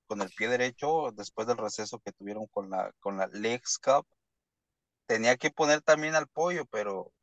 con 0.08 0.22
el 0.22 0.32
pie 0.32 0.50
derecho 0.50 1.12
después 1.14 1.48
del 1.48 1.58
receso 1.58 2.00
que 2.00 2.14
tuvieron 2.14 2.48
con 2.48 2.70
la, 2.70 2.92
con 3.00 3.18
la 3.18 3.28
Leagues 3.28 3.78
Cup, 3.78 4.08
tenía 5.08 5.38
que 5.38 5.52
poner 5.52 5.82
también 5.82 6.16
al 6.16 6.28
pollo, 6.28 6.66
pero 6.66 7.14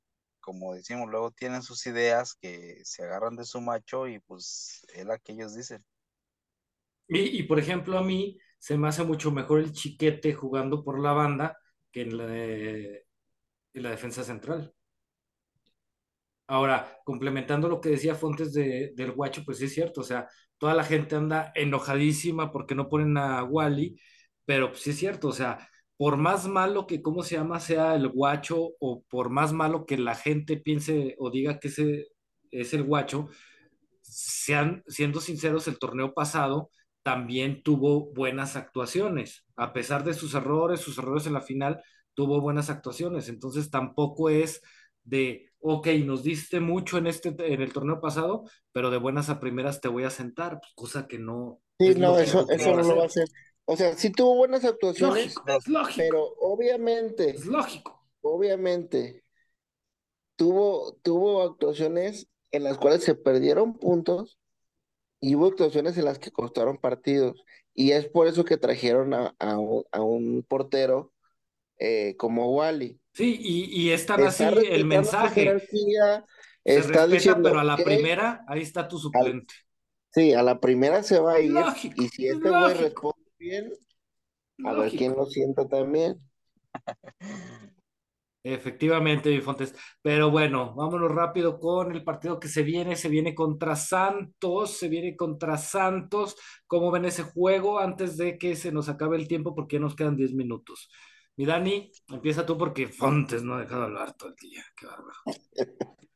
como 0.40 0.74
decimos, 0.74 1.10
luego 1.10 1.32
tienen 1.32 1.62
sus 1.62 1.86
ideas 1.86 2.34
que 2.34 2.80
se 2.84 3.02
agarran 3.04 3.36
de 3.36 3.44
su 3.44 3.60
macho 3.60 4.06
y 4.06 4.20
pues 4.20 4.86
es 4.94 5.04
la 5.06 5.18
que 5.18 5.32
ellos 5.32 5.56
dicen. 5.56 5.84
Y, 7.08 7.38
y, 7.40 7.42
por 7.44 7.58
ejemplo, 7.58 7.98
a 7.98 8.02
mí 8.02 8.38
se 8.58 8.78
me 8.78 8.88
hace 8.88 9.04
mucho 9.04 9.32
mejor 9.32 9.60
el 9.60 9.72
chiquete 9.72 10.34
jugando 10.34 10.84
por 10.84 11.00
la 11.00 11.12
banda 11.12 11.58
que 11.92 12.02
en 12.02 12.16
la, 12.18 12.24
en 12.34 13.02
la 13.74 13.90
defensa 13.90 14.24
central. 14.24 14.75
Ahora, 16.48 16.98
complementando 17.04 17.68
lo 17.68 17.80
que 17.80 17.90
decía 17.90 18.14
Fontes 18.14 18.52
de, 18.52 18.92
del 18.94 19.12
Guacho, 19.12 19.42
pues 19.44 19.58
sí 19.58 19.64
es 19.64 19.74
cierto, 19.74 20.00
o 20.02 20.04
sea, 20.04 20.28
toda 20.58 20.74
la 20.74 20.84
gente 20.84 21.16
anda 21.16 21.52
enojadísima 21.54 22.52
porque 22.52 22.74
no 22.76 22.88
ponen 22.88 23.16
a 23.18 23.42
Wally, 23.44 24.00
pero 24.44 24.70
pues 24.70 24.82
sí 24.82 24.90
es 24.90 24.98
cierto, 24.98 25.28
o 25.28 25.32
sea, 25.32 25.68
por 25.96 26.16
más 26.16 26.46
malo 26.46 26.86
que, 26.86 27.02
¿cómo 27.02 27.22
se 27.22 27.36
llama?, 27.36 27.58
sea 27.58 27.94
el 27.96 28.08
Guacho, 28.08 28.74
o 28.80 29.02
por 29.08 29.30
más 29.30 29.52
malo 29.52 29.86
que 29.86 29.98
la 29.98 30.14
gente 30.14 30.56
piense 30.56 31.16
o 31.18 31.30
diga 31.30 31.58
que 31.58 31.68
ese 31.68 32.06
es 32.50 32.74
el 32.74 32.84
Guacho, 32.84 33.28
sean, 34.02 34.82
siendo 34.86 35.20
sinceros, 35.20 35.68
el 35.68 35.78
torneo 35.78 36.14
pasado 36.14 36.70
también 37.02 37.62
tuvo 37.62 38.12
buenas 38.14 38.56
actuaciones, 38.56 39.46
a 39.56 39.72
pesar 39.72 40.04
de 40.04 40.14
sus 40.14 40.34
errores, 40.34 40.80
sus 40.80 40.98
errores 40.98 41.26
en 41.26 41.32
la 41.34 41.40
final, 41.40 41.82
tuvo 42.14 42.40
buenas 42.40 42.70
actuaciones, 42.70 43.28
entonces 43.28 43.70
tampoco 43.70 44.30
es 44.30 44.62
de, 45.06 45.50
ok, 45.60 45.86
nos 46.04 46.22
diste 46.22 46.60
mucho 46.60 46.98
en, 46.98 47.06
este, 47.06 47.28
en 47.28 47.62
el 47.62 47.72
torneo 47.72 48.00
pasado, 48.00 48.44
pero 48.72 48.90
de 48.90 48.98
buenas 48.98 49.30
a 49.30 49.40
primeras 49.40 49.80
te 49.80 49.88
voy 49.88 50.04
a 50.04 50.10
sentar, 50.10 50.60
pues, 50.60 50.72
cosa 50.74 51.06
que 51.06 51.18
no. 51.18 51.60
Sí, 51.78 51.94
no, 51.94 52.18
eso, 52.18 52.46
eso 52.50 52.76
no 52.76 52.82
lo 52.82 52.96
va 52.96 53.04
a 53.04 53.06
hacer. 53.06 53.28
O 53.64 53.76
sea, 53.76 53.96
sí 53.96 54.10
tuvo 54.10 54.36
buenas 54.36 54.64
actuaciones, 54.64 55.34
lógico, 55.34 55.44
es 55.58 55.68
lógico. 55.68 55.96
pero 55.96 56.24
obviamente, 56.40 57.30
es 57.30 57.46
lógico. 57.46 58.06
Obviamente, 58.20 59.24
tuvo, 60.36 60.94
tuvo 61.02 61.42
actuaciones 61.42 62.28
en 62.52 62.64
las 62.64 62.78
cuales 62.78 63.02
se 63.02 63.14
perdieron 63.14 63.78
puntos 63.78 64.38
y 65.20 65.34
hubo 65.34 65.46
actuaciones 65.46 65.96
en 65.98 66.04
las 66.04 66.18
que 66.18 66.30
costaron 66.30 66.78
partidos. 66.78 67.44
Y 67.74 67.92
es 67.92 68.08
por 68.08 68.26
eso 68.26 68.44
que 68.44 68.56
trajeron 68.56 69.14
a, 69.14 69.34
a 69.38 70.02
un 70.02 70.44
portero 70.48 71.12
eh, 71.78 72.16
como 72.16 72.54
Wally. 72.54 73.00
Sí, 73.16 73.38
y, 73.40 73.82
y 73.82 73.90
es 73.92 74.04
tan 74.04 74.22
así 74.24 74.44
el 74.44 74.84
mensaje. 74.84 75.58
Se 75.58 76.76
está 76.76 77.06
respeta, 77.06 77.06
diciendo 77.06 77.42
pero 77.44 77.60
a 77.60 77.64
la 77.64 77.76
primera, 77.76 78.44
ahí 78.46 78.60
está 78.60 78.86
tu 78.86 78.98
suplente. 78.98 79.54
Sí, 80.12 80.34
a 80.34 80.42
la 80.42 80.60
primera 80.60 81.02
se 81.02 81.18
va 81.18 81.34
a 81.34 81.40
ir. 81.40 81.52
Lógico, 81.52 82.02
y 82.02 82.08
si 82.08 82.28
este 82.28 82.50
güey 82.50 82.74
responde 82.74 83.30
bien, 83.38 83.72
a 84.64 84.72
ver 84.74 84.90
quién 84.90 85.14
lo 85.14 85.24
sienta 85.26 85.66
también. 85.66 86.20
Efectivamente, 88.42 89.30
Bifontes. 89.30 89.74
Pero 90.02 90.30
bueno, 90.30 90.74
vámonos 90.74 91.10
rápido 91.10 91.58
con 91.58 91.92
el 91.92 92.04
partido 92.04 92.38
que 92.38 92.48
se 92.48 92.62
viene. 92.62 92.94
Se 92.96 93.08
viene 93.08 93.34
contra 93.34 93.74
Santos, 93.76 94.76
se 94.76 94.88
viene 94.88 95.16
contra 95.16 95.56
Santos. 95.56 96.36
¿Cómo 96.66 96.90
ven 96.90 97.06
ese 97.06 97.24
juego 97.24 97.80
antes 97.80 98.16
de 98.16 98.38
que 98.38 98.54
se 98.54 98.70
nos 98.70 98.88
acabe 98.88 99.16
el 99.16 99.26
tiempo? 99.26 99.54
Porque 99.54 99.76
ya 99.76 99.80
nos 99.80 99.96
quedan 99.96 100.16
10 100.16 100.34
minutos. 100.34 100.90
Mi 101.38 101.44
Dani, 101.46 101.90
empieza 102.08 102.44
tú 102.44 102.58
porque 102.58 102.88
Fontes 102.88 103.42
no 103.42 103.54
ha 103.54 103.60
dejado 103.60 103.80
de 103.82 103.86
hablar 103.86 104.12
todo 104.16 104.28
el 104.30 104.36
día. 104.36 104.62
Qué 104.76 104.86
bárbaro. 104.86 105.18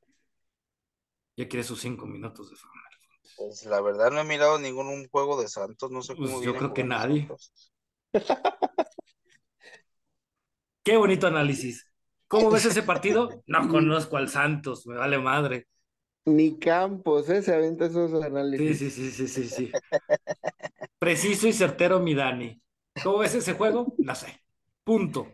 Ya 1.36 1.48
quiere 1.48 1.64
sus 1.64 1.80
5 1.80 2.06
minutos 2.06 2.50
de 2.50 2.56
fama. 2.56 2.80
Pues 3.34 3.64
la 3.64 3.80
verdad 3.80 4.12
no 4.12 4.20
he 4.20 4.24
mirado 4.24 4.56
ningún 4.60 4.86
un 4.86 5.08
juego 5.08 5.40
de 5.42 5.48
Santos, 5.48 5.90
no 5.90 6.00
sé 6.02 6.16
Pues 6.16 6.18
cómo 6.18 6.40
yo 6.40 6.54
viene 6.54 6.58
creo 6.58 6.72
que 6.72 6.84
nadie. 6.84 7.34
Qué 10.82 10.96
bonito 10.96 11.26
análisis. 11.26 11.90
¿Cómo 12.28 12.50
ves 12.50 12.64
ese 12.66 12.82
partido? 12.82 13.42
No 13.46 13.68
conozco 13.68 14.16
al 14.16 14.28
Santos, 14.28 14.86
me 14.86 14.96
vale 14.96 15.18
madre. 15.18 15.66
Ni 16.24 16.58
Campos, 16.58 17.28
¿eh? 17.28 17.42
Se 17.42 17.54
aventa 17.54 17.84
esos 17.86 18.12
Sí, 18.56 18.74
análisis. 18.74 18.76
sí, 18.76 18.90
sí, 18.90 19.10
sí, 19.10 19.28
sí, 19.28 19.48
sí. 19.48 19.82
Preciso 20.98 21.48
y 21.48 21.52
certero, 21.52 21.98
mi 22.00 22.14
Dani. 22.14 22.62
¿Cómo 23.00 23.18
ves 23.18 23.34
ese 23.34 23.54
juego? 23.54 23.98
No 24.00 24.14
sé. 24.14 24.40
Punto. 24.84 25.28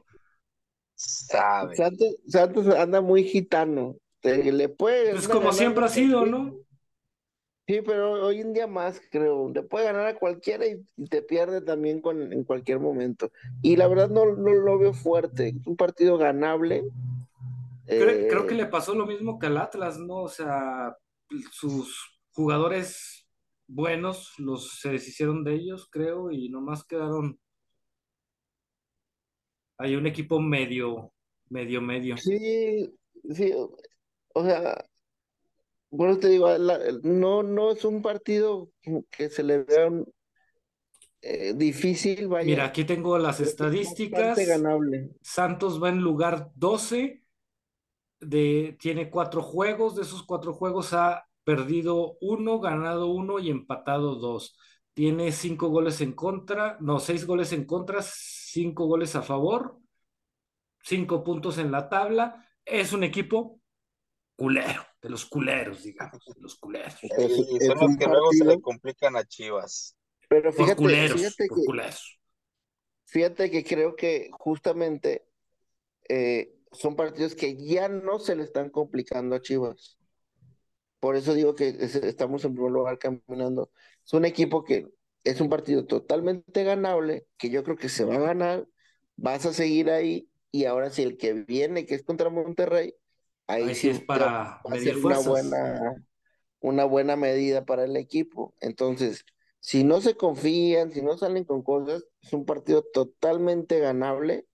Sabe. 0.94 1.76
Santos, 1.76 2.16
Santos 2.26 2.68
anda 2.68 3.00
muy 3.00 3.24
gitano. 3.24 3.96
Te- 4.20 4.52
le 4.52 4.68
puede 4.68 5.12
Pues 5.12 5.28
como 5.28 5.52
siempre 5.52 5.84
ha 5.84 5.88
sido. 5.88 6.24
¿no? 6.26 6.54
Sí, 7.68 7.80
pero 7.84 8.26
hoy 8.26 8.40
en 8.40 8.52
día 8.52 8.68
más, 8.68 9.00
creo. 9.10 9.50
Le 9.52 9.62
puede 9.62 9.86
ganar 9.86 10.06
a 10.06 10.18
cualquiera 10.18 10.64
y, 10.66 10.84
te 11.08 11.20
pierde 11.20 11.60
también 11.60 12.00
con, 12.00 12.32
en 12.32 12.44
cualquier 12.44 12.78
momento. 12.78 13.30
Y 13.60 13.76
la 13.76 13.88
verdad 13.88 14.08
no, 14.08 14.24
no 14.24 14.52
lo 14.52 14.78
veo 14.78 14.92
fuerte. 14.92 15.48
Es 15.48 15.66
un 15.66 15.76
partido 15.76 16.16
ganable. 16.16 16.84
Creo, 17.86 18.08
Eh, 18.08 18.26
creo 18.28 18.46
que 18.46 18.54
le 18.54 18.66
pasó 18.66 18.94
lo 18.94 19.06
mismo 19.06 19.38
que 19.38 19.46
al 19.46 19.56
Atlas, 19.56 19.98
¿no? 19.98 20.22
O 20.22 20.28
sea, 20.28 20.96
sus 21.50 22.20
jugadores 22.32 23.26
buenos 23.66 24.32
los 24.38 24.78
se 24.80 24.90
deshicieron 24.90 25.42
de 25.42 25.54
ellos, 25.54 25.88
creo, 25.90 26.30
y 26.30 26.48
nomás 26.48 26.84
quedaron. 26.84 27.38
Hay 29.78 29.94
un 29.96 30.06
equipo 30.06 30.40
medio, 30.40 31.12
medio, 31.48 31.80
medio. 31.80 32.16
Sí, 32.16 32.94
sí, 33.30 33.52
o 34.34 34.44
sea, 34.44 34.84
bueno, 35.90 36.18
te 36.18 36.28
digo, 36.28 36.48
la- 36.58 36.78
no, 37.02 37.42
no 37.42 37.72
es 37.72 37.84
un 37.84 38.02
partido 38.02 38.70
que 39.10 39.30
se 39.30 39.42
le 39.42 39.62
vea 39.64 39.86
un- 39.86 40.06
eh, 41.22 41.54
difícil, 41.54 42.28
vaya. 42.28 42.46
Mira, 42.46 42.66
aquí 42.66 42.84
tengo 42.84 43.18
las 43.18 43.40
estadísticas. 43.40 44.38
ganable. 44.38 45.10
Santos 45.22 45.82
va 45.82 45.88
en 45.88 45.98
lugar 45.98 46.50
12, 46.54 47.22
de, 48.20 48.76
tiene 48.80 49.10
cuatro 49.10 49.42
juegos, 49.42 49.96
de 49.96 50.02
esos 50.02 50.22
cuatro 50.22 50.54
juegos 50.54 50.92
ha 50.92 51.26
perdido 51.44 52.16
uno, 52.20 52.60
ganado 52.60 53.08
uno 53.08 53.38
y 53.38 53.50
empatado 53.50 54.16
dos. 54.16 54.58
Tiene 54.94 55.32
cinco 55.32 55.68
goles 55.68 56.00
en 56.00 56.12
contra, 56.12 56.78
no, 56.80 57.00
seis 57.00 57.26
goles 57.26 57.52
en 57.52 57.64
contra, 57.66 58.00
cinco 58.50 58.86
goles 58.86 59.16
a 59.16 59.22
favor, 59.22 59.78
cinco 60.82 61.24
puntos 61.24 61.58
en 61.58 61.70
la 61.70 61.88
tabla. 61.88 62.48
Es 62.64 62.92
un 62.92 63.04
equipo 63.04 63.60
culero, 64.36 64.82
de 65.00 65.08
los 65.10 65.24
culeros, 65.24 65.82
digamos, 65.82 66.24
de 66.24 66.40
los 66.40 66.56
culeros. 66.56 66.94
Sí, 67.00 67.08
son 67.66 67.78
los 67.80 67.96
que 67.96 68.06
luego 68.06 68.32
se 68.32 68.44
le 68.44 68.60
complican 68.60 69.16
a 69.16 69.24
Chivas. 69.24 69.96
Pero 70.28 70.50
Por 70.52 70.56
fíjate, 70.64 70.82
culeros, 70.82 71.20
fíjate 71.20 71.48
por 71.48 71.58
que, 71.58 71.64
culeros. 71.64 72.18
fíjate 73.06 73.50
que 73.50 73.64
creo 73.64 73.96
que 73.96 74.30
justamente 74.32 75.26
eh, 76.08 76.54
son 76.72 76.96
partidos 76.96 77.34
que 77.34 77.56
ya 77.56 77.88
no 77.88 78.18
se 78.18 78.36
le 78.36 78.42
están 78.44 78.70
complicando 78.70 79.36
a 79.36 79.40
Chivas. 79.40 79.98
Por 81.00 81.14
eso 81.16 81.34
digo 81.34 81.54
que 81.54 81.68
es- 81.68 81.94
estamos 81.96 82.44
en 82.44 82.54
primer 82.54 82.72
lugar 82.72 82.98
caminando. 82.98 83.70
Es 84.04 84.12
un 84.12 84.24
equipo 84.24 84.64
que 84.64 84.88
es 85.26 85.40
un 85.40 85.48
partido 85.48 85.84
totalmente 85.86 86.64
ganable, 86.64 87.26
que 87.36 87.50
yo 87.50 87.64
creo 87.64 87.76
que 87.76 87.88
se 87.88 88.04
va 88.04 88.16
a 88.16 88.20
ganar, 88.20 88.66
vas 89.16 89.44
a 89.44 89.52
seguir 89.52 89.90
ahí, 89.90 90.30
y 90.52 90.64
ahora 90.64 90.90
si 90.90 91.02
el 91.02 91.16
que 91.16 91.32
viene, 91.32 91.84
que 91.84 91.96
es 91.96 92.02
contra 92.02 92.30
Monterrey, 92.30 92.94
ahí, 93.46 93.64
Ahí 93.64 93.74
sí 93.74 93.88
es 93.88 94.00
para 94.00 94.26
va 94.26 94.60
a 94.64 94.68
medir 94.70 94.94
ser 94.94 95.04
una 95.04 95.18
buena, 95.18 96.04
una 96.60 96.84
buena 96.84 97.16
medida 97.16 97.64
para 97.64 97.84
el 97.84 97.96
equipo. 97.96 98.54
Entonces, 98.60 99.24
si 99.60 99.82
no 99.82 100.00
se 100.00 100.16
confían, 100.16 100.92
si 100.92 101.02
no 101.02 101.18
salen 101.18 101.44
con 101.44 101.62
cosas, 101.62 102.04
es 102.22 102.32
un 102.32 102.44
partido 102.44 102.82
totalmente 102.82 103.80
ganable. 103.80 104.46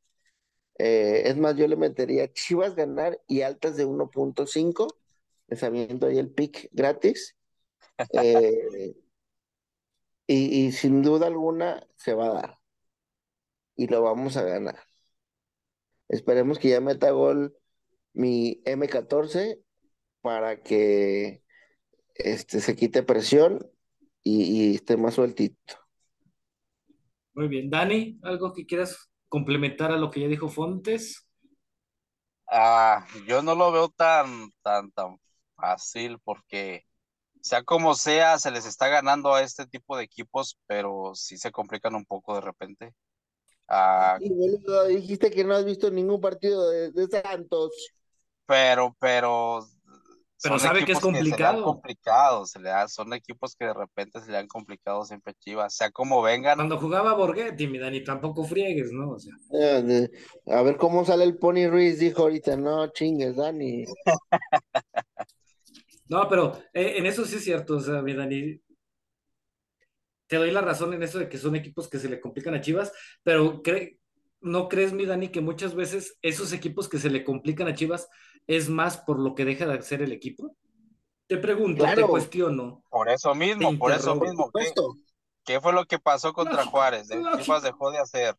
Eh, 0.79 1.25
es 1.27 1.37
más, 1.37 1.57
yo 1.57 1.69
le 1.69 1.77
metería 1.77 2.33
Chivas 2.33 2.75
ganar 2.75 3.21
y 3.27 3.43
altas 3.43 3.77
de 3.77 3.87
1.5. 3.87 4.89
Les 5.49 5.63
aviento 5.63 6.07
ahí 6.07 6.19
el 6.19 6.31
pick 6.31 6.69
gratis. 6.73 7.37
Eh, 8.15 8.97
y, 10.27 10.67
y 10.67 10.73
sin 10.73 11.03
duda 11.03 11.27
alguna 11.27 11.87
se 11.97 12.15
va 12.15 12.27
a 12.27 12.35
dar. 12.35 12.59
Y 13.77 13.87
lo 13.89 14.03
vamos 14.03 14.37
a 14.37 14.43
ganar. 14.43 14.79
Esperemos 16.09 16.59
que 16.59 16.71
ya 16.71 16.81
meta 16.81 17.11
gol 17.11 17.57
mi 18.13 18.63
M14 18.65 19.63
para 20.21 20.63
que 20.63 21.43
este, 22.15 22.61
se 22.61 22.77
quite 22.77 23.03
presión 23.03 23.71
y, 24.23 24.71
y 24.73 24.75
esté 24.77 24.97
más 24.97 25.15
sueltito. 25.15 25.75
Muy 27.35 27.49
bien. 27.49 27.71
Dani, 27.71 28.19
¿algo 28.23 28.53
que 28.53 28.67
quieras 28.67 29.11
complementar 29.29 29.91
a 29.91 29.97
lo 29.97 30.11
que 30.11 30.21
ya 30.21 30.29
dijo 30.29 30.49
Fontes? 30.49 31.27
Ah, 32.47 33.07
yo 33.27 33.43
no 33.43 33.55
lo 33.55 33.73
veo 33.73 33.89
tan, 33.89 34.51
tan, 34.63 34.91
tan 34.93 35.19
fácil 35.57 36.19
porque 36.23 36.85
sea 37.43 37.63
como 37.63 37.95
sea, 37.95 38.39
se 38.39 38.51
les 38.51 38.65
está 38.65 38.89
ganando 38.89 39.35
a 39.35 39.43
este 39.43 39.67
tipo 39.67 39.97
de 39.97 40.05
equipos, 40.05 40.59
pero 40.67 41.13
sí 41.15 41.37
se 41.37 41.51
complican 41.51 41.95
un 41.95 42.07
poco 42.07 42.35
de 42.35 42.41
repente. 42.41 42.95
Ah, 43.69 44.19
boludo, 44.21 44.87
dijiste 44.87 45.31
que 45.31 45.45
no 45.45 45.55
has 45.55 45.65
visto 45.65 45.91
ningún 45.91 46.21
partido 46.21 46.71
de, 46.71 46.93
de 46.93 47.07
Santos. 47.09 47.73
pero, 48.47 48.97
pero 48.99 49.67
pero 50.43 50.59
sabe 50.59 50.85
que 50.85 50.93
es 50.93 51.01
complicado. 51.01 51.63
complicado, 51.63 52.47
se 52.47 52.59
le 52.59 52.71
da, 52.71 52.89
son 52.89 53.13
equipos 53.15 53.55
que 53.55 53.67
de 53.67 53.75
repente 53.75 54.21
se 54.21 54.31
le 54.31 54.39
han 54.39 54.49
complicado 54.49 55.05
siempre 55.05 55.35
Chivas, 55.35 55.75
sea 55.75 55.91
como 55.91 56.21
vengan. 56.21 56.57
Cuando 56.57 56.79
jugaba 56.79 57.15
Borghetti, 57.15 57.69
mi 57.69 57.79
Dani, 57.79 58.03
tampoco 58.03 58.45
friegues, 58.45 58.91
¿no? 58.93 59.13
O 59.13 59.19
sea. 59.19 59.35
Eh, 59.53 60.09
a 60.47 60.63
ver 60.63 60.77
cómo 60.77 61.05
sale 61.05 61.25
el 61.25 61.39
Pony 61.39 61.69
Ruiz, 61.69 62.01
dijo 62.01 62.23
ahorita, 62.23 62.57
no 62.57 62.89
chingues, 62.89 63.37
Dani. 63.37 63.85
no, 66.09 66.29
pero 66.29 66.59
eh, 66.73 66.95
en 66.97 67.07
eso 67.07 67.25
sí 67.25 67.37
es 67.37 67.45
cierto, 67.45 67.77
o 67.77 67.81
sea, 67.81 68.03
mi 68.03 68.15
Dani, 68.15 68.61
te 70.27 70.37
doy 70.37 70.51
la 70.51 70.61
razón 70.61 70.95
en 70.95 71.03
eso 71.03 71.19
de 71.19 71.29
que 71.29 71.39
son 71.39 71.57
equipos 71.57 71.89
que 71.89 71.99
se 71.99 72.09
le 72.09 72.21
complican 72.21 72.55
a 72.55 72.61
Chivas, 72.61 72.93
pero 73.23 73.63
¿no 74.41 74.69
crees, 74.69 74.93
mi 74.93 75.07
Dani, 75.07 75.29
que 75.29 75.41
muchas 75.41 75.75
veces 75.75 76.19
esos 76.23 76.53
equipos 76.53 76.89
que 76.89 76.99
se 76.99 77.11
le 77.11 77.25
complican 77.25 77.69
a 77.69 77.75
Chivas 77.75 78.09
es 78.47 78.69
más 78.69 78.97
por 78.99 79.19
lo 79.19 79.35
que 79.35 79.45
deja 79.45 79.67
de 79.67 79.75
hacer 79.75 80.03
el 80.03 80.13
equipo? 80.13 80.57
Te 81.27 81.39
pregunto, 81.39 81.85
te 81.95 82.03
cuestiono. 82.03 82.83
Por 82.91 83.09
eso 83.09 83.35
mismo, 83.35 83.79
por 83.79 83.93
eso 83.93 84.17
mismo. 84.17 84.51
¿Qué, 85.45 85.61
fue 85.61 85.73
lo 85.73 85.87
que 85.87 85.99
pasó 85.99 86.33
contra 86.33 86.65
Juárez? 86.67 87.09
Chivas 87.43 87.63
dejó 87.63 87.91
de 87.91 87.99
hacer 87.99 88.37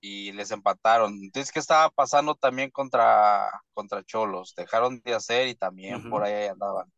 y 0.00 0.32
les 0.32 0.50
empataron. 0.50 1.12
Entonces, 1.14 1.52
¿qué 1.52 1.58
estaba 1.58 1.90
pasando 1.90 2.34
también 2.34 2.70
contra, 2.70 3.50
contra 3.74 4.04
Cholos? 4.04 4.54
Dejaron 4.56 5.00
de 5.00 5.14
hacer 5.14 5.48
y 5.48 5.54
también 5.54 6.08
por 6.10 6.24
ahí 6.24 6.48
andaban. 6.48 6.90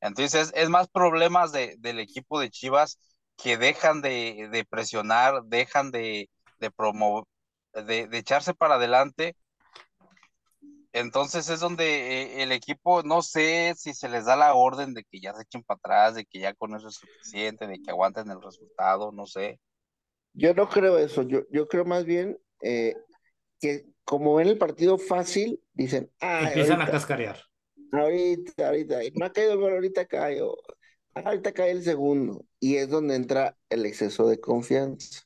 Entonces, 0.00 0.52
es, 0.54 0.68
más 0.68 0.88
problemas 0.88 1.52
de, 1.52 1.76
del 1.78 2.00
equipo 2.00 2.40
de 2.40 2.50
Chivas 2.50 2.98
que 3.36 3.56
dejan 3.56 4.02
de, 4.02 4.48
de 4.50 4.64
presionar, 4.64 5.44
dejan 5.44 5.90
de, 5.90 6.30
de 6.60 6.70
promover, 6.70 7.24
de, 7.74 8.06
de, 8.08 8.18
echarse 8.18 8.54
para 8.54 8.76
adelante 8.76 9.36
entonces 10.92 11.48
es 11.50 11.60
donde 11.60 12.22
eh, 12.22 12.42
el 12.42 12.52
equipo, 12.52 13.02
no 13.02 13.22
sé 13.22 13.74
si 13.76 13.94
se 13.94 14.08
les 14.08 14.24
da 14.24 14.36
la 14.36 14.54
orden 14.54 14.94
de 14.94 15.04
que 15.04 15.20
ya 15.20 15.34
se 15.34 15.42
echen 15.42 15.62
para 15.62 15.76
atrás, 15.78 16.14
de 16.14 16.24
que 16.24 16.40
ya 16.40 16.54
con 16.54 16.74
eso 16.74 16.88
es 16.88 16.96
suficiente, 16.96 17.66
de 17.66 17.80
que 17.80 17.90
aguanten 17.90 18.30
el 18.30 18.42
resultado, 18.42 19.12
no 19.12 19.26
sé. 19.26 19.60
Yo 20.32 20.54
no 20.54 20.68
creo 20.68 20.98
eso, 20.98 21.22
yo, 21.22 21.42
yo 21.50 21.66
creo 21.68 21.84
más 21.84 22.04
bien 22.04 22.38
eh, 22.62 22.94
que 23.60 23.86
como 24.04 24.36
ven 24.36 24.48
el 24.48 24.58
partido 24.58 24.96
fácil, 24.96 25.60
dicen, 25.74 26.10
ah, 26.20 26.48
empiezan 26.48 26.80
a 26.80 26.90
cascarear. 26.90 27.38
Ahorita, 27.92 28.68
ahorita, 28.68 29.00
no 29.14 29.26
ha 29.26 29.32
caído 29.32 29.52
el 29.52 29.58
gol, 29.58 29.72
ahorita 29.72 30.06
cae, 30.06 30.40
ahorita 31.14 31.52
cae 31.52 31.72
el 31.72 31.82
segundo, 31.82 32.44
y 32.58 32.76
es 32.76 32.88
donde 32.88 33.16
entra 33.16 33.56
el 33.68 33.84
exceso 33.84 34.26
de 34.26 34.40
confianza. 34.40 35.22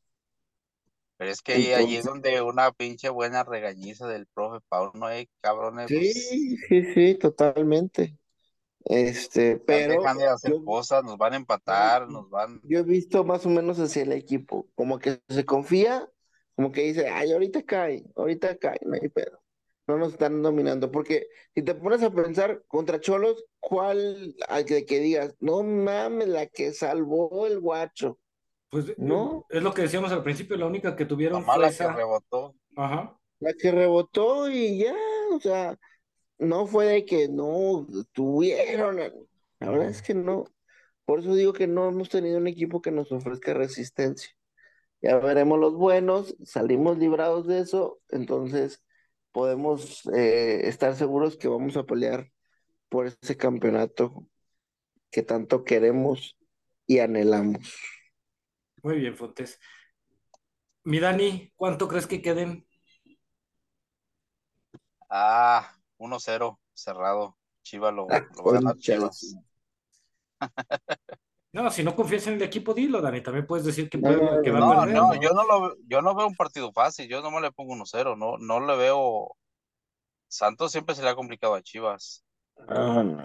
Pero 1.16 1.30
es 1.30 1.40
que 1.42 1.52
ahí 1.76 1.94
es 1.94 2.04
donde 2.04 2.42
una 2.42 2.72
pinche 2.72 3.08
buena 3.08 3.44
regañiza 3.44 4.08
del 4.08 4.26
profe 4.26 4.64
Paulo, 4.68 4.90
¿no 4.94 5.06
hay 5.06 5.28
cabrones? 5.40 5.86
Sí, 5.88 6.56
sí, 6.68 6.84
sí, 6.92 7.14
totalmente. 7.14 8.18
Este, 8.84 9.56
pero. 9.58 10.02
De 10.02 10.26
hacer 10.26 10.54
cosas, 10.64 11.04
nos 11.04 11.16
van 11.16 11.34
a 11.34 11.36
empatar, 11.36 12.08
nos 12.08 12.28
van. 12.28 12.60
Yo 12.64 12.80
he 12.80 12.82
visto 12.82 13.24
más 13.24 13.46
o 13.46 13.48
menos 13.48 13.78
hacia 13.78 14.02
el 14.02 14.12
equipo, 14.12 14.68
como 14.74 14.98
que 14.98 15.20
se 15.28 15.44
confía, 15.44 16.08
como 16.54 16.72
que 16.72 16.82
dice, 16.82 17.08
ay, 17.08 17.32
ahorita 17.32 17.62
cae, 17.62 18.04
ahorita 18.16 18.56
cae, 18.58 18.78
no 18.84 18.94
hay 18.94 19.08
pedo. 19.08 19.40
No 19.86 19.98
nos 19.98 20.12
están 20.12 20.42
dominando, 20.42 20.92
porque 20.92 21.26
si 21.54 21.62
te 21.62 21.74
pones 21.74 22.02
a 22.02 22.10
pensar 22.10 22.62
contra 22.68 23.00
Cholos, 23.00 23.44
¿cuál 23.58 24.34
al 24.48 24.64
que, 24.64 24.84
que 24.84 25.00
digas, 25.00 25.34
no 25.40 25.62
mames, 25.62 26.28
la 26.28 26.46
que 26.46 26.72
salvó 26.72 27.46
el 27.46 27.58
guacho? 27.60 28.18
Pues 28.70 28.96
no. 28.96 29.44
Es 29.50 29.62
lo 29.62 29.74
que 29.74 29.82
decíamos 29.82 30.12
al 30.12 30.22
principio, 30.22 30.56
la 30.56 30.66
única 30.66 30.94
que 30.94 31.04
tuvieron 31.04 31.44
fue 31.44 31.58
la 31.58 31.68
esa. 31.68 31.88
que 31.88 31.96
rebotó. 31.96 32.54
Ajá. 32.76 33.18
La 33.40 33.52
que 33.54 33.72
rebotó 33.72 34.48
y 34.48 34.78
ya, 34.78 34.94
o 35.34 35.40
sea, 35.40 35.76
no 36.42 36.66
fue 36.66 36.86
de 36.86 37.04
que 37.04 37.28
no 37.28 37.86
tuvieron. 38.12 38.96
La 39.60 39.70
verdad 39.70 39.88
es 39.88 40.02
que 40.02 40.14
no. 40.14 40.44
Por 41.04 41.20
eso 41.20 41.34
digo 41.34 41.52
que 41.52 41.66
no 41.66 41.88
hemos 41.88 42.08
tenido 42.08 42.38
un 42.38 42.46
equipo 42.46 42.82
que 42.82 42.90
nos 42.90 43.10
ofrezca 43.12 43.54
resistencia. 43.54 44.30
Ya 45.00 45.18
veremos 45.18 45.58
los 45.58 45.74
buenos, 45.74 46.36
salimos 46.44 46.98
librados 46.98 47.46
de 47.46 47.58
eso, 47.60 48.00
entonces 48.08 48.84
podemos 49.32 50.06
eh, 50.14 50.68
estar 50.68 50.94
seguros 50.94 51.36
que 51.36 51.48
vamos 51.48 51.76
a 51.76 51.84
pelear 51.84 52.30
por 52.88 53.06
ese 53.06 53.36
campeonato 53.36 54.26
que 55.10 55.22
tanto 55.22 55.64
queremos 55.64 56.36
y 56.86 57.00
anhelamos. 57.00 57.76
Muy 58.82 58.98
bien, 58.98 59.16
Fontes. 59.16 59.58
Mi 60.84 61.00
Dani, 61.00 61.52
¿cuánto 61.56 61.88
crees 61.88 62.06
que 62.06 62.22
queden? 62.22 62.66
Ah, 65.08 65.72
1-0, 66.02 66.58
cerrado. 66.74 67.36
Chiva 67.62 67.90
lo, 67.92 68.06
lo 68.08 68.44
va 68.44 68.50
a 68.50 68.54
ganar 68.54 68.76
Chivas. 68.76 69.36
No, 71.52 71.70
si 71.70 71.84
no 71.84 71.94
confías 71.94 72.26
en 72.28 72.34
el 72.34 72.42
equipo, 72.42 72.72
dilo, 72.72 73.02
Dani. 73.02 73.20
También 73.20 73.46
puedes 73.46 73.66
decir 73.66 73.90
que, 73.90 73.98
puede, 73.98 74.16
no, 74.16 74.40
que 74.40 74.50
va 74.50 74.58
a 74.58 74.80
perder. 74.80 74.94
No, 74.94 75.14
yo 75.20 75.30
no, 75.34 75.44
lo, 75.44 75.76
yo 75.86 76.00
no 76.00 76.14
veo 76.14 76.26
un 76.26 76.34
partido 76.34 76.72
fácil. 76.72 77.06
Yo 77.08 77.20
no 77.20 77.30
me 77.30 77.42
le 77.42 77.52
pongo 77.52 77.74
1-0. 77.74 78.16
No, 78.16 78.38
no 78.38 78.66
le 78.66 78.74
veo. 78.74 79.36
Santos 80.28 80.72
siempre 80.72 80.94
se 80.94 81.02
le 81.02 81.10
ha 81.10 81.14
complicado 81.14 81.54
a 81.54 81.60
Chivas. 81.60 82.24
Ah, 82.68 83.02
no. 83.04 83.22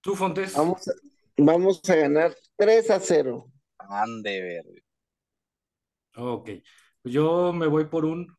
¿Tú, 0.00 0.14
Fontes? 0.14 0.54
Vamos 0.54 0.86
a, 0.86 0.92
vamos 1.38 1.90
a 1.90 1.94
ganar 1.96 2.36
3 2.56 2.90
a 2.90 3.00
0. 3.00 3.50
Ande 3.78 4.40
verde. 4.40 4.84
Ok. 6.16 6.50
Pues 7.02 7.14
yo 7.14 7.52
me 7.52 7.66
voy 7.66 7.86
por 7.86 8.04
un 8.04 8.32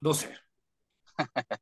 12. 0.00 0.34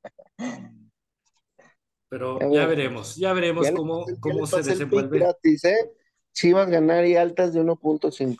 Pero 2.09 2.39
ya 2.51 2.67
veremos, 2.67 3.17
ya 3.17 3.33
veremos 3.33 3.71
cómo, 3.71 4.07
cómo 4.21 4.47
se 4.47 4.63
desenvuelve. 4.63 5.19
Gratis, 5.19 5.65
¿eh? 5.65 5.93
Chivas 6.33 6.71
ganar 6.71 7.05
y 7.05 7.17
altas 7.17 7.53
de 7.53 7.61
1.5. 7.61 8.37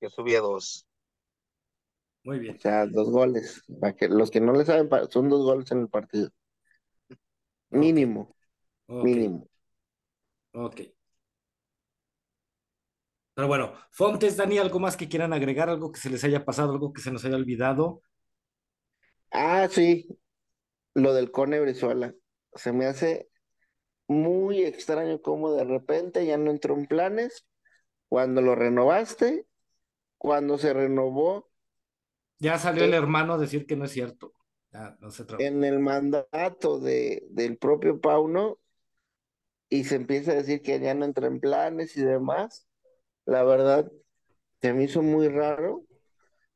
Yo 0.00 0.10
subí 0.10 0.34
a 0.34 0.40
2. 0.40 0.86
Muy 2.24 2.40
bien. 2.40 2.56
O 2.56 2.60
sea, 2.60 2.86
dos 2.86 3.08
goles. 3.10 3.62
Para 3.80 3.94
que, 3.94 4.08
los 4.08 4.30
que 4.30 4.40
no 4.40 4.52
le 4.52 4.64
saben, 4.64 4.90
son 5.10 5.28
dos 5.28 5.44
goles 5.44 5.70
en 5.70 5.82
el 5.82 5.88
partido. 5.88 6.30
Mínimo. 7.70 8.34
Mínimo. 8.88 9.48
Ok. 10.52 10.80
Pero 13.34 13.48
bueno, 13.48 13.74
Fontes, 13.90 14.36
Dani, 14.36 14.58
¿algo 14.58 14.80
más 14.80 14.96
que 14.96 15.08
quieran 15.08 15.32
agregar? 15.32 15.68
¿Algo 15.68 15.92
que 15.92 16.00
se 16.00 16.10
les 16.10 16.24
haya 16.24 16.44
pasado? 16.44 16.72
¿Algo 16.72 16.92
que 16.92 17.02
se 17.02 17.12
nos 17.12 17.24
haya 17.24 17.36
olvidado? 17.36 18.02
Ah, 19.30 19.68
sí, 19.70 20.08
lo 20.96 21.14
del 21.14 21.30
Cone 21.30 21.60
Brizuela. 21.60 22.14
Se 22.54 22.72
me 22.72 22.86
hace 22.86 23.28
muy 24.08 24.62
extraño 24.62 25.20
cómo 25.20 25.52
de 25.52 25.64
repente 25.64 26.24
ya 26.26 26.38
no 26.38 26.50
entró 26.50 26.74
en 26.74 26.86
planes. 26.86 27.46
Cuando 28.08 28.40
lo 28.40 28.54
renovaste, 28.54 29.46
cuando 30.16 30.58
se 30.58 30.72
renovó. 30.72 31.50
Ya 32.38 32.58
salió 32.58 32.84
el 32.84 32.94
hermano 32.94 33.34
a 33.34 33.38
decir 33.38 33.66
que 33.66 33.76
no 33.76 33.84
es 33.84 33.92
cierto. 33.92 34.32
Ya, 34.72 34.96
no 35.00 35.10
se 35.10 35.24
en 35.38 35.64
el 35.64 35.78
mandato 35.80 36.78
de, 36.78 37.26
del 37.30 37.56
propio 37.56 38.00
Pauno, 38.00 38.58
y 39.68 39.84
se 39.84 39.96
empieza 39.96 40.32
a 40.32 40.36
decir 40.36 40.62
que 40.62 40.78
ya 40.78 40.94
no 40.94 41.04
entra 41.04 41.26
en 41.26 41.40
planes 41.40 41.96
y 41.96 42.02
demás 42.02 42.66
la 43.26 43.42
verdad, 43.42 43.90
se 44.62 44.72
me 44.72 44.84
hizo 44.84 45.02
muy 45.02 45.28
raro. 45.28 45.84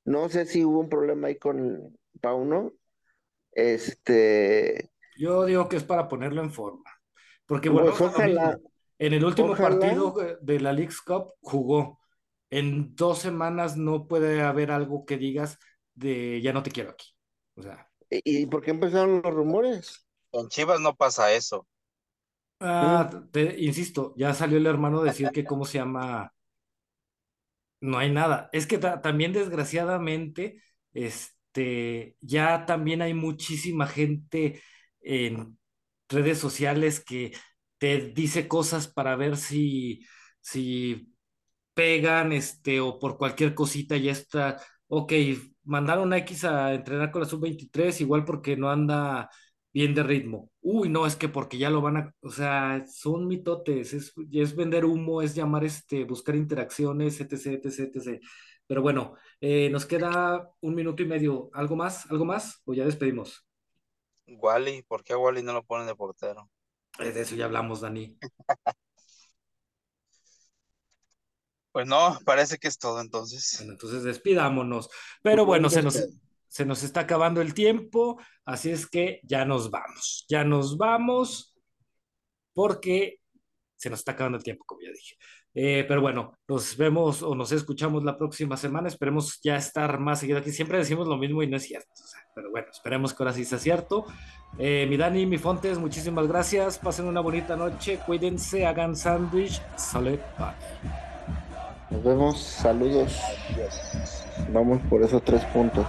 No 0.05 0.29
sé 0.29 0.47
si 0.47 0.65
hubo 0.65 0.81
un 0.81 0.89
problema 0.89 1.29
ahí 1.29 1.37
con 1.37 1.99
Pauno. 2.21 2.73
Este. 3.53 4.93
Yo 5.17 5.45
digo 5.45 5.69
que 5.69 5.77
es 5.77 5.85
para 5.85 6.09
ponerlo 6.09 6.43
en 6.43 6.53
forma. 6.53 6.91
Porque 7.47 7.69
bueno, 7.69 7.93
pues 7.97 8.13
en 8.99 9.15
el 9.15 9.25
último 9.25 9.57
partido 9.57 10.15
de 10.41 10.61
la 10.61 10.73
League's 10.73 11.01
Cup 11.01 11.35
jugó. 11.41 11.99
En 12.51 12.97
dos 12.97 13.21
semanas 13.21 13.77
no 13.77 14.09
puede 14.09 14.43
haber 14.43 14.73
algo 14.73 15.05
que 15.05 15.17
digas 15.17 15.59
de 15.95 16.41
ya 16.41 16.53
no 16.53 16.63
te 16.63 16.71
quiero 16.71 16.91
aquí. 16.91 17.15
O 17.55 17.63
sea. 17.63 17.89
¿Y 18.11 18.47
por 18.47 18.63
qué 18.63 18.73
empezaron 18.73 19.23
los 19.23 19.33
rumores? 19.33 20.07
En 20.33 20.49
Chivas 20.49 20.81
no 20.81 20.97
pasa 20.97 21.33
eso. 21.33 21.67
Ah, 22.59 23.09
te, 23.33 23.59
insisto, 23.61 24.13
ya 24.17 24.35
salió 24.35 24.59
el 24.59 24.67
hermano 24.67 25.01
a 25.01 25.05
decir 25.05 25.31
que 25.31 25.45
cómo 25.45 25.65
se 25.65 25.79
llama 25.79 26.35
no 27.81 27.99
hay 27.99 28.11
nada. 28.11 28.49
Es 28.53 28.67
que 28.67 28.79
también 28.79 29.33
desgraciadamente, 29.33 30.63
este, 30.93 31.35
ya 32.21 32.67
también 32.67 33.03
hay 33.03 33.15
muchísima 33.15 33.87
gente 33.87 34.63
en 35.01 35.59
redes 36.09 36.39
sociales 36.39 37.01
que 37.05 37.33
te 37.79 38.13
dice 38.13 38.49
cosas 38.49 38.89
para 38.89 39.17
ver 39.17 39.37
si, 39.37 40.07
si 40.41 41.15
pegan, 41.75 42.33
este, 42.33 42.81
o 42.81 42.99
por 42.99 43.17
cualquier 43.19 43.55
cosita 43.55 43.97
ya 43.97 44.13
está, 44.13 44.61
ok, 44.89 45.13
mandaron 45.65 46.13
a 46.13 46.19
X 46.19 46.45
a 46.45 46.75
entrenar 46.75 47.11
con 47.11 47.23
la 47.23 47.29
sub-23, 47.29 48.01
igual 48.03 48.25
porque 48.25 48.57
no 48.57 48.71
anda 48.71 49.31
bien 49.73 49.95
de 49.95 50.03
ritmo. 50.03 50.51
Uy, 50.61 50.89
no, 50.89 51.07
es 51.07 51.17
que 51.17 51.29
porque 51.29 51.59
ya 51.59 51.71
lo 51.71 51.81
van 51.81 51.97
a, 51.97 52.15
o 52.21 52.31
sea, 52.31 52.85
son 52.87 53.27
mitotes, 53.27 53.95
es, 53.95 54.13
es 54.33 54.57
vender 54.57 54.85
humo, 54.85 55.23
es 55.23 55.35
llamar, 55.35 55.65
este, 55.65 56.05
buscar 56.05 56.37
interacciones, 56.37 57.21
etc, 57.21 57.65
etc, 57.65 57.97
etc. 57.97 58.21
Pero 58.71 58.83
bueno, 58.83 59.17
eh, 59.41 59.69
nos 59.69 59.85
queda 59.85 60.49
un 60.61 60.77
minuto 60.77 61.03
y 61.03 61.07
medio. 61.07 61.51
¿Algo 61.55 61.75
más? 61.75 62.09
¿Algo 62.09 62.25
más? 62.25 62.63
¿O 62.65 62.73
ya 62.73 62.85
despedimos? 62.85 63.45
Wally, 64.29 64.83
¿por 64.83 65.03
qué 65.03 65.13
a 65.13 65.19
Wally 65.19 65.43
no 65.43 65.53
lo 65.53 65.65
ponen 65.65 65.89
de 65.89 65.97
portero? 65.97 66.49
Eh, 67.01 67.11
de 67.11 67.23
eso 67.23 67.35
ya 67.35 67.47
hablamos, 67.47 67.81
Dani. 67.81 68.17
Pues 71.73 71.87
no, 71.87 72.19
parece 72.25 72.59
que 72.59 72.69
es 72.69 72.79
todo 72.79 73.01
entonces. 73.01 73.57
Bueno, 73.59 73.73
entonces 73.73 74.03
despidámonos. 74.05 74.89
Pero 75.23 75.45
bueno, 75.45 75.71
se 75.71 75.83
nos, 75.83 76.05
se 76.49 76.65
nos 76.65 76.83
está 76.83 77.01
acabando 77.01 77.41
el 77.41 77.55
tiempo, 77.55 78.21
así 78.45 78.71
es 78.71 78.89
que 78.89 79.21
ya 79.23 79.45
nos 79.45 79.71
vamos. 79.71 80.27
Ya 80.29 80.43
nos 80.45 80.77
vamos 80.77 81.57
porque 82.53 83.21
se 83.77 83.89
nos 83.89 84.01
está 84.01 84.13
acabando 84.13 84.39
el 84.39 84.45
tiempo, 84.45 84.65
como 84.65 84.81
ya 84.81 84.91
dije. 84.93 85.17
Eh, 85.55 85.85
pero 85.89 86.01
bueno, 86.01 86.33
nos 86.47 86.77
vemos 86.77 87.23
o 87.23 87.35
nos 87.35 87.51
escuchamos 87.53 88.05
la 88.05 88.17
próxima 88.17 88.57
semana. 88.57 88.89
Esperemos 88.89 89.41
ya 89.43 89.57
estar 89.57 89.99
más 89.99 90.21
seguido 90.21 90.39
aquí. 90.39 90.51
Siempre 90.51 90.79
decimos 90.79 91.09
lo 91.09 91.17
mismo 91.17 91.43
y 91.43 91.49
no 91.49 91.57
es 91.57 91.65
cierto. 91.65 91.89
Pero 92.35 92.51
bueno, 92.51 92.69
esperemos 92.71 93.13
que 93.13 93.23
ahora 93.23 93.33
sí 93.33 93.45
sea 93.45 93.59
cierto. 93.59 94.07
Eh, 94.59 94.87
mi 94.89 94.97
Dani, 94.97 95.27
mi 95.27 95.39
Fontes, 95.39 95.79
muchísimas 95.79 96.29
gracias. 96.29 96.79
Pasen 96.79 97.07
una 97.07 97.21
bonita 97.21 97.57
noche. 97.57 97.99
Cuídense, 98.07 98.67
hagan 98.67 98.95
sándwich. 98.95 99.61
Salud. 99.77 100.19
Nos 101.91 102.05
vemos, 102.05 102.41
saludos. 102.41 103.21
Vamos 104.53 104.81
por 104.89 105.03
esos 105.03 105.23
tres 105.25 105.45
puntos. 105.47 105.85